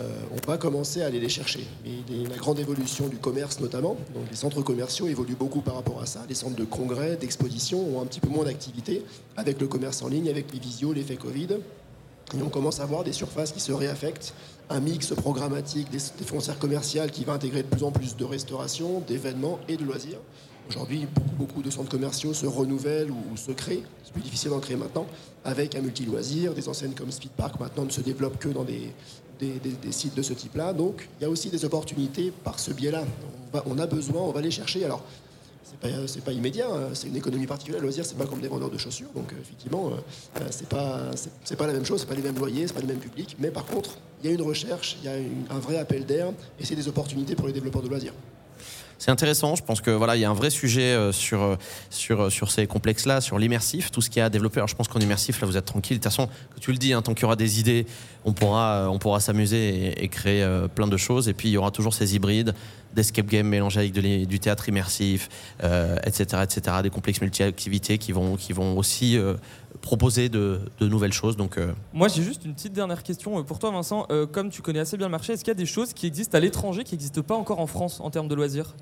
[0.00, 1.64] Euh, on va commencer à aller les chercher.
[1.84, 6.02] Les- la grande évolution du commerce notamment, donc les centres commerciaux évoluent beaucoup par rapport
[6.02, 6.22] à ça.
[6.28, 9.04] Les centres de congrès, d'exposition ont un petit peu moins d'activité
[9.36, 11.48] avec le commerce en ligne, avec les visios, l'effet Covid.
[12.36, 14.34] Et on commence à voir des surfaces qui se réaffectent,
[14.70, 18.24] un mix programmatique des, des foncières commerciales qui va intégrer de plus en plus de
[18.24, 20.18] restauration, d'événements et de loisirs.
[20.68, 24.76] Aujourd'hui, beaucoup, de centres commerciaux se renouvellent ou, se créent, c'est plus difficile d'en créer
[24.76, 25.06] maintenant,
[25.44, 26.54] avec un multi-loisir.
[26.54, 28.92] Des enseignes comme Speedpark maintenant ne se développent que dans des,
[29.90, 30.72] sites de ce type-là.
[30.72, 33.04] Donc il y a aussi des opportunités par ce biais-là.
[33.66, 34.84] On, a besoin, on va les chercher.
[34.84, 35.02] Alors,
[35.64, 35.88] c'est pas,
[36.24, 37.80] pas immédiat, hein, c'est une économie particulière.
[37.80, 40.68] Le loisir, c'est pas comme des vendeurs de chaussures, donc euh, effectivement, euh, euh, c'est
[40.68, 43.36] pas, la même chose, c'est pas les mêmes loyers, c'est pas le même public.
[43.38, 46.32] Mais par contre, il y a une recherche, il y a un vrai appel d'air,
[46.58, 48.14] et c'est des opportunités pour les développeurs de loisirs.
[48.98, 49.54] C'est intéressant.
[49.54, 51.56] Je pense que voilà, il y a un vrai sujet euh, sur euh,
[51.90, 54.58] sur euh, sur ces complexes-là, sur l'immersif, tout ce qui a à développer.
[54.58, 55.98] Alors je pense qu'en immersif, là, vous êtes tranquille.
[55.98, 56.28] De toute façon,
[56.60, 57.86] tu le dis, hein, tant qu'il y aura des idées,
[58.24, 61.28] on pourra on pourra s'amuser et, créer plein de choses.
[61.28, 62.54] Et puis il y aura toujours ces hybrides
[62.94, 65.28] d'escape game mélangés avec du théâtre immersif,
[65.62, 66.76] euh, etc., etc.
[66.82, 69.34] Des complexes multi-activités qui vont qui vont aussi euh,
[69.80, 71.36] proposer de, nouvelles choses.
[71.58, 74.06] Euh, Moi, j'ai juste une petite dernière question pour toi, Vincent.
[74.32, 76.36] Comme tu connais assez bien le marché, est-ce qu'il y a des choses qui existent
[76.36, 78.74] à l'étranger qui n'existent pas encore en France en termes de loisirs?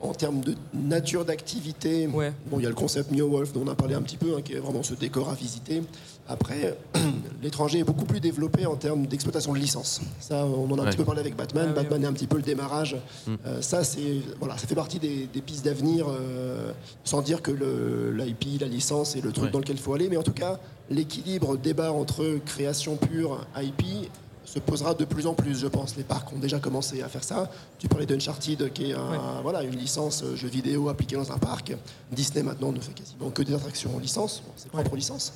[0.00, 2.32] En termes de nature d'activité, Ouais.
[2.46, 4.36] bon, il y a le concept Mio Wolf dont on a parlé un petit peu,
[4.36, 5.82] hein, qui est vraiment ce décor à visiter.
[6.28, 6.76] Après,
[7.42, 10.00] l'étranger est beaucoup plus développé en termes d'exploitation de licence.
[10.20, 10.90] Ça, on en a un Ouais.
[10.90, 11.64] petit peu parlé avec Batman.
[11.66, 12.96] Ah oui, Batman est un petit peu le démarrage.
[13.26, 13.34] Mm.
[13.46, 16.70] Euh, ça, c'est voilà, ça fait partie des, des pistes d'avenir, euh,
[17.02, 19.50] sans dire que le- l'IP, la licence, est le truc Ouais.
[19.50, 20.08] dans lequel il faut aller.
[20.08, 20.60] Mais en tout cas,
[20.90, 24.08] l'équilibre débat entre création pure, IP,
[24.52, 25.96] se posera de plus en plus, je pense.
[25.96, 27.50] Les parcs ont déjà commencé à faire ça.
[27.78, 29.18] Tu parlais d'Uncharted, qui est un- Ouais.
[29.42, 31.74] voilà, une licence euh, jeu vidéo appliquée dans un parc.
[32.12, 35.32] Disney maintenant ne fait quasiment que des attractions en licence, bon, ses propres licences.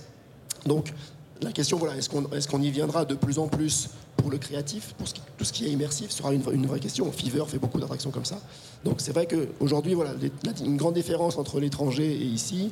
[0.66, 0.92] Donc
[1.42, 4.38] la question, voilà, est-ce qu'on est qu'on y viendra de plus en plus pour le
[4.38, 4.94] créatif?
[4.96, 7.10] Pour ce qui- tout ce qui est immersif sera une, vraie- une vraie question.
[7.12, 8.38] Fever fait beaucoup d'attractions comme ça.
[8.84, 10.32] Donc c'est vrai qu'aujourd'hui, voilà, les-
[10.64, 12.70] une grande différence entre l'étranger et ici,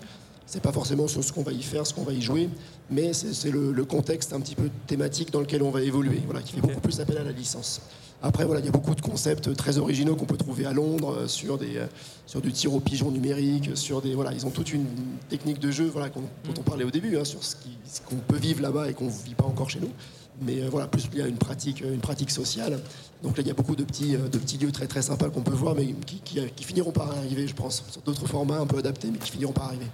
[0.51, 2.49] c'est pas forcément sur ce qu'on va y faire, ce qu'on va y jouer,
[2.91, 6.43] mais c'est le, le contexte un petit peu thématique dans lequel on va évoluer, voilà,
[6.43, 7.81] qui fait beaucoup plus appel à la licence.
[8.21, 11.15] Après, voilà, il y a beaucoup de concepts très originaux qu'on peut trouver à Londres
[11.21, 11.87] euh, sur, des, euh,
[12.27, 14.87] sur du tir au pigeon numérique, sur des, voilà, ils ont toute une
[15.29, 16.23] technique de jeu voilà, dont
[16.59, 17.55] on parlait au début, hein, sur ce
[18.05, 19.89] qu'on peut vivre là-bas et qu'on ne vit pas encore chez nous.
[20.43, 22.81] Mais euh, voilà, plus il y a une pratique, une pratique sociale.
[23.23, 25.43] Donc là, il y a beaucoup de petits, de petits lieux très très sympas qu'on
[25.43, 28.67] peut voir, mais qui, qui- qui finiront par arriver, je pense, sur d'autres formats un
[28.67, 29.87] peu adaptés, mais qui finiront par arriver.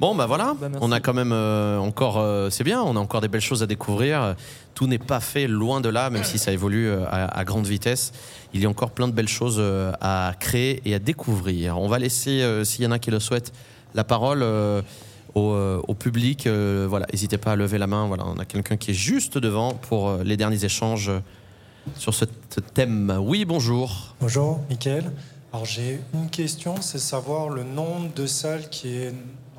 [0.00, 2.98] Bon, bah voilà, Bah, on a quand même euh, encore, euh, c'est bien, on a
[2.98, 4.34] encore des belles choses à découvrir.
[4.74, 7.66] Tout n'est pas fait loin de là, même si ça évolue euh, à, à grande
[7.66, 8.12] vitesse.
[8.54, 9.62] Il y a encore plein de belles choses
[10.00, 11.78] à créer et à découvrir.
[11.78, 13.52] On va laisser, euh, s'il y en a qui le souhaitent,
[13.94, 14.80] la parole euh,
[15.34, 16.46] au, euh, au public.
[16.46, 18.06] Euh, voilà, n'hésitez pas à lever la main.
[18.06, 21.10] Voilà, on a quelqu'un qui est juste devant pour euh, les derniers échanges
[21.96, 22.24] sur ce
[22.72, 23.14] thème.
[23.20, 24.14] Oui, bonjour.
[24.20, 25.12] Bonjour, Mickaël.
[25.52, 29.12] Alors j'ai une question, c'est savoir le nombre de salles qui est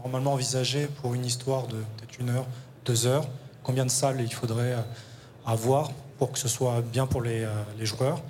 [0.04, 2.46] normalement envisagé pour une histoire de peut-être une heure,
[2.86, 3.28] deux heures.
[3.64, 4.82] Combien de salles il faudrait euh,
[5.46, 7.50] avoir pour que ce soit bien pour les, euh,
[7.80, 8.22] les joueurs?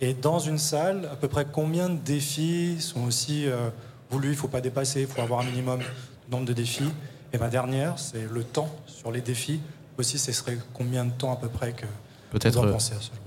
[0.00, 3.70] Et dans une salle, à peu près combien de défis sont aussi euh,
[4.10, 4.28] voulus?
[4.28, 6.90] Il ne faut pas dépasser, il faut avoir un minimum de nombre de défis.
[7.32, 9.60] Et ma dernière, c'est le temps sur les défis.
[9.98, 11.86] Aussi, ce serait combien de temps à peu près que
[12.30, 12.76] Peut-être euh,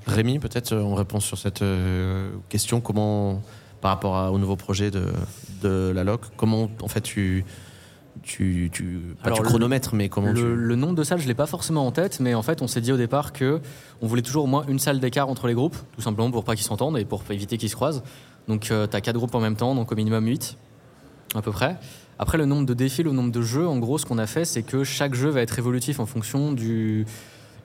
[0.05, 3.41] Rémi, peut-être en réponse sur cette euh, question, comment,
[3.81, 5.05] par rapport à- au nouveau projet de,
[5.63, 7.43] de la LOC, comment en fait tu,
[8.23, 8.83] tu, tu
[9.21, 9.49] pas Alors, tu le-
[9.93, 10.55] mais comment Le, tu...
[10.55, 12.81] le nombre de salles, je l'ai pas forcément en tête, mais en fait, on s'est
[12.81, 13.61] dit au départ que
[14.01, 16.55] on voulait toujours au moins une salle d'écart entre les groupes, tout simplement pour pas
[16.55, 18.03] qu'ils s'entendent et pour éviter qu'ils se croisent.
[18.47, 20.57] Donc, tu as quatre groupes en même temps, donc au minimum 8,
[21.35, 21.77] à peu près.
[22.17, 24.43] Après, le nombre de défis, le nombre de jeux, en gros, ce qu'on a fait,
[24.45, 27.05] c'est que chaque jeu va être évolutif en fonction du.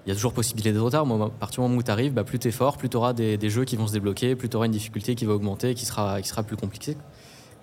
[0.07, 2.13] Il y a toujours possibilité de retard, mais à partir du moment où tu arrives,
[2.13, 4.37] bah, plus tu es fort, plus tu auras des, des jeux qui vont se débloquer,
[4.37, 6.97] plus tu auras une difficulté qui va augmenter, qui sera, qui sera plus compliquée.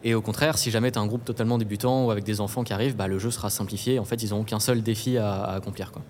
[0.04, 2.64] Et au contraire, si jamais tu as un groupe totalement débutant ou avec des enfants
[2.64, 4.00] qui arrivent, bah, le jeu sera simplifié.
[4.00, 5.92] En fait, ils n'auront qu'un seul défi à, à accomplir.
[5.92, 6.02] Quoi.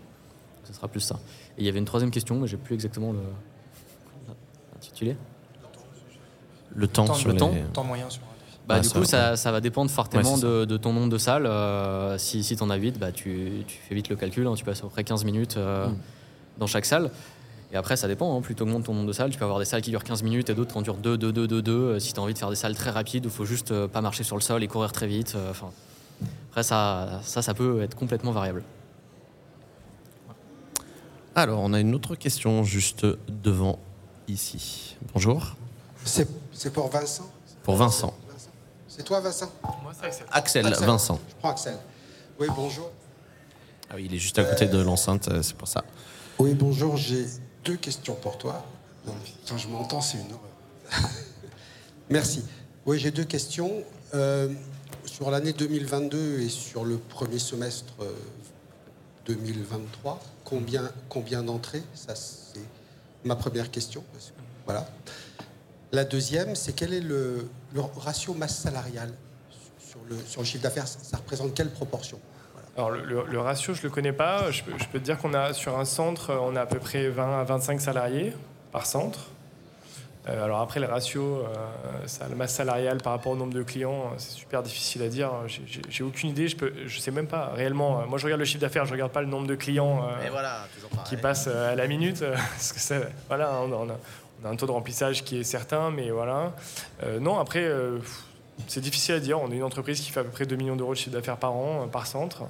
[0.63, 1.19] Ce sera plus ça.
[1.57, 3.19] Et il y avait une troisième question, mais j'ai plus exactement le
[4.73, 5.15] l'intitulé.
[6.73, 7.39] le temps temps, sur le les...
[7.39, 8.57] temps, temps moyen sur un défi.
[8.67, 10.93] Bah, Ah, du ça, coup, ça, ça va dépendre fortement Ouais, c'est de, de ton
[10.93, 11.45] nombre de salles.
[11.45, 14.47] Euh, si si tu en as 8, bah, tu, tu fais vite le calcul.
[14.47, 14.53] hein.
[14.55, 15.97] tu passes à peu près 15 minutes euh, Mm.
[16.59, 17.11] dans chaque salle.
[17.73, 18.37] Et après, ça dépend.
[18.37, 18.41] Hein.
[18.41, 20.23] Plus tu augmentes ton nombre de salles, tu peux avoir des salles qui durent 15
[20.23, 21.99] minutes et d'autres qui en durent 2, 2, 2, 2, 2.
[21.99, 24.01] Si tu as envie de faire des salles très rapides, il faut juste euh, pas
[24.01, 25.33] marcher sur le sol et courir très vite.
[25.35, 25.71] euh, Enfin,
[26.49, 28.63] après, ça, ça, ça peut être complètement variable.
[31.35, 33.79] Alors, on a une autre question juste devant
[34.27, 34.97] ici.
[35.13, 35.55] Bonjour.
[36.03, 37.29] C'est c'est pour Vincent
[37.63, 38.13] Pour Vincent.
[38.87, 39.49] C'est toi, Vincent?
[39.83, 40.25] Moi, c'est Axel.
[40.31, 40.85] Axel, Axel.
[40.85, 41.19] Vincent.
[41.29, 41.77] Je prends Axel.
[42.39, 42.91] Oui, bonjour.
[43.89, 45.83] Ah oui, il est juste à côté de l'enceinte, euh, c'est pour ça.
[46.39, 46.97] Oui, bonjour.
[46.97, 47.25] J'ai
[47.63, 48.65] deux questions pour toi.
[49.47, 51.01] Quand je m'entends, c'est une horreur.
[52.09, 52.43] Merci.
[52.85, 53.83] Oui, j'ai deux questions.
[54.13, 54.49] Euh,
[55.05, 58.11] sur l'année 2022 et sur le premier semestre euh,
[59.25, 61.83] 2023, combien, combien d'entrées?
[61.93, 62.59] Ça, c'est
[63.23, 64.03] ma première question.
[64.65, 64.89] Voilà.
[65.91, 69.13] La deuxième, c'est quel est le, le ratio masse salariale
[69.79, 70.87] sur le, sur le chiffre d'affaires?
[70.87, 72.19] Ça représente quelle proportion?
[72.77, 74.49] Alors, le, le- le ratio, je ne le connais pas.
[74.51, 76.79] Je peux, je peux te dire qu'on a sur un centre, on a à peu
[76.79, 78.33] près 20 à 25 salariés
[78.71, 79.19] par centre.
[80.29, 81.45] Euh, alors après, le ratio, euh,
[82.05, 85.09] ça, la masse salariale par rapport au nombre de clients, euh, c'est super difficile à
[85.09, 85.31] dire.
[85.89, 86.47] J'ai- aucune idée.
[86.47, 88.05] Je ne je sais même pas réellement.
[88.07, 90.67] Moi, je regarde le chiffre d'affaires, je regarde pas le nombre de clients euh, voilà,
[91.09, 92.23] qui passent à la minute.
[92.51, 92.95] Parce que ça,
[93.27, 93.75] voilà, on, a-
[94.43, 96.53] on a un taux de remplissage qui est certain, mais voilà.
[97.19, 97.67] Non, après,
[98.67, 99.39] c'est difficile à dire.
[99.39, 101.37] On est une entreprise qui fait à peu près 2 millions d'euros de chiffre d'affaires
[101.37, 102.43] par an, euh, par centre.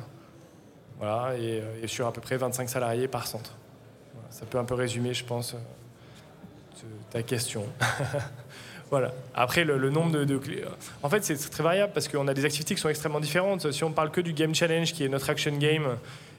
[1.00, 3.52] Voilà, et, euh, et sur à peu près 25 salariés par centre.
[4.30, 7.66] Ça peut un peu résumer, je pense, euh, ta question.
[8.92, 9.14] Voilà.
[9.34, 10.38] Après, le, nombre de, de
[11.02, 13.72] En fait, c'est très variable parce qu'on a des activités qui sont extrêmement différentes.
[13.72, 15.98] Si on parle que du Game Challenge, qui est notre action game,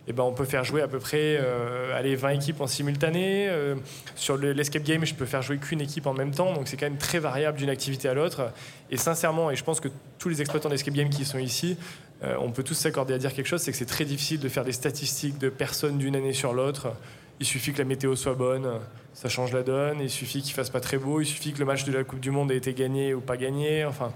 [0.08, 3.48] eh ben, on peut faire jouer à peu près euh, allez, 20 équipes en simultané.
[3.48, 3.76] Euh,
[4.16, 6.52] sur le- l'escape game, je peux faire jouer qu'une équipe en même temps.
[6.54, 8.50] Donc, c'est quand même très variable d'une activité à l'autre.
[8.90, 9.88] Et sincèrement, et je pense que
[10.18, 11.76] tous les exploitants d'escape game qui sont ici,
[12.24, 14.48] euh, on peut tous s'accorder à dire quelque chose, c'est que c'est très difficile de
[14.48, 16.92] faire des statistiques de personnes d'une année sur l'autre.
[17.40, 18.68] Il suffit que la météo soit bonne,
[19.14, 19.98] ça change la donne.
[20.00, 21.20] Il suffit qu'il fasse pas très beau.
[21.20, 23.36] Il suffit que le match de la Coupe du Monde ait été gagné ou pas
[23.36, 23.84] gagné.
[23.84, 24.12] Enfin,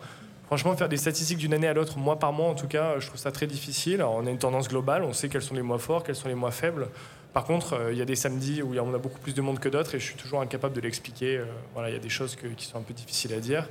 [0.46, 3.06] franchement, faire des statistiques d'une année à l'autre, mois par mois en tout cas, je
[3.06, 3.94] trouve ça très difficile.
[4.00, 6.28] Alors, on a une tendance globale, on sait quels sont les mois forts, quels sont
[6.28, 6.88] les mois faibles.
[7.32, 9.58] Par contre, euh, il y a des samedis où on a beaucoup plus de monde
[9.58, 11.36] que d'autres et je suis toujours incapable de l'expliquer.
[11.38, 11.44] Euh,
[11.74, 13.68] voilà, il y a des choses que- qui sont un peu difficiles à dire.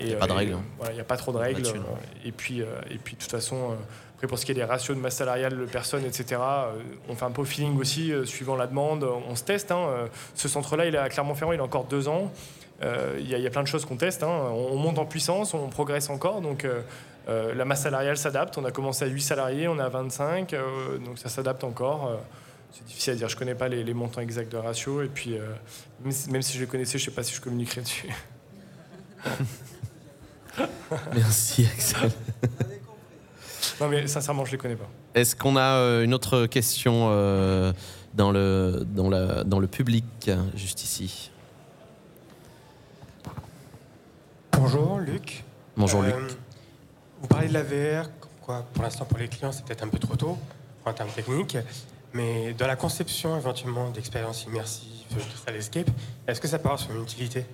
[0.00, 0.64] Il y a pas de euh, règles, euh, hein.
[0.78, 1.66] voilà, il n'y a pas trop de règles.
[1.66, 1.70] Euh,
[2.24, 3.74] Et puis, euh, et puis de toute façon, euh,
[4.16, 6.72] après pour ce qui est des ratios de masse salariale de personnes, etc., euh,
[7.08, 9.04] on fait un peu au feeling aussi, euh, suivant la demande.
[9.28, 9.70] On se teste.
[9.70, 12.32] hein, euh, Ce centre-là, il est à Clermont-Ferrand, il a encore deux ans.
[12.84, 14.22] Euh, Il y, a- il y a plein de choses qu'on teste.
[14.22, 14.28] hein.
[14.50, 16.40] On, on monte en puissance, on progresse encore.
[16.42, 16.82] Donc euh,
[17.28, 18.58] euh, la masse salariale s'adapte.
[18.58, 20.52] On a commencé à 8 salariés, on est à 25.
[20.52, 22.20] euh, donc ça s'adapte encore.
[22.72, 23.28] C'est difficile à dire.
[23.28, 25.00] Je ne connais pas les, les montants exacts de ratio.
[25.02, 25.46] Et puis, euh,
[26.02, 28.08] même, si, même si je les connaissais, je ne sais pas si je communiquerai dessus.
[31.14, 32.10] Merci Axel.
[33.80, 34.88] non, mais sincèrement, je ne les connais pas.
[35.14, 37.72] Est-ce qu'on a euh, une autre question euh,
[38.14, 40.04] dans, le, dans, la, dans le public,
[40.54, 41.30] juste ici?
[44.66, 45.44] Bonjour Luc.
[45.76, 46.38] Bonjour Euh, Luc.
[47.20, 48.08] Vous parlez de la VR,
[48.40, 50.38] quoi pour l'instant pour les clients c'est peut-être un peu trop tôt
[50.86, 51.58] en termes techniques,
[52.14, 55.90] mais dans la conception éventuellement d'expériences immersives, de salle escape,
[56.26, 57.44] est-ce que ça peut avoir son utilité?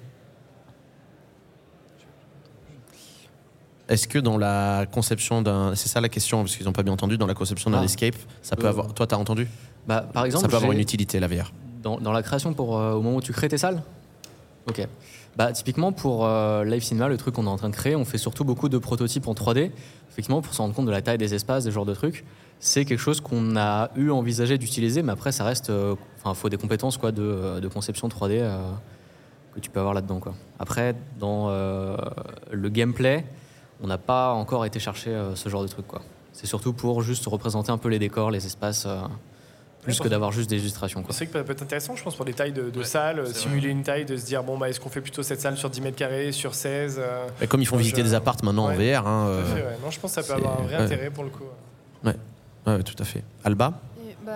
[3.88, 5.74] Est-ce que dans la conception d'un.
[5.74, 7.18] C'est ça la question, parce qu'ils n'ont pas bien entendu.
[7.18, 7.84] Dans la conception d'un Ah.
[7.86, 8.94] escape, ça peut Euh, avoir.
[8.94, 9.48] Toi, t'as entendu?
[9.88, 11.50] Bah, par exemple, Ça peut avoir une utilité, la VR.
[11.82, 13.82] Dans, dans la création, pour, euh, au moment où tu crées tes salles?
[14.68, 14.86] Ok.
[15.36, 18.04] Bah, typiquement, pour euh, Live Cinema, le truc qu'on est en train de créer, on
[18.04, 19.70] fait surtout beaucoup de prototypes en 3D.
[20.10, 22.24] Effectivement, pour se rendre compte de la taille des espaces, des genres de trucs.
[22.58, 25.70] C'est quelque chose qu'on a eu envisagé d'utiliser, mais après, ça reste.
[25.70, 28.58] euh, Enfin, faut des compétences quoi, de, de conception 3D euh,
[29.54, 30.20] que tu peux avoir là-dedans.
[30.20, 30.34] Quoi.
[30.58, 31.96] Après, dans euh,
[32.50, 33.24] le gameplay,
[33.82, 35.86] on n'a pas encore été chercher euh, ce genre de truc.
[35.86, 36.02] quoi.
[36.34, 39.00] C'est surtout pour juste représenter un peu les décors, les espaces, euh,
[39.82, 41.02] plus que d'avoir juste des illustrations.
[41.10, 43.26] C'est vrai que ça peut être intéressant, je pense, pour des tailles de, de salles,
[43.34, 45.70] simuler une taille, de se dire, bon, bah, est-ce qu'on fait plutôt cette salle sur
[45.70, 48.42] 10 mètres carrés, sur 16 euh, Et comme ils font moi, visiter je- des appartes
[48.42, 48.74] maintenant Ouais.
[48.94, 49.06] en VR.
[49.06, 49.76] hein, tout à euh, fait, ouais.
[49.84, 50.82] Non, je pense que ça peut avoir un vrai ouais.
[50.84, 51.44] intérêt pour le coup.
[52.04, 52.14] ouais,
[52.66, 53.22] ouais, tout à fait.
[53.44, 53.72] Alba
[54.06, 54.32] Et, bah,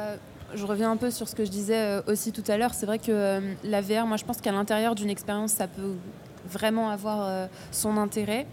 [0.55, 2.73] je reviens un peu sur ce que je disais euh, aussi tout à l'heure.
[2.75, 5.95] C'est vrai que euh, la VR, moi je pense qu'à l'intérieur d'une expérience, ça peut
[6.49, 8.47] vraiment avoir euh, son intérêt.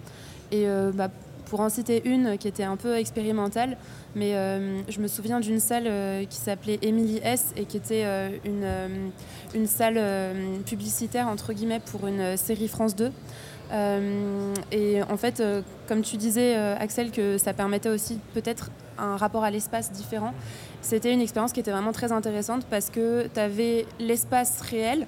[0.51, 1.09] Et euh, bah,
[1.45, 3.77] pour en citer une qui était un peu expérimentale,
[4.15, 8.03] mais euh, je me souviens d'une salle euh, qui s'appelait Emily S et qui était
[8.05, 9.11] euh, une,
[9.55, 9.99] une salle
[10.65, 13.11] publicitaire entre guillemets pour une série France 2.
[13.73, 15.41] Euh, et en fait,
[15.87, 20.33] comme tu disais, Axel, que ça permettait aussi peut-être un rapport à l'espace différent.
[20.81, 25.07] C'était une expérience qui était vraiment très intéressante parce que tu avais l'espace réel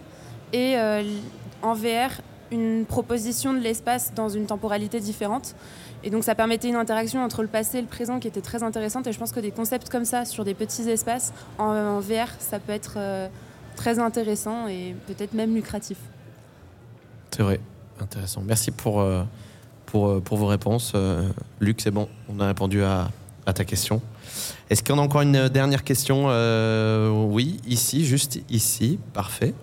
[0.53, 0.75] et
[1.61, 2.21] en VR
[2.51, 5.55] une proposition de l'espace dans une temporalité différente.
[6.03, 8.61] Et donc ça permettait une interaction entre le passé et le présent qui était très
[8.63, 9.07] intéressante.
[9.07, 12.27] Et je pense que des concepts comme ça sur des petits espaces en, en VR,
[12.39, 13.27] ça peut être euh,
[13.75, 15.97] très intéressant et peut-être même lucratif.
[17.31, 17.59] C'est vrai,
[18.01, 18.41] intéressant.
[18.45, 19.23] Merci pour, euh,
[19.85, 20.91] pour, euh, pour vos réponses.
[20.95, 21.27] Euh,
[21.59, 23.09] Luc, c'est bon, on a répondu à,
[23.45, 24.01] à ta question.
[24.69, 26.25] Est-ce qu'on a encore une dernière question?
[26.27, 28.99] Euh, Oui, ici, juste ici.
[29.13, 29.53] Parfait.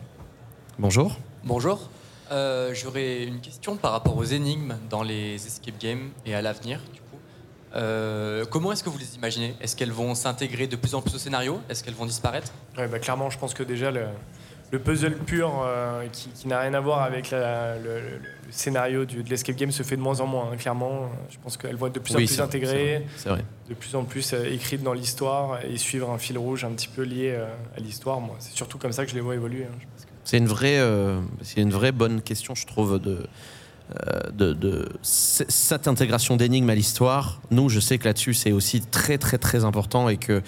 [0.78, 1.16] Bonjour.
[1.44, 1.90] Bonjour.
[2.30, 6.80] Euh, J'aurais une question par rapport aux énigmes dans les escape games et à l'avenir.
[6.92, 7.06] Du coup,
[7.74, 9.54] Euh, comment est-ce que vous les imaginez?
[9.60, 11.60] Est-ce qu'elles vont s'intégrer de plus en plus au scénario?
[11.68, 12.52] Est-ce qu'elles vont disparaître?
[12.76, 14.06] Ouais, bah, clairement, je pense que déjà le,
[14.72, 18.00] le puzzle pur euh, qui, qui n'a rien à voir avec la- le,
[18.50, 20.50] scénario du- de l'escape game se fait de moins en moins.
[20.52, 23.06] hein, clairement, je pense qu'elles vont être de plus Oui, en c'est plus vrai, intégrées,
[23.26, 23.44] vrai.
[23.68, 26.88] de plus en plus euh, écrites dans l'histoire et suivre un fil rouge un petit
[26.88, 27.46] peu lié euh,
[27.76, 28.20] à l'histoire.
[28.20, 29.64] Moi, c'est surtout comme ça que je les vois évoluer.
[29.66, 32.98] hein, je pense que- C'est une vraie, euh, c'est une vraie bonne question, je trouve,
[33.00, 33.18] de,
[34.06, 37.40] euh, de, de c- cette intégration d'énigmes à l'histoire.
[37.50, 40.42] Nous, je sais que là-dessus, c'est aussi très, très, très important et que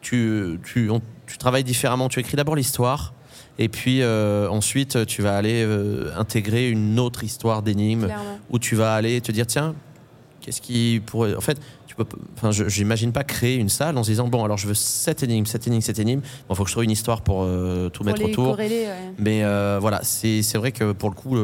[0.00, 2.08] tu, tu, on- tu travailles différemment.
[2.08, 3.12] Tu écris d'abord l'histoire
[3.58, 5.66] et puis euh, ensuite, tu vas aller
[6.16, 8.38] intégrer une autre histoire d'énigmes Clairement.
[8.50, 9.74] où tu vas aller te dire, tiens,
[10.42, 11.34] Qu'est-ce qui pourrait.
[11.34, 11.58] En fait,
[12.36, 15.22] Enfin, je- j'imagine pas créer une salle en se disant bon, alors je veux cette
[15.22, 16.20] énigme, cette énigme, cette énigme.
[16.48, 18.48] Bon, faut que je trouve une histoire pour euh, tout Pour mettre autour.
[18.50, 19.12] corréler, ouais.
[19.18, 21.36] Mais euh, voilà, c'est vrai que pour le coup,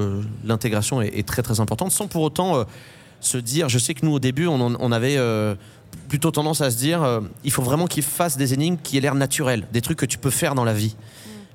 [0.45, 2.65] l'intégration est, est très très importante, sans pour autant euh,
[3.21, 3.69] se dire.
[3.69, 5.17] Je sais que nous au début, on, en- on avait
[6.09, 9.15] plutôt tendance à se dire, il faut vraiment qu'ils fassent des énigmes qui aient l'air
[9.15, 10.97] naturelles, des trucs que tu peux faire dans la vie.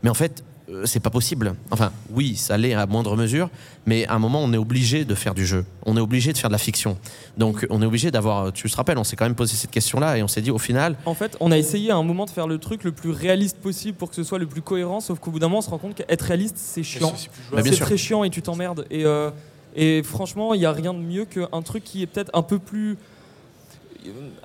[0.04, 1.56] Mais en fait, euh, c'est pas possible.
[1.72, 3.50] Enfin, oui, ça l'est à moindre mesure,
[3.86, 5.66] mais à un moment, on est obligé de faire du jeu.
[5.86, 6.98] On est obligé de faire de la fiction.
[7.38, 8.52] Donc, on est obligé d'avoir.
[8.52, 10.58] Tu te rappelles, on s'est quand même posé cette question-là et on s'est dit, au
[10.58, 13.12] final, En fait, on a essayé à un moment de faire le truc le plus
[13.12, 15.62] réaliste possible pour que ce soit le plus cohérent, sauf qu'au bout d'un moment, on
[15.62, 17.14] se rend compte qu'être réaliste, c'est chiant.
[17.16, 17.30] c'est.
[17.52, 18.86] Bah, très chiant et tu t'emmerdes.
[18.92, 19.30] Et, euh,
[19.76, 22.60] et franchement, il n'y a rien de mieux qu'un truc qui est peut-être un peu
[22.60, 22.98] plus.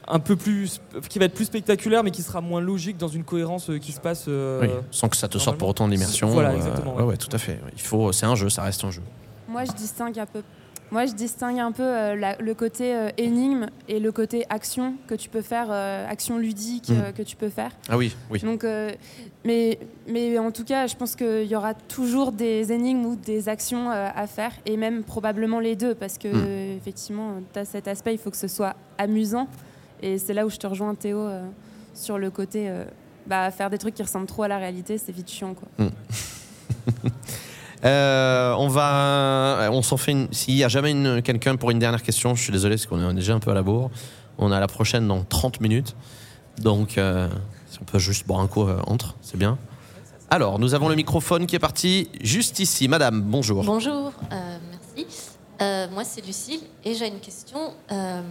[0.08, 0.80] Un peu plus.
[1.08, 3.92] qui va être plus spectaculaire, mais qui sera moins logique dans une cohérence euh, qui
[3.92, 4.26] se passe.
[4.28, 6.28] euh, oui, sans que ça te sorte pour autant de l'immersion.
[6.28, 7.08] Voilà, euh, exactement, ouais, ouais.
[7.10, 7.58] ouais, tout à fait.
[7.74, 8.12] Il faut.
[8.12, 9.02] C'est un jeu, ça reste un jeu.
[9.48, 10.42] Moi, je distingue un peu.
[10.92, 14.94] Moi, je distingue un peu euh, la- le côté euh, énigme et le côté action
[15.06, 17.12] que tu peux faire, euh, action ludique Mm.
[17.16, 17.70] que tu peux faire.
[17.88, 18.40] Ah oui, oui.
[18.40, 18.62] Donc,
[19.44, 23.48] mais, mais en tout cas, je pense qu'il y aura toujours des énigmes ou des
[23.48, 26.76] actions à faire, et même probablement les deux, parce que Mm.
[26.76, 29.48] effectivement, tu as cet aspect, il faut que ce soit amusant.
[30.02, 31.26] Et c'est là où je te rejoins, Théo,
[31.94, 32.70] sur le côté
[33.26, 35.54] bah, faire des trucs qui ressemblent trop à la réalité, c'est vite chiant.
[35.54, 35.68] Quoi.
[37.84, 40.28] Euh, on va, on s'en fait.
[40.30, 43.14] S'il y a jamais quelqu'un pour une dernière question, je suis désolé parce qu'on est
[43.14, 43.90] déjà un peu à la bourre.
[44.38, 45.94] On a la prochaine dans 30 minutes,
[46.58, 47.28] donc euh,
[47.66, 49.58] si on peut juste boire un coup euh, entre, c'est bien.
[50.32, 52.88] Alors, nous avons le microphone qui est parti juste ici.
[52.88, 53.62] Madame, bonjour.
[53.64, 55.06] Bonjour, euh, merci.
[55.60, 57.74] Euh, moi, c'est Lucille et j'ai une question.
[57.90, 58.22] Euh,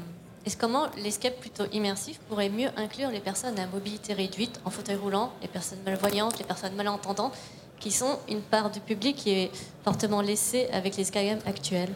[0.43, 4.95] est-ce comment l'escape plutôt immersif pourrait mieux inclure les personnes à mobilité réduite en fauteuil
[4.95, 7.33] roulant, les personnes malvoyantes, les personnes malentendantes,
[7.81, 9.51] qui sont une part du public qui est
[9.83, 11.89] fortement laissée avec les games actuels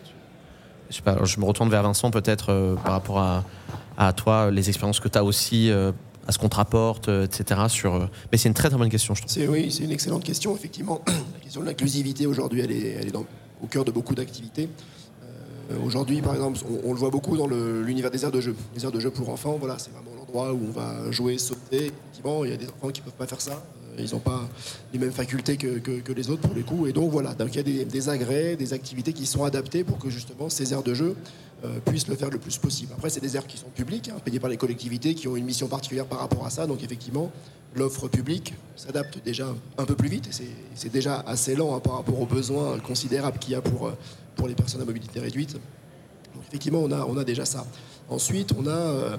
[0.90, 3.44] Je, sais pas, je me retourne vers Vincent peut-être euh, par rapport à,
[3.98, 5.92] à toi, les expériences que tu as aussi, euh,
[6.28, 7.62] à ce qu'on te rapporte, euh, etc.
[7.70, 9.32] Sur, euh, Mais c'est une très très bonne question, je trouve.
[9.32, 10.56] C'est oui, c'est une excellente question.
[10.56, 13.26] Effectivement, la question de l'inclusivité aujourd'hui, elle est, elle est dans-
[13.64, 14.68] au cœur de beaucoup d'activités.
[15.72, 18.42] Euh, aujourd'hui, par exemple, on, on le voit beaucoup dans le- l'univers des aires de
[18.42, 18.56] jeu.
[18.76, 21.92] Les aires de jeu pour enfants, voilà, c'est vraiment l'endroit où on va jouer, sauter.
[22.12, 23.64] Effectivement, il y a des enfants qui ne peuvent pas faire ça.
[23.98, 24.48] Ils n'ont pas
[24.94, 26.90] les mêmes facultés que, les autres pour les coups.
[26.90, 29.98] Et donc voilà, donc il y a des, agrès, des activités qui sont adaptées pour
[29.98, 31.16] que justement ces aires de jeu
[31.64, 32.94] euh, puissent le faire le plus possible.
[32.94, 35.46] Après, c'est des aires qui sont publiques, hein, payées par les collectivités, qui ont une
[35.46, 36.68] mission particulière par rapport à ça.
[36.68, 37.32] Donc effectivement,
[37.76, 39.48] l'offre publique s'adapte déjà
[39.78, 40.30] un peu plus vite.
[40.76, 43.98] C'est déjà assez lent hein, par rapport aux besoins considérables qu'il y a pour, euh,
[44.36, 45.54] pour les personnes à mobilité réduite.
[45.54, 47.66] Donc effectivement, on a, on a déjà ça.
[48.10, 49.18] Ensuite, on a euh,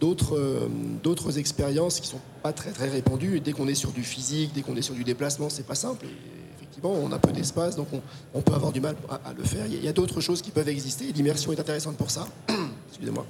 [0.00, 3.36] d'autres euh, expériences qui sont pas très très répandues.
[3.36, 5.74] Et dès qu'on est sur du physique, dès qu'on est sur du déplacement, c'est pas
[5.74, 6.06] simple.
[6.06, 7.88] Et effectivement, on a peu d'espace, donc
[8.34, 9.66] on, peut avoir du mal à, le faire.
[9.66, 11.12] Il y a- d'autres choses qui peuvent exister.
[11.12, 12.26] L'immersion est intéressante pour ça.
[12.88, 13.26] Excusez-moi.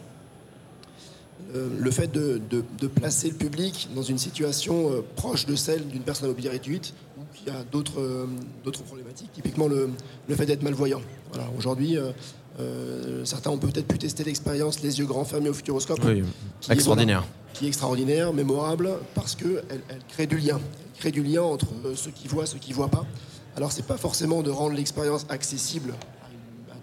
[1.55, 5.87] Euh, le fait de, de- placer le public dans une situation euh, proche de celle
[5.87, 8.27] d'une personne à mobilité réduite ou qui a d'autres euh,
[8.65, 9.91] d'autres problématiques, typiquement le,
[10.29, 11.03] le fait d'être malvoyant.
[11.59, 11.99] Aujourd'hui,
[12.59, 16.01] euh, certains ont peut-être pu tester l'expérience les yeux grands fermés au futuroscope.
[16.05, 16.23] Oui,
[16.61, 17.21] qui est, extraordinaire.
[17.21, 20.59] voilà, qui est extraordinaire, mémorable, parce qu'elle elle crée du lien.
[20.59, 23.05] Elle crée du lien entre euh, ceux qui voient ceux qui ne voient pas.
[23.57, 25.95] Alors, c'est pas forcément de rendre l'expérience accessible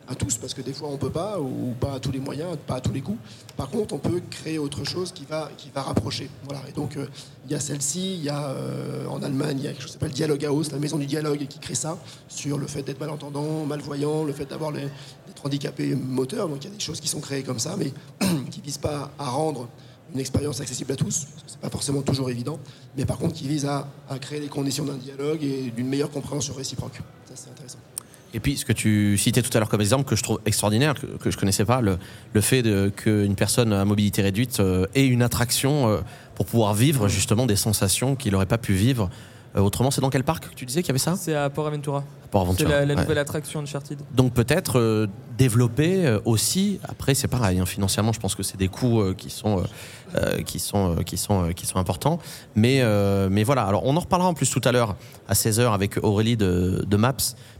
[0.07, 2.57] à, tous, parce que des fois on peut pas, ou pas à tous les moyens,
[2.67, 3.17] pas à tous les coups.
[3.55, 6.29] Par contre, on peut créer autre chose qui va, qui va rapprocher.
[6.67, 7.07] Et donc, euh,
[7.45, 9.91] il y a celle-ci, il y a euh, en Allemagne, il y a quelque chose
[9.91, 11.97] qui s'appelle Dialogue House, la maison du dialogue, qui crée ça,
[12.27, 14.81] sur le fait d'être malentendant, malvoyant, le fait d'avoir les,
[15.27, 16.49] d'être handicapé moteur.
[16.49, 17.91] Donc, il y a des choses qui sont créées comme ça, mais
[18.51, 19.69] qui visent pas à rendre
[20.13, 22.59] une expérience accessible à tous, parce que c'est pas forcément toujours évident,
[22.95, 26.11] mais par contre qui visent à, à créer les conditions d'un dialogue et d'une meilleure
[26.11, 26.99] compréhension réciproque.
[27.25, 27.79] Ça, c'est intéressant.
[28.35, 30.95] Et puis, ce que tu citais tout à l'heure comme exemple, que je trouve extraordinaire,
[30.95, 31.97] que, que je connaissais pas, le,
[32.33, 35.97] le fait de- qu'une personne à mobilité réduite euh, ait une attraction euh,
[36.35, 39.09] pour pouvoir vivre justement des sensations qu'il n'aurait pas pu vivre.
[39.55, 41.15] Euh, autrement, c'est dans quel parc que tu disais qu'il y avait ça?
[41.15, 42.03] C'est à Port Aventura.
[42.31, 43.01] Port C'est Aventura, la, la ouais.
[43.01, 43.99] nouvelle attraction Uncharted.
[44.15, 45.07] Donc peut-être
[45.37, 46.79] développer aussi.
[46.83, 47.59] Après, c'est pareil.
[47.59, 49.63] hein, financièrement, je pense que c'est des coûts qui sont
[50.15, 52.17] euh, qui sont euh, qui sont euh, qui sont importants.
[52.55, 52.81] Mais
[53.29, 53.63] mais voilà.
[53.65, 54.95] Alors on en reparlera en plus tout à l'heure
[55.27, 57.13] à 16h avec Aurélie de, de Maps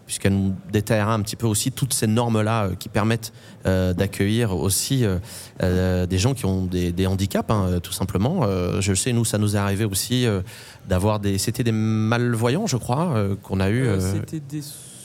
[0.05, 3.31] puisqu'elle nous détaillera un petit peu aussi toutes ces normes là qui permettent
[3.65, 5.17] euh, d'accueillir aussi euh,
[5.61, 8.41] euh, des gens qui ont des, des handicaps hein, euh, tout simplement.
[8.43, 10.41] Euh, je sais nous ça nous est arrivé aussi euh,
[10.87, 13.83] d'avoir des c'était des malvoyants je crois euh, qu'on a eu.
[13.85, 14.61] Euh, euh, C'était des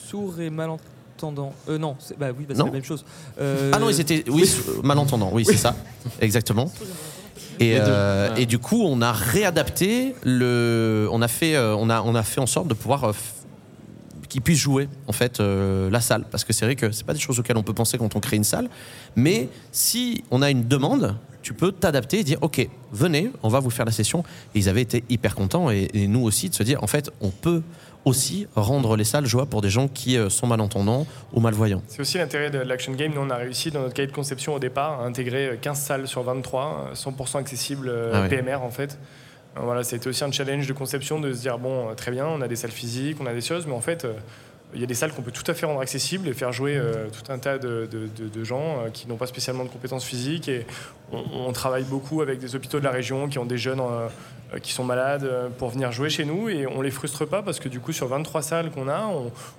[0.08, 1.52] sourds et malentendants.
[1.68, 3.04] Euh, non, c'est- bah oui, bah, la même chose.
[3.40, 4.48] Euh, Ah non, ils étaient oui,
[4.84, 5.74] malentendants, oui, c'est ça,
[6.20, 6.70] exactement.
[7.60, 12.02] Et, euh, et du coup, on a réadapté le, on a fait, euh, on a,
[12.02, 13.12] on a fait en sorte de pouvoir euh,
[14.28, 17.14] qui puisse jouer en fait euh, la salle parce que c'est vrai que c'est pas
[17.14, 18.68] des choses auxquelles on peut penser quand on crée une salle
[19.16, 23.60] mais si on a une demande tu peux t'adapter et dire ok venez on va
[23.60, 24.24] vous faire la session
[24.54, 27.10] et ils avaient été hyper contents et, et nous aussi de se dire en fait
[27.20, 27.62] on peut
[28.04, 32.00] aussi rendre les salles jouables pour des gens qui euh, sont malentendants ou malvoyants C'est
[32.00, 33.12] aussi l'intérêt de l'Action Game.
[33.14, 36.08] Nous, on a réussi dans notre cahier de conception au départ à intégrer 15 salles
[36.08, 38.28] sur 23, euh, 100% accessibles euh, Ah ouais.
[38.28, 38.98] PMR en fait.
[39.58, 42.26] Euh, Voilà, c'était aussi un challenge de conception de se dire bon, euh, très bien,
[42.26, 44.12] on a des salles physiques, on a des choses, mais en fait, euh,
[44.74, 46.78] il y a des salles qu'on peut tout à fait rendre accessibles et faire jouer
[47.10, 47.88] tout un tas de,
[48.44, 50.46] gens qui n'ont pas spécialement de compétences physiques.
[50.50, 50.66] Et
[51.10, 53.80] on, travaille beaucoup avec des hôpitaux de la région qui ont des jeunes
[54.60, 55.26] qui sont malades
[55.56, 58.08] pour venir jouer chez nous et on les frustre pas parce que du coup sur
[58.08, 59.10] 23 salles qu'on a,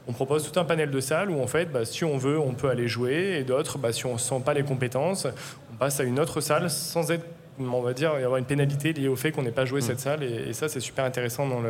[0.07, 2.53] on, propose tout un panel de salles où en fait bah, si on veut on
[2.53, 5.25] peut aller jouer et d'autres bah, si on sent pas les compétences
[5.73, 7.25] on passe à une autre salle sans être
[7.59, 9.99] on va dire y avoir une pénalité liée au fait qu'on n'ait pas joué cette
[9.99, 11.61] salle et, et ça c'est super intéressant dans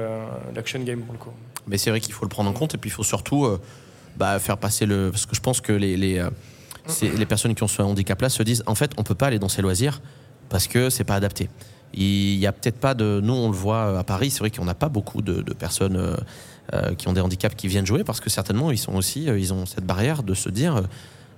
[0.55, 1.31] l'action game pour le coup.
[1.67, 3.59] Mais c'est vrai qu'il faut le prendre en compte et puis il faut surtout euh,
[4.17, 5.09] bah, faire passer le.
[5.11, 6.29] Parce que je pense que les, les, euh,
[7.01, 9.49] les personnes qui ont ce handicap-là se disent en fait, on peut pas aller dans
[9.49, 10.01] ces loisirs
[10.49, 11.49] parce que c'est pas adapté.
[11.93, 13.19] Il y a peut-être pas de.
[13.23, 15.95] Nous, on le voit à Paris, c'est vrai qu'on n'a pas beaucoup de, de personnes
[15.97, 16.15] euh,
[16.73, 19.27] euh, qui ont des handicaps qui viennent jouer parce que certainement, ils sont aussi.
[19.29, 20.83] euh, ils ont cette barrière de se dire.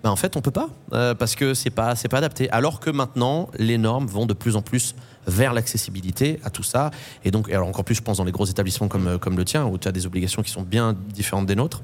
[0.03, 2.49] Bah, en fait, on peut pas euh, parce que c'est pas c'est pas adapté.
[2.49, 4.95] Alors que maintenant, les normes vont de plus en plus
[5.28, 6.90] vers l'accessibilité à tout ça.
[7.23, 9.38] Et donc, et alors encore plus, je pense dans les gros établissements comme euh, comme
[9.38, 11.82] le tien où tu as des obligations qui sont bien différentes des nôtres.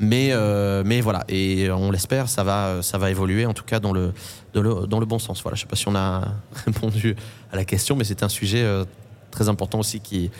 [0.00, 3.80] Mais euh, mais voilà, et on l'espère, ça va ça va évoluer en tout cas
[3.80, 4.12] dans le
[4.54, 5.42] dans le, dans le bon sens.
[5.42, 6.24] Voilà, je sais pas si on a
[6.66, 7.16] répondu
[7.52, 8.84] à la question, mais c'est un sujet euh,
[9.30, 10.30] très important aussi qui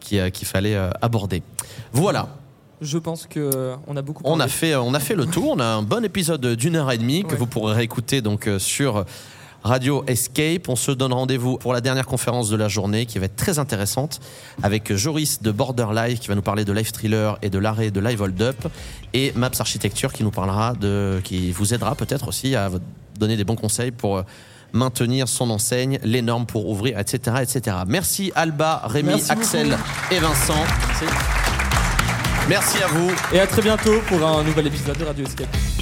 [0.00, 1.42] qui euh, qu'il fallait euh, aborder.
[1.92, 2.28] Voilà.
[2.80, 4.22] Je pense que on a beaucoup.
[4.24, 4.52] On a parlé.
[4.52, 5.52] fait, on a fait le tour.
[5.56, 8.58] On a un bon épisode d'une heure et demie que vous pourrez réécouter donc euh,
[8.58, 9.04] sur
[9.62, 10.68] Radio Escape.
[10.68, 13.58] On se donne rendez-vous pour la dernière conférence de la journée qui va être très
[13.58, 14.20] intéressante
[14.62, 17.90] avec Joris de Border Live qui va nous parler de live thriller et de l'arrêt
[17.90, 18.56] de live hold up
[19.12, 22.70] et Maps Architecture qui nous parlera de, qui vous aidera peut-être aussi à
[23.18, 24.22] donner des bons conseils pour euh,
[24.72, 27.76] maintenir son enseigne, les normes pour ouvrir, etc., etc.
[27.86, 30.14] Merci Alba, Rémi, Merci Axel beaucoup.
[30.14, 30.64] et Vincent.
[32.50, 33.12] Merci à vous.
[33.32, 35.79] Et à très bientôt pour un nouvel épisode de Radio Escape.